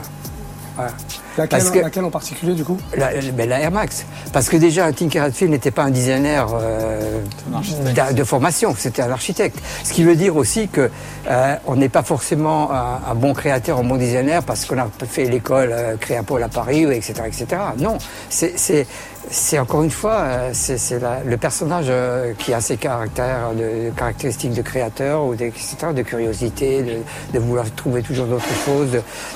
Laquelle, 1.36 1.48
parce 1.58 1.70
que- 1.70 1.78
laquelle 1.80 2.04
en 2.04 2.10
particulier 2.10 2.54
du 2.54 2.64
coup 2.64 2.78
La, 2.96 3.10
ben, 3.32 3.48
la 3.48 3.60
Air 3.60 3.70
Max. 3.72 4.04
Parce 4.32 4.48
que 4.48 4.56
déjà, 4.56 4.92
Tinker 4.92 5.20
Hatfield 5.20 5.50
n'était 5.52 5.70
pas 5.72 5.82
un 5.82 5.90
designer 5.90 6.48
euh, 6.54 7.20
un 7.52 8.12
de 8.12 8.24
formation, 8.24 8.74
c'était 8.78 9.02
un 9.02 9.10
architecte. 9.10 9.58
Ce 9.82 9.92
qui 9.92 10.04
veut 10.04 10.16
dire 10.16 10.36
aussi 10.36 10.68
que 10.68 10.90
euh, 11.28 11.56
on 11.66 11.76
n'est 11.76 11.88
pas 11.88 12.02
forcément 12.02 12.70
un, 12.72 13.00
un 13.10 13.14
bon 13.14 13.34
créateur, 13.34 13.78
un 13.78 13.84
bon 13.84 13.96
designer 13.96 14.42
parce 14.44 14.64
qu'on 14.64 14.78
a 14.78 14.88
fait 15.08 15.24
l'école 15.24 15.70
euh, 15.72 15.96
Créapol 15.96 16.42
à 16.42 16.48
Paris, 16.48 16.84
etc., 16.84 17.14
etc. 17.26 17.46
Non, 17.78 17.98
c'est- 18.28 18.86
c'est 19.30 19.58
encore 19.58 19.82
une 19.82 19.90
fois, 19.90 20.16
euh, 20.20 20.50
c'est 20.52 20.78
le 21.24 21.36
personnage 21.36 21.86
euh, 21.88 22.34
qui 22.38 22.52
a 22.52 22.60
ses 22.60 22.76
de, 22.76 23.90
caractéristiques 23.90 24.54
de 24.54 24.62
créateur, 24.62 25.24
ou 25.24 25.34
de, 25.34 25.46
de 25.92 26.02
curiosité, 26.02 27.02
de, 27.32 27.38
vouloir 27.38 27.66
trouver 27.74 28.02
toujours 28.02 28.26
d'autres 28.26 28.44
choses, 28.64 28.90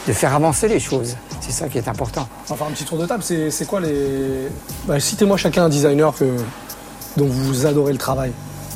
de, 0.07 0.13
faire 0.13 0.35
avancer 0.35 0.69
les 0.69 0.81
choses. 0.81 1.17
C'est 1.41 1.53
ça 1.53 1.69
qui 1.69 1.79
est 1.79 1.89
important. 1.89 2.29
Faire 2.47 2.63
un 2.63 2.71
petit 2.71 2.85
tour 2.85 2.99
de 2.99 3.07
table. 3.07 3.23
C'est 3.23 3.67
quoi 3.67 3.81
les. 3.81 4.49
Bah, 4.87 5.01
Citez-moi 5.01 5.37
chacun 5.37 5.65
un 5.65 5.69
designer 5.69 6.15
dont 7.17 7.27
vous 7.27 7.67
adorez 7.67 7.93
le 7.93 7.99
travail. 7.99 8.33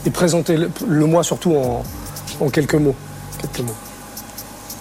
et 0.07 0.11
présentez-le 0.11 0.71
le 0.89 1.07
moi 1.07 1.23
surtout 1.23 1.55
en, 1.55 1.83
en 2.41 2.49
quelques 2.49 2.75
mots. 2.75 2.97
Quelques 3.41 3.67
mots. 3.67 3.77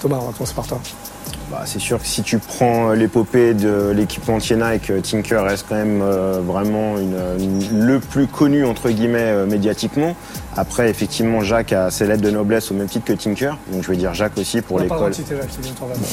Thomas, 0.01 0.17
on 0.21 0.27
va 0.27 0.33
commencer 0.33 0.53
par 0.53 0.67
toi. 0.67 0.79
Bah, 1.51 1.63
c'est 1.65 1.79
sûr 1.79 1.99
que 1.99 2.05
si 2.07 2.23
tu 2.23 2.37
prends 2.37 2.91
l'épopée 2.93 3.53
de 3.53 3.91
l'équipement 3.93 4.37
Tiena 4.37 4.73
et 4.75 4.79
que 4.79 4.93
Tinker 5.01 5.43
reste 5.43 5.65
quand 5.67 5.75
même 5.75 6.01
euh, 6.01 6.39
vraiment 6.41 6.97
une- 6.97 7.17
une- 7.43 7.85
le 7.85 7.99
plus 7.99 8.25
connu 8.27 8.63
entre 8.65 8.89
guillemets 8.89 9.19
euh, 9.19 9.45
médiatiquement. 9.45 10.15
Après, 10.55 10.89
effectivement, 10.89 11.41
Jacques 11.41 11.73
a 11.73 11.91
ses 11.91 12.05
lettres 12.07 12.21
de 12.21 12.31
noblesse 12.31 12.71
au 12.71 12.73
même 12.73 12.87
titre 12.87 13.03
que 13.05 13.13
Tinker. 13.13 13.57
Donc 13.71 13.83
je 13.83 13.89
vais 13.89 13.97
dire 13.97 14.13
Jacques 14.13 14.37
aussi 14.37 14.61
pour 14.61 14.77
l'école. 14.83 14.97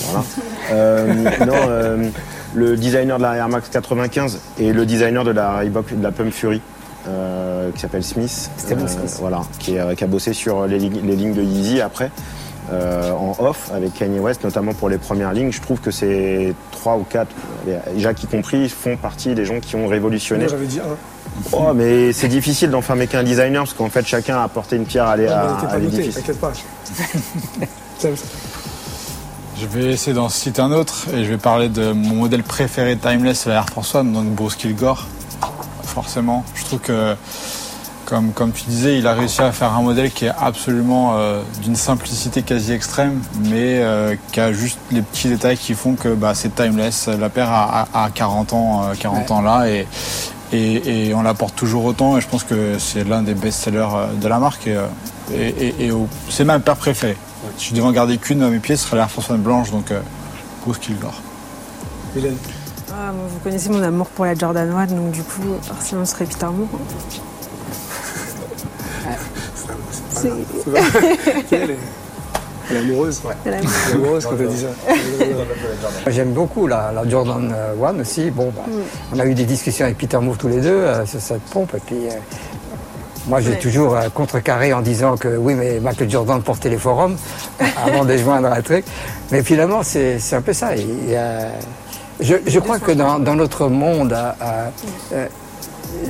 Voilà. 0.07 0.25
Euh, 0.73 1.15
non, 1.47 1.55
euh, 1.69 2.09
le 2.55 2.77
designer 2.77 3.19
de 3.19 3.23
la 3.23 3.37
Air 3.37 3.49
Max 3.49 3.69
95 3.69 4.41
et 4.59 4.73
le 4.73 4.85
designer 4.87 5.23
de 5.23 5.31
la 5.31 5.59
Reebok 5.59 5.97
de 5.97 6.03
la 6.03 6.11
Pump 6.11 6.33
Fury. 6.33 6.61
euh, 7.07 7.71
qui 7.73 7.81
s'appelle 7.81 8.03
Smith, 8.03 8.51
Stephen 8.59 8.85
euh, 8.85 8.89
Smith. 8.89 9.17
voilà, 9.21 9.41
qui, 9.61 9.79
a 9.79 10.07
bossé 10.09 10.35
sur 10.35 10.67
les, 10.67 10.79
lignes- 10.79 11.01
les 11.05 11.17
lignes 11.17 11.33
de 11.33 11.43
Yeezy 11.43 11.81
après, 11.81 12.11
euh, 12.73 13.13
en 13.13 13.37
off 13.39 13.71
avec 13.73 13.95
Kanye 13.95 14.19
West, 14.19 14.45
notamment 14.45 14.75
pour 14.75 14.89
les 14.89 14.99
premières 14.99 15.33
lignes. 15.33 15.53
Je 15.53 15.61
trouve 15.61 15.81
que 15.81 15.91
ces 15.91 16.55
trois 16.71 16.97
ou 16.97 17.05
quatre, 17.05 17.35
Jacques 17.97 18.23
y 18.23 18.27
compris, 18.27 18.69
font 18.69 18.97
partie 18.97 19.35
des 19.35 19.45
gens 19.45 19.61
qui 19.61 19.77
ont 19.77 19.87
révolutionné. 19.87 20.45
Moi, 20.45 20.51
j'avais 20.51 20.67
dit 20.67 20.81
un. 20.81 20.97
Oh, 21.53 21.73
mais 21.75 22.13
c'est 22.13 22.29
difficile 22.29 22.71
d'enfermer 22.71 23.07
qu'un 23.07 23.23
designer 23.23 23.63
parce 23.63 23.75
qu'en 23.75 23.91
fait 23.91 24.05
chacun 24.07 24.39
a 24.39 24.43
apporté 24.43 24.77
une 24.77 24.87
pierre 24.87 25.07
à 25.07 25.17
l'édifice. 25.17 26.17
t'inquiète 26.17 26.41
pas. 26.41 26.53
Je 29.61 29.67
vais 29.67 29.93
essayer 29.93 30.15
d'en 30.15 30.29
citer 30.29 30.63
un 30.63 30.71
autre 30.71 31.09
et 31.13 31.25
je 31.25 31.31
vais 31.31 31.37
parler 31.37 31.69
de 31.69 31.91
mon 31.91 32.15
modèle 32.15 32.45
préféré 32.45 32.97
Timeless, 32.97 33.47
la 33.47 33.55
Air 33.55 33.67
Force 33.67 33.93
One, 33.97 34.13
donc 34.13 34.27
Bruce 34.27 34.55
Kilgore. 34.55 35.05
Forcément, 35.83 36.45
je 36.55 36.65
trouve 36.65 36.79
que, 36.79 37.17
comme, 38.09 38.33
comme 38.33 38.53
tu 38.53 38.65
disais, 38.69 38.99
il 38.99 39.07
a 39.07 39.13
réussi 39.13 39.43
à 39.43 39.53
faire 39.53 39.75
un 39.75 39.83
modèle 39.83 40.11
qui 40.11 40.25
est 40.25 40.33
absolument 40.41 41.13
euh, 41.19 41.43
d'une 41.63 41.77
simplicité 41.77 42.43
quasi 42.43 42.73
extrême, 42.73 43.21
mais 43.45 43.83
euh, 43.83 44.17
qui 44.33 44.41
a 44.41 44.51
juste 44.51 44.79
les 44.91 45.03
petits 45.03 45.29
détails 45.29 45.59
qui 45.59 45.75
font 45.75 45.95
que 45.95 46.15
bah, 46.15 46.33
c'est 46.35 46.55
Timeless. 46.55 47.09
La 47.09 47.29
paire 47.29 47.51
a, 47.51 47.87
a- 47.93 48.05
a 48.05 48.11
40 48.11 48.53
ans, 48.55 48.83
euh, 48.85 48.95
40 48.99 49.31
ans 49.31 49.43
là 49.43 49.69
et, 49.69 49.87
et, 50.53 51.09
et 51.09 51.15
on 51.15 51.21
la 51.23 51.35
porte 51.35 51.55
toujours 51.55 51.85
autant 51.85 52.17
et 52.17 52.23
je 52.23 52.29
pense 52.29 52.45
que 52.45 52.79
c'est 52.79 53.05
l'un 53.05 53.21
des 53.23 53.35
best-sellers 53.35 53.79
euh, 53.95 54.07
de 54.15 54.27
la 54.27 54.39
marque 54.39 54.67
et, 54.67 54.75
euh, 54.77 54.87
et, 55.31 55.49
et- 55.67 55.85
et 55.87 55.91
au- 55.91 56.09
c'est 56.31 56.45
ma 56.45 56.59
paire 56.61 56.77
préférée. 56.77 57.19
Si 57.59 57.69
je 57.71 57.75
devais 57.75 57.87
en 57.87 57.93
garder 57.93 58.17
qu'une 58.17 58.43
à 58.43 58.49
mes 58.49 58.59
pieds, 58.59 58.77
ce 58.77 58.87
serait 58.87 58.97
l'Air 58.97 59.11
Force 59.11 59.29
One 59.31 59.43
blanche, 59.43 59.71
donc 59.71 59.91
euh, 59.91 60.01
Bruce 60.65 60.79
Kilgore. 60.79 61.21
Hélène. 62.17 62.37
Ah, 62.91 63.13
vous 63.13 63.39
connaissez 63.45 63.69
mon 63.69 63.83
amour 63.83 64.07
pour 64.07 64.25
la 64.25 64.35
Jordan 64.35 64.73
1, 64.75 64.87
donc 64.87 65.11
du 65.11 65.23
coup, 65.23 65.43
forcément, 65.63 66.07
ce 66.07 66.13
serait 66.13 66.25
Peter 66.25 66.47
Moore. 66.47 66.69
C'est 70.23 70.31
Elle 71.53 71.71
est, 71.71 71.77
elle 72.71 72.77
est 72.77 72.81
amoureuse. 72.81 73.21
elle 73.45 73.55
a- 73.55 73.57
Elle 73.59 73.65
est 73.65 73.95
amoureuse 73.95 74.25
quand 74.27 74.37
elle 74.39 74.49
dit 74.49 74.59
ça. 74.59 74.67
Moi, 74.87 76.13
J'aime 76.13 76.33
beaucoup 76.33 76.67
la, 76.67 76.93
la 76.95 77.09
Jordan 77.09 77.53
euh, 77.55 77.75
One 77.81 78.01
aussi. 78.01 78.31
Bon, 78.31 78.53
bah, 78.55 78.63
on 79.15 79.19
a 79.19 79.25
eu 79.27 79.35
des 79.35 79.45
discussions 79.45 79.87
avec 79.87 79.99
Peter 79.99 80.19
Moore 80.19 80.37
tous 80.37 80.49
les 80.49 80.61
deux 80.61 80.69
euh, 80.71 81.07
sur 81.07 81.21
cette 81.21 81.43
pompe. 81.43 81.73
Et 81.77 81.81
puis, 81.87 81.97
euh, 82.09 82.11
moi, 83.27 83.41
j'ai 83.41 83.51
Ouais. 83.51 83.59
toujours 83.59 83.95
euh, 83.97 84.09
contrecarré 84.15 84.73
en 84.73 84.81
disant 84.83 85.17
que 85.17 85.37
oui, 85.37 85.55
mais 85.55 85.81
Michael 85.81 86.11
Jordan 86.11 86.43
portait 86.43 86.69
les 86.71 86.79
forums 86.79 87.17
avant 87.87 88.05
de 88.05 88.17
joindre 88.17 88.49
un 88.53 88.61
truc. 88.63 88.85
Mais 89.33 89.43
finalement, 89.43 89.83
c'est 89.83 90.19
un 90.33 90.43
peu 90.43 90.53
ça. 90.53 90.71
Je, 92.21 92.35
je 92.47 92.59
crois 92.59 92.81
que 92.81 92.91
dans, 92.93 93.19
dans 93.21 93.37
notre 93.37 93.69
monde, 93.69 94.13
euh, 94.13 94.69
euh, 95.13 95.27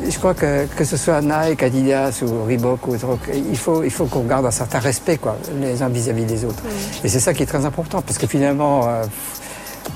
je 0.08 0.18
crois 0.18 0.34
que 0.34 0.66
que 0.76 0.84
ce 0.84 0.96
soit 0.96 1.20
Nike, 1.20 1.62
Adidas 1.62 2.22
ou 2.22 2.44
Reebok 2.44 2.86
ou 2.88 2.94
autre, 2.94 3.18
il 3.34 3.56
faut, 3.56 3.82
il 3.82 3.90
faut 3.90 4.06
qu'on 4.06 4.22
garde 4.24 4.46
un 4.46 4.50
certain 4.50 4.78
respect 4.78 5.18
quoi, 5.18 5.36
les 5.60 5.82
uns 5.82 5.88
vis-à-vis 5.88 6.24
des 6.24 6.44
autres. 6.44 6.62
Et 7.04 7.08
c'est 7.08 7.20
ça 7.20 7.34
qui 7.34 7.42
est 7.42 7.46
très 7.46 7.64
important 7.64 8.02
parce 8.02 8.18
que 8.18 8.26
finalement, 8.26 8.88
euh, 8.88 9.04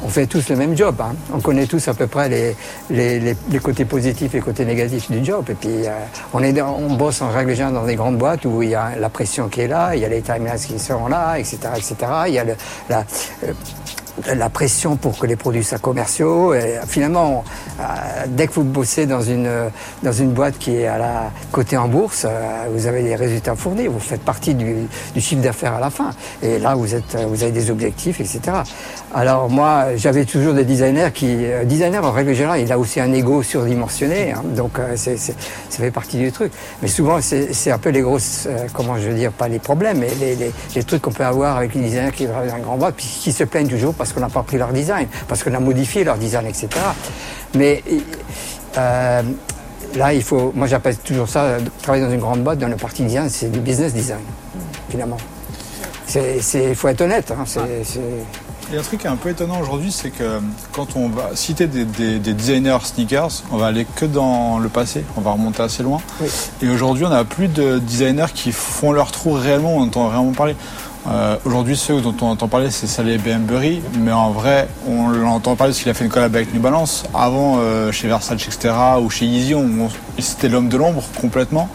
on 0.05 0.09
fait 0.09 0.27
tous 0.27 0.49
le 0.49 0.57
même 0.57 0.77
job. 0.77 0.97
hein. 1.01 1.15
On 1.35 1.41
connaît 1.41 1.67
tous 1.67 1.87
à 1.87 1.95
peu 1.95 2.07
près 2.07 2.29
les, 2.29 2.57
les, 2.91 3.21
les- 3.21 3.37
les 3.51 3.59
côtés 3.59 3.85
positifs 3.85 4.33
et 4.35 4.39
les 4.39 4.43
côtés 4.43 4.65
négatifs 4.65 5.11
du 5.11 5.23
job. 5.25 5.45
Et 5.51 5.55
puis, 5.55 5.87
euh, 5.87 5.91
on, 6.33 6.43
est 6.43 6.53
dans- 6.55 6.75
on 6.77 6.95
bosse 6.95 7.21
en 7.21 7.29
règle 7.29 7.51
générale 7.53 7.75
dans 7.75 7.85
des 7.85 7.95
grandes 7.95 8.17
boîtes 8.17 8.45
où 8.47 8.63
il 8.63 8.71
y 8.71 8.75
a 8.75 8.93
la 8.99 9.11
pression 9.11 9.49
qui 9.49 9.61
est 9.61 9.69
là, 9.69 9.95
il 9.95 10.01
y 10.01 10.05
a 10.05 10.09
les 10.09 10.23
timelines 10.23 10.57
qui 10.59 10.79
sont 10.79 11.09
là, 11.09 11.39
etc. 11.39 11.59
etc. 11.77 11.95
Il 12.29 12.35
y 12.35 12.39
a 12.39 12.45
le- 12.45 12.57
la, 12.89 13.05
euh, 13.45 13.53
la 14.35 14.51
pression 14.51 14.97
pour 14.97 15.19
que 15.19 15.27
les 15.27 15.37
produits 15.37 15.65
soient 15.65 15.79
commerciaux. 15.79 16.55
Et 16.55 16.79
finalement, 16.87 17.45
euh, 17.81 17.83
dès 18.29 18.47
que 18.47 18.53
vous 18.55 18.65
bossez 18.65 19.07
dans 19.07 19.23
une, 19.23 19.47
euh, 19.47 19.69
dans 20.03 20.13
une 20.13 20.31
boîte 20.33 20.59
qui 20.59 20.77
est 20.77 20.87
à 20.87 20.99
la 20.99 21.31
côté 21.51 21.77
en 21.77 21.89
bourse, 21.89 22.27
euh, 22.29 22.67
vous 22.73 22.87
avez 22.87 23.03
des 23.03 23.15
résultats 23.15 23.55
fournis, 23.57 23.87
vous 23.87 23.99
faites 24.01 24.23
partie 24.23 24.55
du, 24.55 24.87
du 25.15 25.21
chiffre 25.21 25.43
d'affaires 25.43 25.75
à 25.75 25.81
la 25.81 25.91
fin. 25.91 26.11
Et 26.43 26.59
là, 26.59 26.75
vous, 26.75 26.95
êtes, 26.95 27.17
vous 27.29 27.43
avez 27.43 27.53
des 27.53 27.71
objectifs, 27.71 28.21
etc. 28.21 28.41
Alors 29.15 29.49
moi, 29.51 29.87
j'avais 29.97 30.25
toujours 30.25 30.55
des 30.55 30.65
designers 30.65 31.11
qui... 31.15 31.39
designer, 31.65 32.05
en 32.05 32.13
règle 32.13 32.35
générale, 32.35 32.61
il 32.61 32.73
a 32.73 32.79
aussi 32.79 33.01
un 33.01 33.13
ego 33.13 33.43
surdimensionné, 33.43 34.33
hein, 34.33 34.43
donc 34.57 34.73
ça 34.97 35.11
fait 35.71 35.91
partie 35.91 36.17
du 36.19 36.33
truc. 36.33 36.53
Mais 36.83 36.89
souvent, 36.89 37.19
c'est 37.21 37.71
un 37.71 37.79
peu 37.79 37.91
les 37.91 38.01
grosses, 38.01 38.49
comment 38.73 38.97
je 38.99 39.09
veux 39.09 39.15
dire, 39.15 39.33
pas 39.33 39.49
les 39.49 39.59
problèmes, 39.59 39.99
mais 39.99 40.11
les, 40.21 40.35
les- 40.37 40.53
les 40.75 40.85
trucs 40.85 41.03
qu'on 41.03 41.13
peut 41.13 41.25
avoir 41.25 41.57
avec 41.59 41.75
les 41.75 41.81
designers 41.83 42.13
qui 42.13 42.27
travaillent 42.27 42.49
dans 42.49 42.55
un 42.57 42.61
grand 42.61 42.77
boîte, 42.77 42.95
puis 42.97 43.07
qui 43.07 43.33
se 43.33 43.45
plaignent 43.45 43.69
toujours 43.69 43.95
parce 44.03 44.13
qu'on 44.13 44.21
n'a 44.21 44.29
pas 44.29 44.43
pris 44.43 44.59
leur 44.59 44.73
design, 44.73 45.07
parce 45.29 45.45
qu'on 45.45 45.55
a 45.55 45.61
modifié 45.61 46.03
leur 46.03 46.19
design, 46.19 46.45
etc. 46.47 46.69
Mais 47.55 47.85
euh, 48.77 49.23
là, 49.95 50.13
il 50.13 50.23
faut, 50.25 50.51
moi 50.57 50.67
j'appelle 50.67 50.97
toujours 50.97 51.29
ça, 51.29 51.43
euh, 51.45 51.61
travailler 51.83 52.05
dans 52.05 52.11
une 52.11 52.19
grande 52.19 52.43
boîte, 52.43 52.59
dans 52.59 52.67
le 52.67 52.75
parti 52.75 53.05
design, 53.05 53.29
c'est 53.31 53.51
du 53.53 53.61
business 53.61 53.95
design, 53.95 54.19
finalement. 54.91 55.19
Il 56.15 56.75
faut 56.75 56.89
être 56.89 57.01
honnête. 57.03 57.31
hein, 57.31 57.45
a 58.77 58.81
un 58.81 58.83
truc 58.83 59.01
qui 59.01 59.07
est 59.07 59.11
un 59.11 59.17
peu 59.17 59.29
étonnant 59.31 59.61
aujourd'hui, 59.61 59.93
c'est 59.93 60.11
que 60.11 60.41
quand 60.73 60.97
on 60.97 61.09
va 61.09 61.31
citer 61.35 61.67
des, 61.67 61.85
des- 61.85 62.19
des 62.19 62.33
designers 62.33 62.79
sneakers, 62.85 63.43
on 63.53 63.57
va 63.59 63.67
aller 63.67 63.87
que 63.97 64.05
dans 64.07 64.59
le 64.59 64.69
passé, 64.69 65.05
on 65.17 65.21
va 65.21 65.31
remonter 65.33 65.63
assez 65.63 65.83
loin. 65.83 66.01
Et 66.63 66.69
aujourd'hui, 66.71 67.05
on 67.05 67.11
n'a 67.11 67.25
plus 67.25 67.49
de 67.49 67.79
designers 67.79 68.33
qui 68.35 68.51
font 68.51 68.93
leur 68.93 69.11
trou 69.13 69.33
réellement, 69.35 69.77
on 69.77 69.83
entend 69.83 70.09
vraiment 70.09 70.33
parler. 70.33 70.57
Euh, 71.09 71.37
aujourd'hui, 71.45 71.77
ceux 71.77 72.01
dont 72.01 72.15
on 72.21 72.27
entend 72.27 72.49
parler, 72.49 72.71
c'est 72.71 72.87
Saleh 72.87 73.19
Benbury, 73.19 73.83
mais 73.99 74.13
en 74.13 74.31
vrai, 74.31 74.69
on 74.87 75.09
l'entend 75.09 75.57
parler 75.57 75.73
parce 75.73 75.83
qu'il 75.83 75.91
a 75.91 75.95
fait 75.95 76.05
une 76.05 76.11
collab 76.11 76.35
avec 76.35 76.55
New 76.55 76.61
Balance. 76.61 77.05
Avant, 77.13 77.57
euh, 77.59 77.91
chez 77.91 78.07
Versace, 78.07 78.47
etc., 78.47 78.75
ou 79.01 79.11
chez 79.11 79.27
Yeezy, 79.27 79.55
c'était 80.19 80.49
l'homme 80.49 80.69
de 80.69 80.77
l'ombre 80.77 81.03
complètement. 81.21 81.69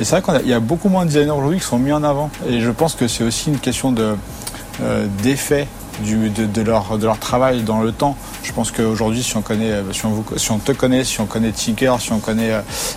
Et 0.00 0.04
c'est 0.04 0.20
vrai 0.20 0.40
qu'il 0.40 0.48
y 0.48 0.54
a 0.54 0.60
beaucoup 0.60 0.88
moins 0.88 1.04
de 1.04 1.10
designers 1.10 1.32
aujourd'hui 1.32 1.58
qui 1.58 1.66
sont 1.66 1.78
mis 1.78 1.92
en 1.92 2.04
avant. 2.04 2.30
Et 2.48 2.60
je 2.60 2.70
pense 2.70 2.94
que 2.94 3.08
c'est 3.08 3.24
aussi 3.24 3.50
une 3.50 3.58
question 3.58 3.94
euh, 3.98 5.06
d'effet 5.22 5.66
de, 6.00 6.62
leur, 6.62 7.18
travail 7.18 7.62
dans 7.62 7.80
le 7.80 7.92
temps. 7.92 8.16
Je 8.42 8.52
pense 8.52 8.70
qu'aujourd'hui, 8.70 9.22
si 9.22 9.36
on 9.36 9.42
te 9.42 10.72
connaît, 10.72 11.04
si 11.04 11.20
on 11.20 11.26
connaît 11.26 11.52
Tinker, 11.52 11.96
si 12.00 12.12
on 12.12 12.18
connaît 12.18 12.52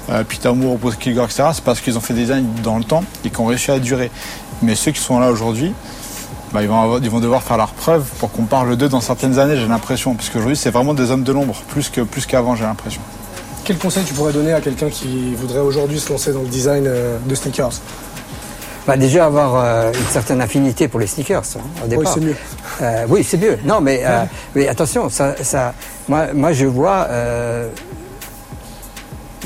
euh, 0.10 0.24
Peter 0.24 0.52
Moore, 0.54 0.78
Kilgore, 1.00 1.26
etc., 1.26 1.50
c'est 1.54 1.64
parce 1.64 1.82
qu'ils 1.82 1.98
ont 1.98 2.02
fait 2.02 2.14
des 2.14 2.22
designs 2.22 2.46
dans 2.64 2.78
le 2.78 2.84
temps 2.84 3.04
et 3.24 3.30
qui 3.30 3.40
ont 3.40 3.46
réussi 3.46 3.72
à 3.72 3.80
durer. 3.80 4.12
Mais 4.62 4.76
ceux 4.76 4.92
qui 4.92 5.02
sont 5.02 5.20
là 5.20 5.32
aujourd'hui, 5.32 5.74
bah, 6.54 6.62
ils, 6.62 6.68
vont 6.70 6.80
avoir- 6.82 7.00
ils 7.02 7.10
vont 7.10 7.20
devoir 7.20 7.44
faire 7.44 7.58
leur 7.58 7.74
preuve 7.74 8.04
pour 8.20 8.32
qu'on 8.32 8.44
parle 8.46 8.76
d'eux 8.78 8.88
dans 8.90 9.02
certaines 9.02 9.40
années, 9.40 9.58
j'ai 9.58 9.68
l'impression. 9.68 10.14
Parce 10.16 10.30
qu'aujourd'hui, 10.30 10.56
c'est 10.56 10.72
vraiment 10.72 10.94
des 10.94 11.12
hommes 11.12 11.24
de 11.24 11.32
l'ombre, 11.34 11.56
plus 11.70 11.90
que 11.90 12.02
plus 12.02 12.26
qu'avant, 12.26 12.56
j'ai 12.56 12.64
l'impression. 12.64 13.02
Quel 13.64 13.78
conseil 13.78 14.04
tu 14.04 14.14
pourrais 14.14 14.32
donner 14.34 14.54
à 14.54 14.62
quelqu'un 14.62 14.90
qui 14.90 15.34
voudrait 15.36 15.60
aujourd'hui 15.60 16.00
se 16.00 16.12
lancer 16.12 16.32
dans 16.32 16.42
le 16.42 16.48
design 16.48 16.86
euh, 16.88 17.18
de 17.26 17.36
sneakers? 17.36 17.72
Bah, 18.88 18.96
déjà 18.96 19.26
avoir 19.26 19.56
euh, 19.56 19.92
une 19.92 20.06
certaine 20.12 20.40
affinité 20.42 20.88
pour 20.88 21.00
les 21.00 21.08
sneakers 21.08 21.42
hein, 21.58 21.62
au 21.84 21.88
départ. 21.88 22.14
c'est 22.14 22.20
mieux. 22.20 22.36
Euh, 22.84 23.06
oui, 23.10 23.24
c'est 23.24 23.38
mieux. 23.38 23.58
Non, 23.66 23.82
mais, 23.82 24.02
euh, 24.06 24.24
mais 24.56 24.68
attention, 24.68 25.10
ça, 25.10 25.36
ça, 25.42 25.74
moi, 26.08 26.28
moi 26.36 26.54
je 26.54 26.68
vois. 26.68 27.08
Euh, 27.10 27.68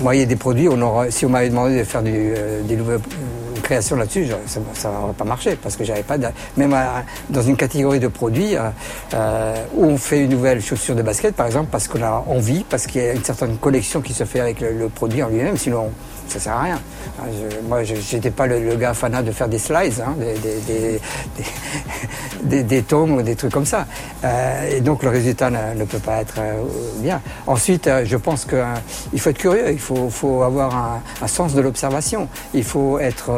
moi, 0.02 0.16
il 0.16 0.20
y 0.20 0.24
a 0.24 0.26
des 0.26 0.36
produits, 0.36 0.68
on 0.70 0.82
aura, 0.82 1.10
si 1.12 1.26
on 1.26 1.30
m'avait 1.30 1.50
demandé 1.50 1.78
de 1.80 1.84
faire 1.84 2.02
du, 2.04 2.12
euh, 2.14 2.62
des 2.64 2.76
créations 3.62 3.96
là-dessus, 3.96 4.28
ça 4.74 4.90
n'aurait 4.90 5.14
pas 5.14 5.26
marché 5.26 5.58
parce 5.62 5.76
que 5.76 5.84
j'avais 5.84 6.04
pas. 6.04 6.18
même 6.58 6.76
dans 7.30 7.42
une 7.42 7.56
catégorie 7.56 8.00
de 8.00 8.08
produits 8.08 8.56
euh, 8.56 8.70
euh, 9.14 9.56
où 9.74 9.86
on 9.86 9.98
fait 9.98 10.24
une 10.24 10.32
nouvelle 10.32 10.62
chaussure 10.62 10.96
de 10.96 11.02
basket, 11.02 11.36
par 11.36 11.46
exemple, 11.46 11.70
parce 11.72 11.88
qu'on 11.88 12.02
a 12.02 12.24
envie, 12.28 12.64
parce 12.70 12.88
qu'il 12.88 13.02
y 13.02 13.06
a 13.08 13.14
une 13.14 13.24
certaine 13.24 13.58
collection 13.58 14.02
qui 14.02 14.14
se 14.14 14.24
fait 14.24 14.40
avec 14.40 14.62
le, 14.62 14.74
le 14.74 14.90
produit 14.90 15.24
en 15.24 15.30
lui-même, 15.30 15.58
sinon 15.58 15.92
ça 16.30 16.40
sert 16.40 16.54
à 16.54 16.62
rien. 16.64 16.80
Hein, 17.20 17.24
je- 17.32 17.68
moi, 17.68 17.84
je 17.84 17.94
n'étais 18.16 18.32
pas 18.32 18.48
le, 18.48 18.76
gars 18.76 18.94
fanat 18.94 19.22
de 19.24 19.32
faire 19.32 19.48
des 19.48 19.60
slides, 19.60 20.02
hein, 20.06 20.14
des, 20.20 20.34
des, 20.40 21.00
des, 22.44 22.64
des, 22.64 22.82
tomes 22.84 23.12
ou 23.14 23.22
des 23.22 23.36
trucs 23.36 23.52
comme 23.52 23.66
ça. 23.66 23.86
Euh, 24.24 24.78
et 24.78 24.82
donc 24.82 25.04
le 25.04 25.10
résultat 25.10 25.50
ne, 25.50 25.84
peut 25.86 26.00
pas 26.00 26.22
être 26.22 26.36
euh, 26.40 26.64
bien. 26.98 27.22
Ensuite, 27.48 27.88
euh, 27.88 28.04
je 28.06 28.18
pense 28.18 28.46
qu'il 28.46 29.20
faut 29.20 29.30
être 29.30 29.38
curieux, 29.38 29.72
il 29.72 29.80
faut, 29.80 30.10
faut 30.10 30.44
avoir 30.44 30.76
un, 30.76 31.02
un 31.22 31.28
sens 31.28 31.54
de 31.54 31.62
l'observation. 31.62 32.28
Il 32.54 32.64
faut 32.64 33.00
être, 33.00 33.30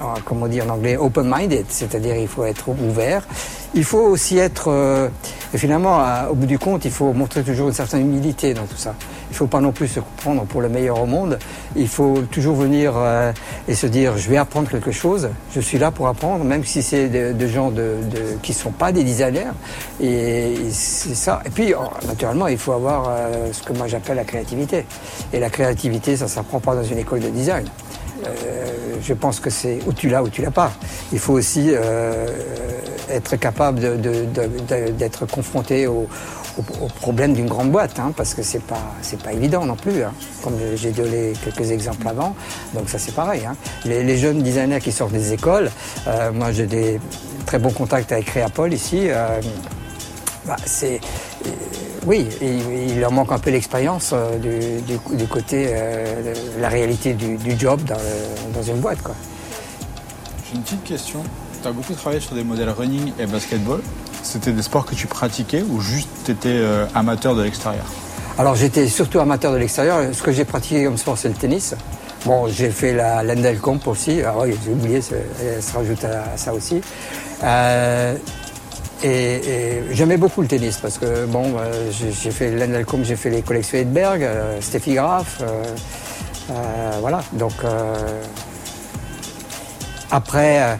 en- 0.00 0.14
comment 0.24 0.46
dire 0.46 0.66
en 0.66 0.70
anglais, 0.74 0.96
open-minded, 0.96 1.66
c'est-à-dire 1.68 2.16
il 2.16 2.28
faut 2.28 2.44
être 2.44 2.68
ouvert. 2.68 3.22
Il 3.74 3.84
faut 3.84 3.98
aussi 4.00 4.38
être, 4.38 4.68
euh, 4.68 5.08
et 5.52 5.58
finalement, 5.58 6.00
au 6.30 6.34
bout 6.34 6.46
du 6.46 6.58
compte, 6.58 6.84
il 6.84 6.90
faut 6.90 7.12
montrer 7.12 7.42
toujours 7.42 7.68
une 7.68 7.74
certaine 7.74 8.00
humilité 8.02 8.54
dans 8.54 8.64
tout 8.66 8.76
ça. 8.76 8.94
Il 9.30 9.32
ne 9.32 9.36
faut 9.36 9.46
pas 9.48 9.60
non 9.60 9.72
plus 9.72 9.88
se 9.88 10.00
prendre 10.18 10.44
pour 10.44 10.60
le 10.60 10.68
meilleur 10.68 11.00
au 11.00 11.06
monde. 11.06 11.38
Il 11.74 11.88
faut 11.88 12.18
toujours 12.30 12.54
venir 12.54 12.92
euh, 12.96 13.32
et 13.66 13.74
se 13.74 13.86
dire, 13.88 14.16
je 14.16 14.28
vais 14.30 14.36
apprendre 14.36 14.68
quelque 14.70 14.92
chose. 14.92 15.28
Je 15.54 15.60
suis 15.60 15.78
là 15.78 15.90
pour 15.90 16.06
apprendre, 16.06 16.44
même 16.44 16.64
si 16.64 16.82
c'est 16.82 17.08
de, 17.08 17.32
de 17.32 17.46
gens 17.48 17.70
de, 17.70 17.96
de- 18.10 18.36
qui 18.42 18.52
ne 18.52 18.56
sont 18.56 18.70
pas 18.70 18.92
des 18.92 19.02
designers. 19.02 19.50
Et, 20.00 20.54
c'est 20.70 21.16
ça. 21.16 21.40
Et 21.44 21.50
puis, 21.50 21.74
oh, 21.74 21.90
naturellement, 22.06 22.46
il 22.46 22.58
faut 22.58 22.72
avoir 22.72 23.08
euh, 23.08 23.48
ce 23.52 23.62
que 23.62 23.72
moi 23.72 23.88
j'appelle 23.88 24.16
la 24.16 24.24
créativité. 24.24 24.86
Et 25.32 25.40
la 25.40 25.50
créativité, 25.50 26.16
ça 26.16 26.26
ne 26.26 26.30
s'apprend 26.30 26.60
pas 26.60 26.76
dans 26.76 26.84
une 26.84 26.98
école 26.98 27.20
de 27.20 27.28
design. 27.30 27.64
Euh, 28.26 28.96
je 29.02 29.12
pense 29.14 29.40
que 29.40 29.50
c'est 29.50 29.78
ou 29.86 29.92
tu 29.92 30.08
l'as 30.08 30.22
ou 30.22 30.28
tu 30.28 30.42
l'as 30.42 30.50
pas. 30.50 30.72
Il 31.12 31.18
faut 31.18 31.34
aussi 31.34 31.68
euh, 31.72 32.26
être 33.10 33.36
capable 33.36 33.80
d'être 34.96 35.26
confronté 35.26 35.86
au, 35.86 36.06
au- 36.58 36.84
au 36.84 36.88
problème 36.88 37.34
d'une 37.34 37.46
grande 37.46 37.70
boîte, 37.70 37.98
hein, 37.98 38.12
parce 38.16 38.32
que 38.34 38.42
c'est 38.42 38.62
pas 38.62 38.78
pas 39.22 39.32
évident 39.32 39.66
non 39.66 39.76
plus. 39.76 40.02
hein. 40.02 40.12
Comme 40.42 40.54
j'ai 40.76 40.90
donné 40.92 41.34
quelques 41.44 41.70
exemples 41.70 42.08
avant, 42.08 42.34
donc 42.72 42.88
ça 42.88 42.98
c'est 42.98 43.14
pareil. 43.14 43.44
hein. 43.46 43.56
Les, 43.84 44.16
jeunes 44.16 44.42
designers 44.42 44.80
qui 44.80 44.92
sortent 44.92 45.12
des 45.12 45.32
écoles, 45.32 45.70
euh, 46.06 46.32
moi 46.32 46.50
j'ai 46.52 46.66
des 46.66 46.98
très 47.46 47.58
bons 47.58 47.72
contacts 47.72 48.10
avec 48.12 48.26
Créapol 48.26 48.72
ici. 48.72 49.08
bah, 50.46 50.56
c'est 50.64 51.00
oui, 52.06 52.28
il, 52.42 53.00
leur 53.00 53.12
manque 53.12 53.32
un 53.32 53.38
peu 53.38 53.50
l'expérience 53.50 54.10
euh, 54.12 54.38
du, 54.38 54.82
du- 54.82 55.16
du 55.16 55.26
côté 55.26 55.68
euh, 55.70 56.34
de 56.56 56.60
la 56.60 56.68
réalité 56.68 57.14
du, 57.14 57.36
du 57.36 57.58
job 57.58 57.80
dans, 57.84 57.94
le- 57.96 58.52
dans 58.54 58.62
une 58.62 58.76
boîte 58.78 59.02
quoi. 59.02 59.14
J'ai 60.48 60.56
une 60.56 60.62
petite 60.62 60.84
question. 60.84 61.22
Tu 61.62 61.68
as 61.68 61.72
beaucoup 61.72 61.94
travaillé 61.94 62.20
sur 62.20 62.34
des 62.34 62.44
modèles 62.44 62.70
running 62.70 63.12
et 63.18 63.26
basketball. 63.26 63.80
C'était 64.22 64.52
des 64.52 64.62
sports 64.62 64.84
que 64.86 64.94
tu 64.94 65.06
pratiquais 65.06 65.62
ou 65.68 65.80
juste 65.80 66.08
tu 66.24 66.30
étais 66.32 66.60
amateur 66.94 67.34
de 67.34 67.42
l'extérieur? 67.42 67.84
Alors 68.38 68.54
j'étais 68.54 68.88
surtout 68.88 69.20
amateur 69.20 69.52
de 69.52 69.58
l'extérieur. 69.58 70.00
Ce 70.12 70.22
que 70.22 70.32
j'ai 70.32 70.44
pratiqué 70.44 70.84
comme 70.84 70.96
sport, 70.98 71.16
c'est 71.18 71.28
le 71.28 71.34
tennis. 71.34 71.74
Bon, 72.26 72.48
j'ai 72.48 72.70
fait 72.70 72.94
la 72.94 73.22
l'Endel 73.22 73.58
Comp 73.58 73.86
aussi. 73.86 74.22
Ah 74.26 74.34
oui, 74.38 74.54
j'ai 74.64 74.72
oublié, 74.72 75.00
ça- 75.02 75.14
elle 75.42 75.62
se 75.62 75.72
rajoute 75.74 76.04
à, 76.04 76.36
ça 76.36 76.52
aussi. 76.54 76.80
Euh, 77.42 78.14
et, 79.04 79.82
j'aimais 79.90 80.16
beaucoup 80.16 80.40
le 80.40 80.48
tennis 80.48 80.78
parce 80.78 80.98
que 80.98 81.26
bon, 81.26 81.54
euh, 81.58 81.90
j'ai 81.90 82.30
fait 82.30 82.50
l'Endel 82.50 82.86
Comp, 82.86 83.04
j'ai 83.04 83.16
fait 83.16 83.30
les 83.30 83.42
collections 83.42 83.78
Edberg, 83.78 84.22
euh, 84.22 84.60
Steffi 84.60 84.94
Graf, 84.94 85.40
euh, 85.42 85.64
euh, 86.50 86.90
voilà. 87.00 87.22
Donc 87.32 87.52
après, 90.10 90.78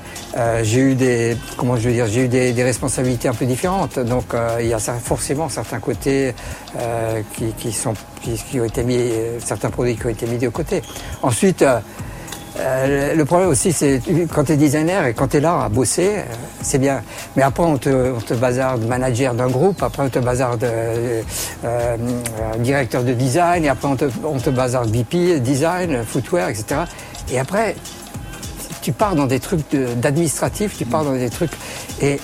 j'ai 0.62 0.80
eu 0.80 0.94
des, 0.94 1.36
comment 1.56 1.76
je 1.76 1.88
veux 1.88 1.94
dire, 1.94 2.06
j'ai 2.06 2.24
eu 2.24 2.28
des, 2.28 2.62
responsabilités 2.62 3.28
un 3.28 3.34
peu 3.34 3.46
différentes. 3.46 3.98
Donc, 3.98 4.26
il 4.60 4.66
y 4.66 4.74
a 4.74 4.78
forcément 4.78 5.48
certains 5.48 5.80
côtés 5.80 6.34
qui, 7.34 7.52
qui 7.52 8.60
ont 8.60 8.64
été 8.64 8.84
mis, 8.84 9.10
certains 9.44 9.70
produits 9.70 9.96
qui 9.96 10.06
ont 10.06 10.10
été 10.10 10.26
mis 10.26 10.38
de 10.38 10.48
côté. 10.48 10.82
Ensuite, 11.22 11.64
euh, 12.59 13.14
le 13.14 13.24
problème 13.24 13.48
aussi, 13.48 13.72
c'est 13.72 14.00
quand 14.32 14.44
tu 14.44 14.52
es 14.52 14.57
designer 14.57 15.07
et 15.07 15.14
quand 15.14 15.28
tu 15.28 15.38
es 15.38 15.40
là 15.40 15.64
à 15.64 15.68
bosser, 15.68 16.11
euh, 16.18 16.22
c'est 16.62 16.78
bien. 16.78 17.02
Mais 17.36 17.42
après, 17.42 17.64
on 17.64 17.76
te, 17.78 17.88
on 18.12 18.20
te 18.20 18.34
bazarde 18.34 18.86
manager 18.86 19.34
d'un 19.34 19.48
groupe, 19.48 19.82
après 19.82 20.02
on 20.05 20.09
te 20.09 20.18
bazarde 20.20 20.62
euh, 20.64 21.22
euh, 21.64 21.96
directeur 22.59 23.02
de 23.02 23.12
design, 23.12 23.64
et 23.64 23.68
après 23.68 23.88
on 23.88 23.96
te, 23.96 24.05
on 24.24 24.38
te 24.38 24.50
bazarde 24.50 24.88
VP, 24.90 25.40
design, 25.40 26.05
footwear, 26.05 26.48
etc. 26.48 26.82
Et 27.32 27.38
après, 27.40 27.74
tu 28.82 28.92
pars 28.92 29.14
dans 29.16 29.26
des 29.26 29.40
trucs 29.40 29.74
d'administratif, 29.96 30.76
tu 30.76 30.84
pars 30.84 31.05
dans 31.05 31.14
des 31.14 31.30
trucs 31.30 31.52
et 32.02 32.20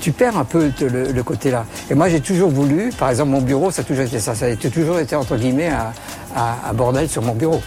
tu 0.00 0.12
perds 0.12 0.36
un 0.38 0.44
peu 0.44 0.70
le, 0.80 1.12
le 1.12 1.22
côté 1.22 1.50
là. 1.50 1.64
Et 1.90 1.94
moi 1.94 2.08
j'ai 2.08 2.20
toujours 2.20 2.50
voulu, 2.50 2.90
par 2.98 3.10
exemple 3.10 3.30
mon 3.30 3.40
bureau, 3.40 3.70
ça 3.70 3.82
a 3.82 3.84
toujours 3.84 4.04
été 4.04 4.18
ça, 4.20 4.34
ça 4.34 4.46
a 4.46 4.54
toujours 4.56 4.98
été 4.98 5.14
entre 5.16 5.36
guillemets 5.36 5.70
à- 5.70 5.92
à 6.68 6.72
bordel 6.72 7.08
sur 7.08 7.22
mon 7.22 7.34
bureau. 7.34 7.60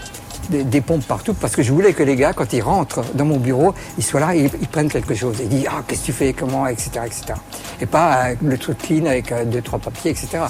Des, 0.50 0.82
pompes 0.82 1.06
partout 1.08 1.34
parce 1.34 1.56
que 1.56 1.64
je 1.64 1.72
voulais 1.72 1.94
que 1.94 2.04
les 2.04 2.16
gars 2.16 2.34
quand 2.34 2.54
ils 2.54 2.62
rentrent 2.62 3.02
dans 3.16 3.26
mon 3.26 3.38
bureau 3.38 3.74
ils 3.98 4.04
soient 4.04 4.20
là 4.20 4.36
ils, 4.36 4.50
ils 4.62 4.68
prennent 4.68 4.90
quelque 4.90 5.16
chose. 5.16 5.38
Ils 5.42 5.50
disent 5.50 5.68
ah 5.70 5.82
qu'est-ce 5.88 6.02
que 6.02 6.06
tu 6.06 6.12
fais 6.14 6.34
comment 6.34 6.68
etc 6.68 6.90
etc 7.06 7.34
et 7.82 7.86
pas 7.86 8.28
euh, 8.28 8.36
le 8.44 8.58
truc 8.58 8.78
clean 8.78 9.06
avec 9.06 9.32
euh, 9.32 9.44
deux 9.46 9.62
trois 9.62 9.80
papiers 9.80 10.12
etc 10.12 10.44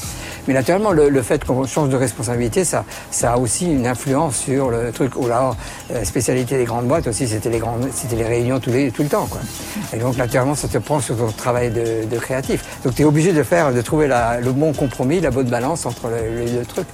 mais 0.48 0.54
naturellement 0.54 0.92
le, 0.92 1.22
fait 1.22 1.44
qu'on 1.46 1.66
change 1.66 1.90
de 1.90 1.96
responsabilité 1.96 2.66
ça 2.66 2.84
ça 3.12 3.34
a 3.34 3.38
aussi 3.38 3.66
une 3.72 3.88
influence 3.88 4.36
sur 4.38 4.70
le 4.70 4.92
truc 4.92 5.14
oh 5.16 5.28
là 5.28 5.56
euh, 5.92 6.04
spécialité 6.04 6.58
des 6.58 6.66
grandes 6.66 6.88
boîtes 6.88 7.08
aussi 7.08 7.28
c'était 7.28 7.50
les 7.50 7.60
grandes 7.60 7.88
c'était 7.94 8.16
les 8.18 8.26
réunions 8.26 8.60
tous 8.60 8.72
les 8.72 8.92
tout 8.92 9.04
le 9.04 9.10
temps 9.10 9.28
quoi. 9.28 9.42
Et 9.94 9.98
donc 9.98 10.18
naturellement 10.18 10.56
ça 10.56 10.68
te 10.68 10.78
prend 10.78 11.00
sur 11.00 11.16
ton 11.18 11.32
travail 11.32 11.72
de, 11.72 12.18
créatif. 12.20 12.64
Donc 12.84 12.96
tu 12.96 13.02
es 13.02 13.06
obligé 13.06 13.34
de 13.34 13.44
faire 13.44 13.74
de 13.74 13.82
trouver 13.82 14.08
la- 14.08 14.40
le 14.40 14.52
bon 14.52 14.74
compromis 14.74 15.20
la 15.20 15.32
bonne 15.32 15.50
balance 15.50 15.86
entre 15.86 16.08
le- 16.08 16.46
les 16.46 16.52
deux 16.52 16.66
trucs 16.66 16.88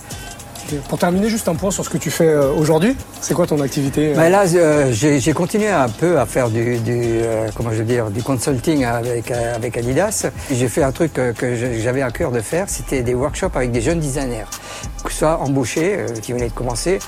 Pour 0.90 0.98
terminer, 0.98 1.30
juste 1.30 1.48
un 1.48 1.56
point 1.56 1.72
sur 1.72 1.84
ce 1.84 1.90
que 1.90 1.98
tu 1.98 2.10
fais 2.10 2.28
euh, 2.28 2.52
aujourd'hui. 2.54 2.96
C'est 3.20 3.34
quoi 3.34 3.48
ton 3.48 3.60
activité 3.62 4.12
euh 4.12 4.16
Ben 4.16 4.30
là, 4.30 4.44
euh, 4.56 4.92
j'ai 4.92 5.34
continué 5.34 5.70
un 5.70 5.90
peu 5.90 6.20
à 6.20 6.26
faire 6.26 6.50
du, 6.50 6.80
comment 7.56 7.72
je 7.72 7.78
veux 7.78 7.86
dire, 7.86 8.10
du 8.10 8.24
consulting 8.24 8.86
avec, 8.86 9.32
avec 9.32 9.78
Adidas. 9.78 10.28
J'ai 10.52 10.68
fait 10.68 10.84
un 10.84 10.92
truc 10.92 11.14
que 11.14 11.56
j'avais 11.56 12.02
à 12.02 12.12
cœur 12.12 12.32
de 12.32 12.40
faire, 12.40 12.70
c'était 12.70 13.02
des 13.02 13.14
workshops 13.14 13.56
avec 13.56 13.72
des 13.72 13.82
jeunes 13.82 14.00
designers, 14.00 14.46
que 15.04 15.12
soit 15.12 15.38
embauchés, 15.40 16.06
qui 16.22 16.34
venaient 16.34 16.50
de 16.50 16.54
commencer, 16.54 17.00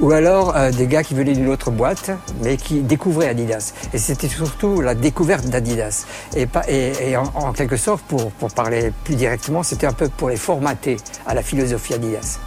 ou 0.00 0.12
alors 0.12 0.54
des 0.70 0.86
gars 0.86 1.02
qui 1.02 1.14
venaient 1.14 1.34
d'une 1.34 1.48
autre 1.48 1.70
boîte, 1.70 2.10
mais 2.42 2.56
qui 2.56 2.80
découvraient 2.80 3.28
Adidas. 3.28 3.72
Et 3.92 3.98
c'était 3.98 4.28
surtout 4.28 4.80
la 4.80 4.94
découverte 4.94 5.46
d'Adidas. 5.46 6.06
Et 6.36 7.16
en, 7.16 7.24
en 7.34 7.52
quelque 7.52 7.76
sorte, 7.76 8.02
pour, 8.02 8.30
pour 8.32 8.50
parler 8.50 8.92
plus 9.04 9.16
directement, 9.16 9.62
c'était 9.62 9.86
un 9.86 9.92
peu 9.92 10.08
pour 10.08 10.28
les 10.28 10.36
formater 10.36 10.96
à 11.26 11.34
la 11.34 11.42
philosophie 11.42 11.94
Adidas. 11.94 12.38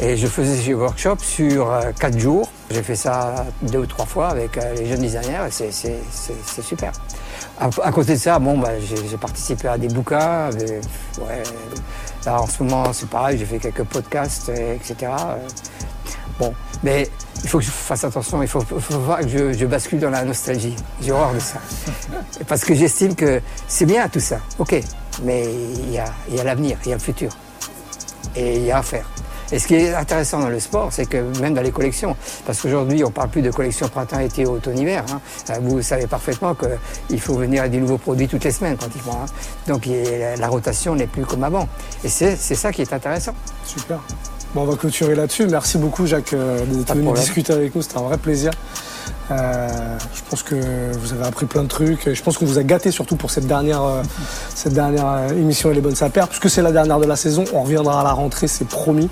Et 0.00 0.16
je 0.16 0.26
faisais 0.28 0.56
ces 0.62 0.74
workshops 0.74 1.22
sur 1.24 1.72
euh, 1.72 1.90
quatre 1.98 2.18
jours. 2.18 2.48
J'ai 2.70 2.82
fait 2.82 2.94
ça 2.94 3.44
deux 3.62 3.80
ou 3.80 3.86
trois 3.86 4.06
fois 4.06 4.28
avec 4.28 4.56
euh, 4.56 4.74
les 4.74 4.86
jeunes 4.86 5.00
designers 5.00 5.46
et 5.48 5.72
c'est- 5.72 6.62
super. 6.62 6.92
À, 7.60 7.68
à 7.82 7.90
côté 7.92 8.12
de 8.14 8.18
ça, 8.18 8.38
bon, 8.38 8.58
bah, 8.58 8.70
j'ai 8.80 9.16
participé 9.16 9.66
à 9.68 9.76
des 9.78 9.88
bouquins. 9.88 10.50
mais, 10.54 10.80
ouais, 11.24 11.42
là, 12.24 12.40
en 12.42 12.46
ce 12.46 12.62
moment, 12.62 12.92
c'est 12.92 13.08
pareil, 13.08 13.38
j'ai 13.38 13.44
fait 13.46 13.58
quelques 13.58 13.84
podcasts, 13.84 14.48
etc. 14.50 14.94
Euh, 15.02 15.36
Bon, 16.38 16.54
mais 16.84 17.10
il 17.42 17.48
faut 17.48 17.58
que 17.58 17.64
je 17.64 17.70
fasse 17.72 18.04
attention, 18.04 18.40
il 18.42 18.46
faut, 18.48 18.60
faut, 18.60 18.98
pas 19.00 19.24
que 19.24 19.28
je, 19.28 19.52
je 19.54 19.66
bascule 19.66 19.98
dans 19.98 20.10
la 20.10 20.24
nostalgie. 20.24 20.76
J'ai 21.02 21.10
horreur 21.10 21.34
de 21.34 21.40
ça. 21.40 21.58
Parce 22.46 22.64
que 22.64 22.74
j'estime 22.76 23.16
que 23.16 23.40
c'est 23.66 23.86
bien 23.86 24.08
tout 24.08 24.20
ça, 24.20 24.38
ok, 24.60 24.80
mais 25.24 25.48
il 25.52 25.90
y 25.90 25.98
a, 25.98 26.04
il 26.28 26.36
y 26.36 26.40
a 26.40 26.44
l'avenir, 26.44 26.78
il 26.84 26.90
y 26.90 26.92
a 26.92 26.94
le 26.94 27.00
futur. 27.02 27.30
Et 28.36 28.58
il 28.58 28.64
y 28.66 28.70
a 28.70 28.78
à 28.78 28.82
faire. 28.84 29.04
Et 29.52 29.58
ce 29.58 29.66
qui 29.66 29.74
est 29.76 29.94
intéressant 29.94 30.40
dans 30.40 30.48
le 30.50 30.60
sport, 30.60 30.88
c'est 30.92 31.06
que 31.06 31.16
même 31.40 31.54
dans 31.54 31.62
les 31.62 31.70
collections, 31.70 32.16
parce 32.46 32.60
qu'aujourd'hui 32.60 33.02
on 33.04 33.10
parle 33.10 33.28
plus 33.30 33.42
de 33.42 33.50
collection 33.50 33.88
printemps, 33.88 34.18
été, 34.20 34.44
automne-hiver. 34.46 35.04
hein. 35.10 35.20
Euh, 35.50 35.54
Vous 35.62 35.80
savez 35.82 36.06
parfaitement 36.06 36.54
qu'il 36.54 37.20
faut 37.20 37.34
venir 37.34 37.60
avec 37.62 37.72
des 37.72 37.78
nouveaux 37.80 37.98
produits 37.98 38.28
toutes 38.28 38.44
les 38.44 38.50
semaines 38.52 38.76
pratiquement. 38.76 39.20
hein. 39.22 39.26
Donc 39.66 39.88
la 40.38 40.48
rotation 40.48 40.94
n'est 40.94 41.06
plus 41.06 41.24
comme 41.24 41.44
avant. 41.44 41.68
Et 42.04 42.08
c'est 42.08 42.36
ça 42.36 42.72
qui 42.72 42.82
est 42.82 42.92
intéressant. 42.92 43.32
Super. 43.64 44.00
Bon, 44.54 44.62
on 44.62 44.64
va 44.66 44.76
clôturer 44.76 45.14
là-dessus. 45.14 45.46
Merci 45.46 45.76
beaucoup, 45.76 46.06
Jacques, 46.06 46.32
euh, 46.32 46.64
d'être 46.64 46.94
venu 46.94 47.12
discuter 47.12 47.52
avec 47.52 47.74
nous. 47.74 47.82
C'était 47.82 47.98
un 47.98 48.02
vrai 48.02 48.16
plaisir. 48.16 48.50
Euh, 49.30 49.68
je 50.14 50.22
pense 50.30 50.42
que 50.42 50.54
vous 50.98 51.12
avez 51.12 51.26
appris 51.26 51.46
plein 51.46 51.62
de 51.62 51.68
trucs. 51.68 52.12
Je 52.12 52.22
pense 52.22 52.38
qu'on 52.38 52.46
vous 52.46 52.58
a 52.58 52.62
gâté 52.62 52.90
surtout 52.90 53.16
pour 53.16 53.30
cette 53.30 53.46
dernière, 53.46 53.82
euh, 53.82 54.02
cette 54.54 54.72
dernière 54.72 55.06
euh, 55.06 55.28
émission 55.32 55.70
et 55.70 55.74
les 55.74 55.80
bonnes 55.82 55.94
sapères, 55.94 56.28
puisque 56.28 56.48
c'est 56.48 56.62
la 56.62 56.72
dernière 56.72 56.98
de 56.98 57.04
la 57.06 57.16
saison. 57.16 57.44
On 57.52 57.62
reviendra 57.62 58.00
à 58.00 58.04
la 58.04 58.12
rentrée, 58.12 58.48
c'est 58.48 58.66
promis. 58.66 59.10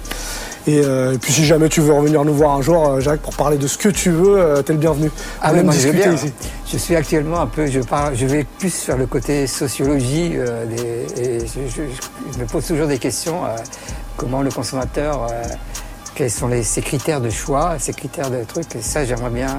Et, 0.66 0.80
euh, 0.82 1.12
et 1.14 1.18
puis 1.18 1.32
si 1.32 1.44
jamais 1.44 1.68
tu 1.68 1.80
veux 1.80 1.92
revenir 1.92 2.24
nous 2.24 2.34
voir 2.34 2.52
un 2.56 2.62
jour, 2.62 3.00
Jacques, 3.00 3.20
pour 3.20 3.34
parler 3.34 3.56
de 3.58 3.66
ce 3.66 3.76
que 3.78 3.88
tu 3.90 4.10
veux, 4.10 4.62
t'es 4.64 4.72
le 4.72 4.78
bienvenu. 4.78 5.10
Ah 5.42 5.52
oui, 5.52 5.62
discuter 5.64 5.92
bien. 5.98 6.12
ici. 6.14 6.32
Je 6.66 6.76
suis 6.78 6.96
actuellement 6.96 7.40
un 7.40 7.46
peu, 7.46 7.66
je, 7.66 7.80
parle, 7.80 8.16
je 8.16 8.26
vais 8.26 8.44
plus 8.58 8.72
sur 8.74 8.96
le 8.96 9.06
côté 9.06 9.46
sociologie 9.46 10.30
des- 10.30 11.22
et 11.22 11.38
je, 11.40 11.60
je- 11.68 12.32
je 12.32 12.38
me 12.38 12.46
pose 12.46 12.66
toujours 12.66 12.86
des 12.88 12.98
questions. 12.98 13.42
comment 14.16 14.40
le 14.42 14.50
consommateur, 14.50 15.26
quels 16.14 16.30
sont 16.30 16.48
les, 16.48 16.62
ses 16.62 16.80
critères 16.80 17.20
de 17.20 17.28
choix, 17.30 17.74
ses 17.78 17.92
critères 17.92 18.30
de 18.30 18.42
trucs. 18.44 18.74
Et 18.74 18.80
ça, 18.80 19.04
j'aimerais 19.04 19.28
bien 19.30 19.54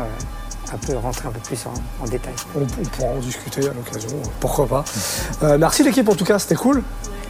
un 0.74 0.78
peu 0.78 0.95
rentrer 0.97 1.28
un 1.28 1.32
peu 1.32 1.39
plus 1.39 1.59
en, 1.65 2.03
en 2.03 2.07
détail. 2.07 2.34
On, 2.55 2.61
on 2.61 2.86
pourra 2.86 3.09
en 3.09 3.20
discuter 3.20 3.61
à 3.70 3.74
l'occasion, 3.74 4.09
pourquoi 4.39 4.68
pas. 4.68 4.86
Euh, 5.43 5.57
merci 5.57 5.84
l'équipe 5.84 6.07
en 6.09 6.15
tout 6.15 6.26
cas, 6.26 6.39
c'était 6.39 6.55
cool. 6.55 6.84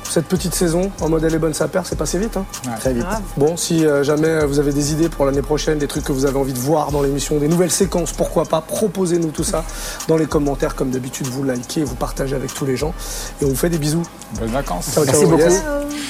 Cette 0.09 0.27
petite 0.27 0.55
saison 0.55 0.89
en 1.01 1.09
modèle 1.09 1.33
et 1.35 1.37
bonne 1.37 1.53
sapère, 1.53 1.85
c'est 1.85 1.97
passé 1.97 2.17
vite. 2.17 2.37
hein. 2.37 2.45
Très 2.79 2.93
vite. 2.93 3.05
Bon, 3.35 3.57
si 3.57 3.85
euh, 3.85 4.03
jamais 4.05 4.29
euh, 4.29 4.45
vous 4.45 4.57
avez 4.57 4.71
des 4.71 4.93
idées 4.93 5.09
pour 5.09 5.25
l'année 5.25 5.41
prochaine, 5.41 5.79
des 5.79 5.87
trucs 5.87 6.05
que 6.05 6.13
vous 6.13 6.25
avez 6.25 6.37
envie 6.37 6.53
de 6.53 6.59
voir 6.59 6.91
dans 6.93 7.01
l'émission, 7.01 7.37
des 7.39 7.49
nouvelles 7.49 7.71
séquences, 7.71 8.13
pourquoi 8.13 8.45
pas, 8.45 8.61
proposez-nous 8.61 9.31
tout 9.31 9.43
ça 9.43 9.65
dans 10.07 10.15
les 10.15 10.25
commentaires. 10.25 10.75
Comme 10.75 10.91
d'habitude, 10.91 11.27
vous 11.27 11.43
likez, 11.43 11.83
vous 11.83 11.95
partagez 11.95 12.37
avec 12.37 12.53
tous 12.53 12.65
les 12.65 12.77
gens. 12.77 12.93
Et 13.41 13.45
on 13.45 13.49
vous 13.49 13.55
fait 13.57 13.69
des 13.69 13.79
bisous. 13.79 14.03
Bonnes 14.39 14.51
vacances. 14.51 14.91
Ciao, 14.93 15.03
Merci 15.03 15.19
ciao, 15.19 15.29
beaucoup. 15.29 15.43
yes. 15.43 15.61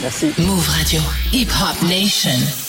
Merci. 0.03 0.33
Move 0.37 0.67
Radio. 0.77 1.01
Hip 1.33 1.49
Hop 1.59 1.89
Nation. 1.89 2.66